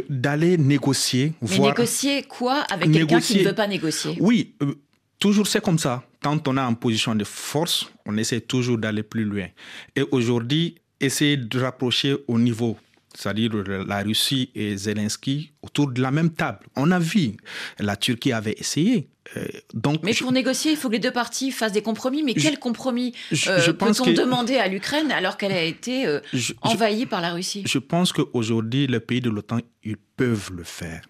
d'aller 0.10 0.58
négocier. 0.58 1.34
Mais 1.42 1.60
négocier 1.60 2.24
quoi 2.24 2.62
avec 2.70 2.92
quelqu'un 2.92 3.20
qui 3.20 3.40
ne 3.40 3.44
veut 3.46 3.56
pas 3.56 3.68
négocier? 3.68 4.18
Oui, 4.20 4.54
euh, 4.62 4.76
toujours 5.20 5.48
c'est 5.48 5.62
comme 5.62 5.80
ça. 5.80 6.04
Quand 6.22 6.48
on 6.48 6.58
est 6.58 6.62
en 6.62 6.74
position 6.74 7.16
de 7.16 7.24
force, 7.24 7.92
on 8.06 8.18
essaie 8.18 8.42
toujours 8.42 8.78
d'aller 8.78 9.04
plus 9.04 9.26
loin. 9.26 9.48
Et 9.96 10.04
aujourd'hui, 10.12 10.76
essayer 11.00 11.38
de 11.38 11.60
rapprocher 11.60 12.16
au 12.28 12.40
niveau 12.40 12.78
c'est-à-dire 13.14 13.52
la 13.88 14.02
Russie 14.02 14.50
et 14.56 14.76
Zelensky 14.76 15.52
autour 15.62 15.92
de 15.92 16.02
la 16.02 16.12
même 16.12 16.32
table. 16.32 16.66
On 16.76 16.92
a 16.92 17.00
vu, 17.00 17.38
la 17.80 17.96
Turquie 17.96 18.32
avait 18.32 18.56
essayé. 18.58 19.10
Euh, 19.38 19.46
donc, 19.74 20.02
mais 20.04 20.14
pour 20.14 20.32
négocier, 20.32 20.72
il 20.72 20.78
faut 20.78 20.90
que 20.90 20.94
les 20.94 21.00
deux 21.00 21.12
parties 21.12 21.52
fassent 21.52 21.72
des 21.72 21.82
compromis. 21.82 22.24
Mais 22.24 22.34
quel 22.34 22.60
compromis 22.60 23.14
euh, 23.48 23.74
peut-on 23.74 24.12
demander 24.12 24.58
à 24.58 24.68
l'Ukraine 24.68 25.12
alors 25.12 25.38
qu'elle 25.38 25.54
a 25.54 25.64
été 25.64 26.06
euh, 26.06 26.20
envahie 26.62 27.06
par 27.06 27.22
la 27.22 27.34
Russie? 27.34 27.64
Je 27.66 27.80
pense 27.80 28.12
qu'aujourd'hui, 28.12 28.88
les 28.88 29.00
pays 29.00 29.22
de 29.22 29.30
l'OTAN, 29.30 29.60
ils 29.84 29.98
peuvent 29.98 30.52
le 30.54 30.64
faire. 30.64 31.02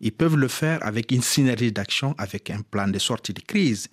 Ils 0.00 0.12
peuvent 0.12 0.36
le 0.36 0.48
faire 0.48 0.78
avec 0.84 1.10
une 1.12 1.22
synergie 1.22 1.72
d'action, 1.72 2.14
avec 2.18 2.50
un 2.50 2.62
plan 2.62 2.88
de 2.88 2.98
sortie 2.98 3.32
de 3.32 3.40
crise 3.40 3.88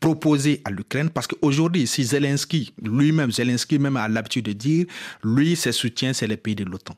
proposé 0.00 0.62
à 0.64 0.70
l'Ukraine. 0.70 1.10
Parce 1.10 1.26
qu'aujourd'hui, 1.26 1.86
si 1.86 2.04
Zelensky, 2.04 2.72
lui-même, 2.82 3.30
Zelensky 3.30 3.78
même 3.78 3.96
a 3.96 4.08
l'habitude 4.08 4.46
de 4.46 4.52
dire, 4.52 4.86
lui, 5.22 5.56
ses 5.56 5.72
soutiens, 5.72 6.12
c'est 6.12 6.26
les 6.26 6.38
pays 6.38 6.54
de 6.54 6.64
l'OTAN. 6.64 6.96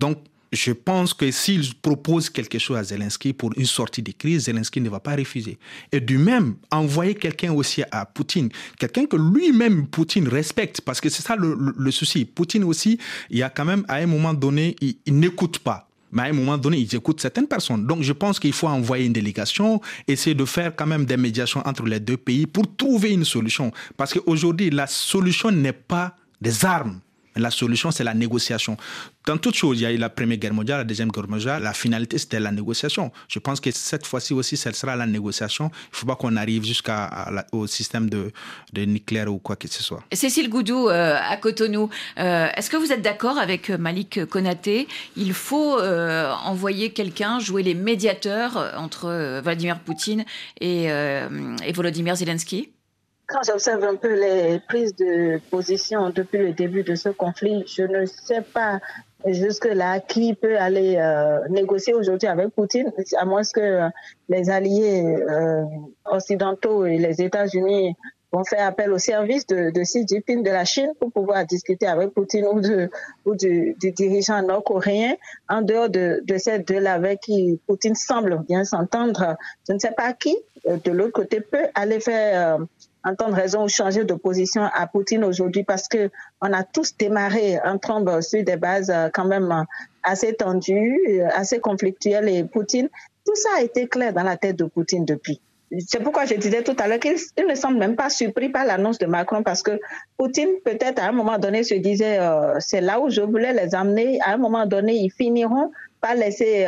Donc, 0.00 0.18
je 0.52 0.72
pense 0.72 1.14
que 1.14 1.30
s'il 1.30 1.74
propose 1.76 2.28
quelque 2.28 2.58
chose 2.58 2.76
à 2.76 2.84
Zelensky 2.84 3.32
pour 3.32 3.52
une 3.56 3.64
sortie 3.64 4.02
de 4.02 4.12
crise, 4.12 4.44
Zelensky 4.44 4.80
ne 4.82 4.90
va 4.90 5.00
pas 5.00 5.16
refuser. 5.16 5.58
Et 5.92 6.00
du 6.00 6.18
même, 6.18 6.56
envoyer 6.70 7.14
quelqu'un 7.14 7.52
aussi 7.52 7.82
à 7.90 8.04
Poutine, 8.04 8.50
quelqu'un 8.78 9.06
que 9.06 9.16
lui-même 9.16 9.86
Poutine 9.86 10.28
respecte, 10.28 10.82
parce 10.82 11.00
que 11.00 11.08
c'est 11.08 11.22
ça 11.22 11.36
le, 11.36 11.90
souci. 11.90 12.26
Poutine 12.26 12.64
aussi, 12.64 12.98
il 13.30 13.38
y 13.38 13.42
a 13.42 13.48
quand 13.48 13.64
même, 13.64 13.84
à 13.88 13.96
un 13.96 14.06
moment 14.06 14.34
donné, 14.34 14.76
il 14.80 15.18
n'écoute 15.18 15.58
pas 15.60 15.88
mais 16.12 16.22
à 16.22 16.24
un 16.26 16.32
moment 16.32 16.58
donné, 16.58 16.78
ils 16.78 16.94
écoutent 16.94 17.20
certaines 17.20 17.48
personnes. 17.48 17.86
Donc 17.86 18.02
je 18.02 18.12
pense 18.12 18.38
qu'il 18.38 18.52
faut 18.52 18.68
envoyer 18.68 19.06
une 19.06 19.12
délégation, 19.12 19.80
essayer 20.06 20.34
de 20.34 20.44
faire 20.44 20.76
quand 20.76 20.86
même 20.86 21.06
des 21.06 21.16
médiations 21.16 21.62
entre 21.66 21.84
les 21.84 22.00
deux 22.00 22.18
pays 22.18 22.46
pour 22.46 22.76
trouver 22.76 23.12
une 23.12 23.24
solution. 23.24 23.72
Parce 23.96 24.12
qu'aujourd'hui, 24.12 24.70
la 24.70 24.86
solution 24.86 25.50
n'est 25.50 25.72
pas 25.72 26.14
des 26.40 26.64
armes. 26.64 27.00
La 27.36 27.50
solution, 27.50 27.90
c'est 27.90 28.04
la 28.04 28.14
négociation. 28.14 28.76
Dans 29.26 29.38
toutes 29.38 29.54
choses, 29.54 29.78
il 29.80 29.82
y 29.82 29.86
a 29.86 29.92
eu 29.92 29.96
la 29.96 30.10
Première 30.10 30.38
Guerre 30.38 30.52
mondiale, 30.52 30.78
la 30.78 30.84
Deuxième 30.84 31.10
Guerre 31.10 31.28
mondiale, 31.28 31.62
la 31.62 31.72
finalité, 31.72 32.18
c'était 32.18 32.40
la 32.40 32.50
négociation. 32.50 33.10
Je 33.28 33.38
pense 33.38 33.60
que 33.60 33.70
cette 33.70 34.06
fois-ci 34.06 34.34
aussi, 34.34 34.56
ce 34.56 34.70
sera 34.72 34.96
la 34.96 35.06
négociation. 35.06 35.70
Il 35.72 35.92
ne 35.92 35.96
faut 35.96 36.06
pas 36.06 36.16
qu'on 36.16 36.36
arrive 36.36 36.64
jusqu'au 36.64 37.66
système 37.66 38.10
de, 38.10 38.32
nucléaire 38.74 39.32
ou 39.32 39.38
quoi 39.38 39.56
que 39.56 39.68
ce 39.68 39.82
soit. 39.82 40.02
Cécile 40.12 40.50
Goudou, 40.50 40.88
euh, 40.88 41.16
à 41.20 41.36
Cotonou, 41.36 41.88
euh, 42.18 42.48
est-ce 42.54 42.68
que 42.68 42.76
vous 42.76 42.92
êtes 42.92 43.02
d'accord 43.02 43.38
avec 43.38 43.70
Malik 43.70 44.24
Konaté? 44.26 44.88
Il 45.16 45.32
faut 45.32 45.78
euh, 45.78 46.32
envoyer 46.44 46.90
quelqu'un 46.90 47.38
jouer 47.38 47.62
les 47.62 47.74
médiateurs 47.74 48.72
entre 48.76 49.40
Vladimir 49.42 49.80
Poutine 49.80 50.24
et, 50.60 50.84
et 50.84 51.72
Volodymyr 51.72 52.16
Zelensky? 52.16 52.68
Quand 53.32 53.42
j'observe 53.44 53.82
un 53.84 53.96
peu 53.96 54.12
les 54.14 54.60
prises 54.60 54.94
de 54.94 55.40
position 55.50 56.10
depuis 56.10 56.38
le 56.38 56.52
début 56.52 56.82
de 56.82 56.94
ce 56.94 57.08
conflit, 57.08 57.64
je 57.66 57.82
ne 57.82 58.04
sais 58.04 58.42
pas 58.42 58.78
jusque-là 59.24 60.00
qui 60.00 60.34
peut 60.34 60.58
aller 60.58 60.96
euh, 60.96 61.40
négocier 61.48 61.94
aujourd'hui 61.94 62.28
avec 62.28 62.48
Poutine, 62.48 62.92
à 63.16 63.24
moins 63.24 63.42
que 63.42 63.88
les 64.28 64.50
alliés 64.50 65.04
euh, 65.04 65.64
occidentaux 66.04 66.84
et 66.84 66.98
les 66.98 67.22
États-Unis 67.22 67.94
vont 68.32 68.44
faire 68.44 68.66
appel 68.66 68.90
au 68.92 68.98
service 68.98 69.46
de, 69.46 69.70
de 69.70 69.82
Xi 69.82 70.06
Jinping 70.06 70.42
de 70.42 70.50
la 70.50 70.64
Chine 70.64 70.92
pour 70.98 71.12
pouvoir 71.12 71.46
discuter 71.46 71.86
avec 71.86 72.10
Poutine 72.10 72.46
ou, 72.46 72.60
de, 72.60 72.90
ou 73.24 73.34
du, 73.34 73.76
dirigeant 73.78 74.42
nord-coréen. 74.42 75.14
En 75.48 75.62
dehors 75.62 75.88
de, 75.88 76.22
de 76.24 76.38
ces 76.38 76.58
deux-là 76.58 76.94
avec 76.94 77.20
qui 77.20 77.60
Poutine 77.66 77.94
semble 77.94 78.42
bien 78.48 78.64
s'entendre, 78.64 79.36
je 79.68 79.74
ne 79.74 79.78
sais 79.78 79.92
pas 79.92 80.12
qui, 80.14 80.36
euh, 80.66 80.78
de 80.82 80.90
l'autre 80.90 81.12
côté, 81.12 81.40
peut 81.40 81.66
aller 81.74 82.00
faire 82.00 82.58
entendre 83.04 83.34
raison 83.34 83.64
ou 83.64 83.68
changer 83.68 84.04
de 84.04 84.14
position 84.14 84.62
à 84.62 84.86
Poutine 84.86 85.24
aujourd'hui 85.24 85.64
parce 85.64 85.88
que 85.88 86.10
on 86.40 86.52
a 86.52 86.62
tous 86.62 86.96
démarré 86.96 87.58
en 87.64 87.78
trombe 87.78 88.20
sur 88.20 88.42
des 88.44 88.56
bases 88.56 88.90
euh, 88.90 89.08
quand 89.12 89.24
même 89.24 89.50
euh, 89.50 89.64
assez 90.02 90.34
tendues, 90.34 91.00
euh, 91.08 91.28
assez 91.34 91.60
conflictuelles 91.60 92.28
et 92.28 92.44
Poutine, 92.44 92.88
tout 93.26 93.34
ça 93.34 93.48
a 93.58 93.62
été 93.62 93.88
clair 93.88 94.12
dans 94.12 94.22
la 94.22 94.36
tête 94.36 94.56
de 94.56 94.64
Poutine 94.64 95.04
depuis. 95.04 95.40
C'est 95.86 96.02
pourquoi 96.02 96.26
je 96.26 96.34
disais 96.34 96.62
tout 96.62 96.76
à 96.78 96.86
l'heure 96.86 96.98
qu'il 96.98 97.16
ne 97.48 97.54
semble 97.54 97.78
même 97.78 97.96
pas 97.96 98.10
surpris 98.10 98.50
par 98.50 98.66
l'annonce 98.66 98.98
de 98.98 99.06
Macron 99.06 99.42
parce 99.42 99.62
que 99.62 99.80
Poutine, 100.18 100.50
peut-être 100.64 101.02
à 101.02 101.06
un 101.06 101.12
moment 101.12 101.38
donné, 101.38 101.62
se 101.62 101.74
disait 101.74 102.18
c'est 102.58 102.82
là 102.82 103.00
où 103.00 103.08
je 103.08 103.22
voulais 103.22 103.54
les 103.54 103.74
amener. 103.74 104.20
À 104.20 104.34
un 104.34 104.36
moment 104.36 104.66
donné, 104.66 104.96
ils 104.96 105.10
finiront 105.10 105.72
par 106.02 106.14
laisser 106.14 106.66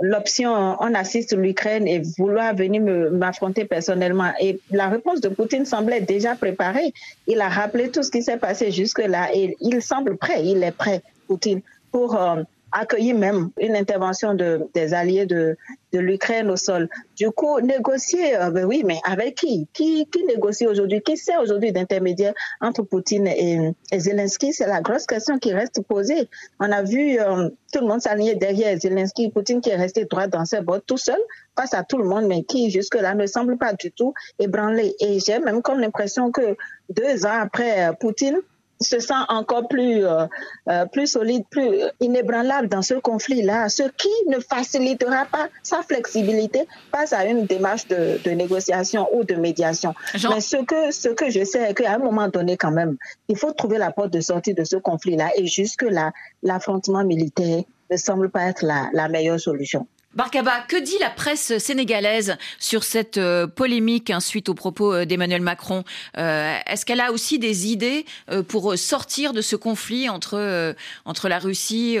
l'option 0.00 0.76
on 0.80 0.94
assiste 0.94 1.36
l'Ukraine 1.36 1.86
et 1.86 2.00
vouloir 2.18 2.54
venir 2.54 2.82
m'affronter 3.12 3.64
personnellement. 3.64 4.32
Et 4.40 4.60
la 4.70 4.88
réponse 4.88 5.20
de 5.20 5.28
Poutine 5.28 5.64
semblait 5.64 6.00
déjà 6.00 6.34
préparée. 6.34 6.92
Il 7.26 7.40
a 7.40 7.48
rappelé 7.48 7.90
tout 7.90 8.02
ce 8.02 8.10
qui 8.10 8.22
s'est 8.22 8.38
passé 8.38 8.70
jusque-là 8.70 9.28
et 9.34 9.56
il 9.60 9.82
semble 9.82 10.16
prêt, 10.16 10.44
il 10.44 10.62
est 10.62 10.72
prêt, 10.72 11.02
Poutine, 11.26 11.60
pour 11.92 12.16
euh, 12.16 12.42
accueilli 12.72 13.14
même 13.14 13.50
une 13.58 13.76
intervention 13.76 14.34
de, 14.34 14.68
des 14.74 14.94
alliés 14.94 15.26
de, 15.26 15.56
l'Ukraine 15.92 16.48
au 16.50 16.56
sol. 16.56 16.88
Du 17.16 17.30
coup, 17.32 17.58
négocier, 17.60 18.36
euh, 18.36 18.50
ben 18.50 18.64
oui, 18.64 18.82
mais 18.84 19.00
avec 19.02 19.34
qui? 19.34 19.66
Qui, 19.72 20.06
qui 20.06 20.24
négocie 20.24 20.66
aujourd'hui? 20.68 21.02
Qui 21.02 21.16
sert 21.16 21.40
aujourd'hui 21.40 21.72
d'intermédiaire 21.72 22.32
entre 22.60 22.82
Poutine 22.84 23.26
et, 23.26 23.72
Zelensky? 23.92 24.52
C'est 24.52 24.68
la 24.68 24.80
grosse 24.82 25.06
question 25.06 25.38
qui 25.38 25.52
reste 25.52 25.82
posée. 25.82 26.28
On 26.60 26.70
a 26.70 26.84
vu 26.84 27.18
euh, 27.18 27.48
tout 27.72 27.80
le 27.80 27.88
monde 27.88 28.00
s'aligner 28.00 28.36
derrière 28.36 28.78
Zelensky, 28.78 29.30
Poutine 29.30 29.60
qui 29.60 29.70
est 29.70 29.76
resté 29.76 30.04
droit 30.04 30.28
dans 30.28 30.44
ses 30.44 30.60
bottes 30.60 30.84
tout 30.86 30.96
seul 30.96 31.18
face 31.56 31.74
à 31.74 31.82
tout 31.82 31.98
le 31.98 32.04
monde, 32.04 32.26
mais 32.26 32.44
qui 32.44 32.70
jusque-là 32.70 33.14
ne 33.14 33.26
semble 33.26 33.58
pas 33.58 33.72
du 33.72 33.90
tout 33.90 34.14
ébranlé. 34.38 34.94
Et 35.00 35.18
j'ai 35.18 35.40
même 35.40 35.60
comme 35.60 35.80
l'impression 35.80 36.30
que 36.30 36.56
deux 36.88 37.26
ans 37.26 37.40
après 37.40 37.88
euh, 37.88 37.92
Poutine, 37.92 38.38
se 38.80 38.98
sent 38.98 39.22
encore 39.28 39.68
plus, 39.68 40.04
euh, 40.06 40.26
euh, 40.68 40.86
plus 40.86 41.06
solide, 41.06 41.44
plus 41.50 41.82
inébranlable 42.00 42.68
dans 42.68 42.82
ce 42.82 42.94
conflit-là, 42.94 43.68
ce 43.68 43.82
qui 43.82 44.08
ne 44.28 44.38
facilitera 44.40 45.26
pas 45.26 45.48
sa 45.62 45.82
flexibilité 45.82 46.66
face 46.90 47.12
à 47.12 47.26
une 47.26 47.44
démarche 47.46 47.86
de, 47.88 48.18
de 48.24 48.30
négociation 48.30 49.06
ou 49.12 49.24
de 49.24 49.34
médiation. 49.34 49.94
Mais 50.30 50.40
ce 50.40 50.56
que, 50.64 50.90
ce 50.90 51.08
que 51.10 51.30
je 51.30 51.44
sais, 51.44 51.66
c'est 51.66 51.74
qu'à 51.74 51.94
un 51.94 51.98
moment 51.98 52.28
donné, 52.28 52.56
quand 52.56 52.70
même, 52.70 52.96
il 53.28 53.36
faut 53.36 53.52
trouver 53.52 53.78
la 53.78 53.90
porte 53.92 54.12
de 54.12 54.20
sortie 54.20 54.54
de 54.54 54.64
ce 54.64 54.76
conflit-là. 54.76 55.30
Et 55.36 55.46
jusque-là, 55.46 56.12
l'affrontement 56.42 57.04
militaire 57.04 57.62
ne 57.90 57.96
semble 57.96 58.30
pas 58.30 58.44
être 58.44 58.64
la, 58.64 58.88
la 58.92 59.08
meilleure 59.08 59.40
solution. 59.40 59.86
Barkaba, 60.14 60.62
que 60.66 60.76
dit 60.76 60.98
la 60.98 61.08
presse 61.08 61.56
sénégalaise 61.58 62.36
sur 62.58 62.82
cette 62.82 63.16
euh, 63.16 63.46
polémique 63.46 64.10
hein, 64.10 64.18
suite 64.18 64.48
aux 64.48 64.54
propos 64.54 64.92
euh, 64.92 65.04
d'Emmanuel 65.04 65.40
Macron? 65.40 65.84
Euh, 66.18 66.56
Est-ce 66.66 66.84
qu'elle 66.84 67.00
a 67.00 67.12
aussi 67.12 67.38
des 67.38 67.68
idées 67.68 68.04
pour 68.48 68.76
sortir 68.76 69.32
de 69.32 69.40
ce 69.40 69.54
conflit 69.54 70.08
entre, 70.08 70.74
entre 71.04 71.28
la 71.28 71.38
Russie, 71.38 71.96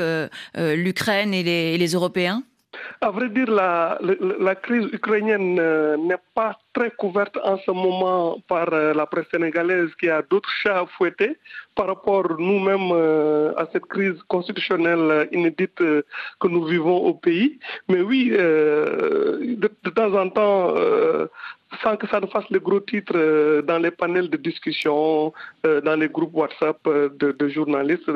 l'Ukraine 0.56 1.34
et 1.34 1.42
les, 1.42 1.74
et 1.74 1.78
les 1.78 1.92
Européens? 1.92 2.42
À 3.00 3.10
vrai 3.10 3.28
dire, 3.30 3.50
la, 3.50 4.54
crise 4.54 4.86
ukrainienne 4.92 5.54
n'est 6.06 6.22
pas 6.34 6.58
très 6.72 6.90
couverte 6.90 7.36
en 7.42 7.58
ce 7.58 7.70
moment 7.70 8.38
par 8.48 8.70
la 8.70 9.06
presse 9.06 9.26
sénégalaise 9.30 9.90
qui 9.98 10.08
a 10.08 10.22
d'autres 10.22 10.50
chats 10.62 10.80
à 10.80 10.86
fouetter 10.86 11.36
par 11.74 11.86
rapport 11.88 12.38
nous-mêmes 12.38 12.92
à 13.56 13.66
cette 13.72 13.86
crise 13.86 14.20
constitutionnelle 14.28 15.28
inédite 15.32 15.76
que 15.76 16.48
nous 16.48 16.64
vivons 16.64 16.98
au 16.98 17.14
pays. 17.14 17.58
Mais 17.88 18.00
oui, 18.02 18.30
de, 18.30 19.90
temps 19.90 20.14
en 20.14 20.28
temps, 20.28 20.74
sans 21.82 21.96
que 21.96 22.06
ça 22.08 22.20
ne 22.20 22.26
fasse 22.26 22.48
le 22.50 22.58
gros 22.58 22.80
titre 22.80 23.12
euh, 23.14 23.62
dans 23.62 23.78
les 23.78 23.90
panels 23.90 24.28
de 24.28 24.36
discussion, 24.36 25.32
euh, 25.66 25.80
dans 25.80 25.96
les 25.96 26.08
groupes 26.08 26.34
WhatsApp 26.34 26.78
euh, 26.86 27.08
de, 27.10 27.48
journalistes 27.48 28.10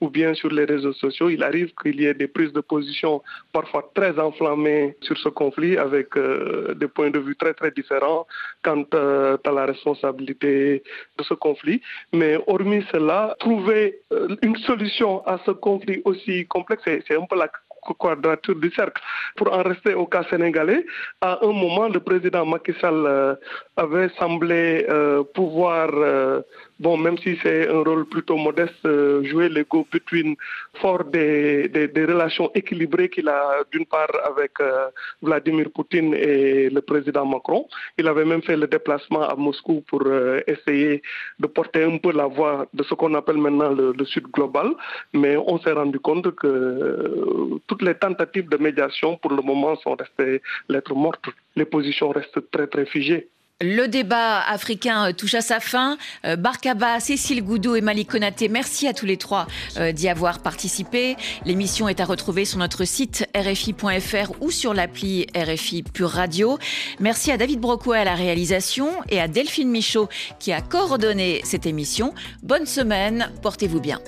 ou 0.00 0.10
bien 0.10 0.34
sur 0.34 0.50
les 0.50 0.64
réseaux 0.64 0.92
sociaux. 0.92 1.28
Il 1.28 1.42
arrive 1.42 1.72
qu'il 1.80 2.00
y 2.00 2.06
ait 2.06 2.14
des 2.14 2.28
prises 2.28 2.52
de 2.52 2.60
position 2.60 3.22
parfois 3.52 3.90
très 3.94 4.18
enflammées 4.18 4.96
sur 5.00 5.16
ce 5.18 5.28
conflit 5.28 5.76
avec 5.76 6.08
des 6.16 6.88
points 6.88 7.10
de 7.10 7.18
vue 7.18 7.34
très 7.36 7.54
très 7.54 7.70
différents 7.70 8.26
quant 8.62 8.84
à 8.92 9.50
la 9.50 9.66
responsabilité 9.66 10.82
de 11.18 11.24
ce 11.24 11.34
conflit. 11.34 11.80
Mais 12.12 12.38
hormis 12.46 12.84
cela, 12.92 13.34
trouver 13.40 14.00
une 14.42 14.56
solution 14.58 15.26
à 15.26 15.40
ce 15.46 15.50
conflit 15.50 16.02
aussi 16.04 16.46
complexe, 16.46 16.82
c'est 16.84 17.16
un 17.16 17.26
peu 17.26 17.36
la 17.36 17.50
quadrature 17.94 18.56
du 18.56 18.70
cercle. 18.70 19.00
Pour 19.36 19.52
en 19.52 19.62
rester 19.62 19.94
au 19.94 20.06
cas 20.06 20.24
sénégalais, 20.30 20.84
à 21.20 21.38
un 21.42 21.52
moment, 21.52 21.88
le 21.88 22.00
président 22.00 22.44
Macky 22.46 22.72
Sall 22.80 23.04
euh, 23.06 23.34
avait 23.76 24.08
semblé 24.18 24.86
euh, 24.88 25.22
pouvoir 25.34 25.90
euh, 25.92 26.40
bon, 26.80 26.96
même 26.96 27.18
si 27.18 27.38
c'est 27.42 27.68
un 27.68 27.82
rôle 27.82 28.06
plutôt 28.06 28.36
modeste, 28.36 28.84
euh, 28.86 29.22
jouer 29.24 29.48
le 29.48 29.62
go-between 29.64 30.34
fort 30.80 31.04
des, 31.04 31.68
des, 31.68 32.04
relations 32.04 32.50
équilibrées 32.54 33.10
qu'il 33.10 33.28
a 33.28 33.62
d'une 33.70 33.86
part 33.86 34.14
avec 34.24 34.52
euh, 34.60 34.88
Vladimir 35.22 35.70
Poutine 35.74 36.14
et 36.14 36.70
le 36.70 36.80
président 36.80 37.26
Macron. 37.26 37.68
Il 37.98 38.08
avait 38.08 38.24
même 38.24 38.42
fait 38.42 38.56
le 38.56 38.66
déplacement 38.66 39.22
à 39.22 39.36
Moscou 39.36 39.84
pour 39.86 40.02
euh, 40.06 40.40
essayer 40.46 41.02
de 41.38 41.46
porter 41.46 41.84
un 41.84 41.98
peu 41.98 42.12
la 42.12 42.26
voix 42.26 42.66
de 42.72 42.82
ce 42.82 42.94
qu'on 42.94 43.14
appelle 43.14 43.38
maintenant 43.38 43.70
le, 43.70 43.92
le, 43.96 44.04
Sud 44.06 44.26
global. 44.32 44.70
Mais 45.12 45.36
on 45.36 45.58
s'est 45.60 45.72
rendu 45.72 46.00
compte 46.00 46.34
que 46.34 47.60
toutes 47.66 47.82
les 47.82 47.94
tentatives 47.94 48.48
de 48.48 48.56
médiation 48.56 49.16
pour 49.18 49.32
le 49.32 49.42
moment 49.42 49.76
sont 49.76 49.94
restées 49.94 50.42
lettres 50.68 50.94
mortes. 50.94 51.26
Les 51.56 51.66
positions 51.66 52.08
restent 52.10 52.50
très 52.50 52.66
très 52.66 52.86
figées. 52.86 53.28
Le 53.62 53.88
débat 53.88 54.40
africain 54.40 55.12
touche 55.12 55.34
à 55.34 55.42
sa 55.42 55.60
fin. 55.60 55.98
Euh, 56.24 56.36
Barkaba, 56.36 56.98
Cécile 56.98 57.44
Goudou 57.44 57.76
et 57.76 57.82
Malik 57.82 58.08
Konaté, 58.08 58.48
merci 58.48 58.88
à 58.88 58.94
tous 58.94 59.04
les 59.04 59.18
trois 59.18 59.46
euh, 59.76 59.92
d'y 59.92 60.08
avoir 60.08 60.38
participé. 60.38 61.16
L'émission 61.44 61.86
est 61.86 62.00
à 62.00 62.06
retrouver 62.06 62.46
sur 62.46 62.58
notre 62.58 62.86
site 62.86 63.28
rfi.fr 63.36 64.32
ou 64.40 64.50
sur 64.50 64.72
l'appli 64.72 65.26
RFI 65.36 65.82
Pure 65.82 66.08
Radio. 66.08 66.58
Merci 67.00 67.32
à 67.32 67.36
David 67.36 67.60
Brocco 67.60 67.92
à 67.92 68.04
la 68.04 68.14
réalisation 68.14 68.92
et 69.10 69.20
à 69.20 69.28
Delphine 69.28 69.70
Michaud 69.70 70.08
qui 70.38 70.52
a 70.52 70.62
coordonné 70.62 71.42
cette 71.44 71.66
émission. 71.66 72.14
Bonne 72.42 72.66
semaine, 72.66 73.30
portez-vous 73.42 73.80
bien. 73.80 74.00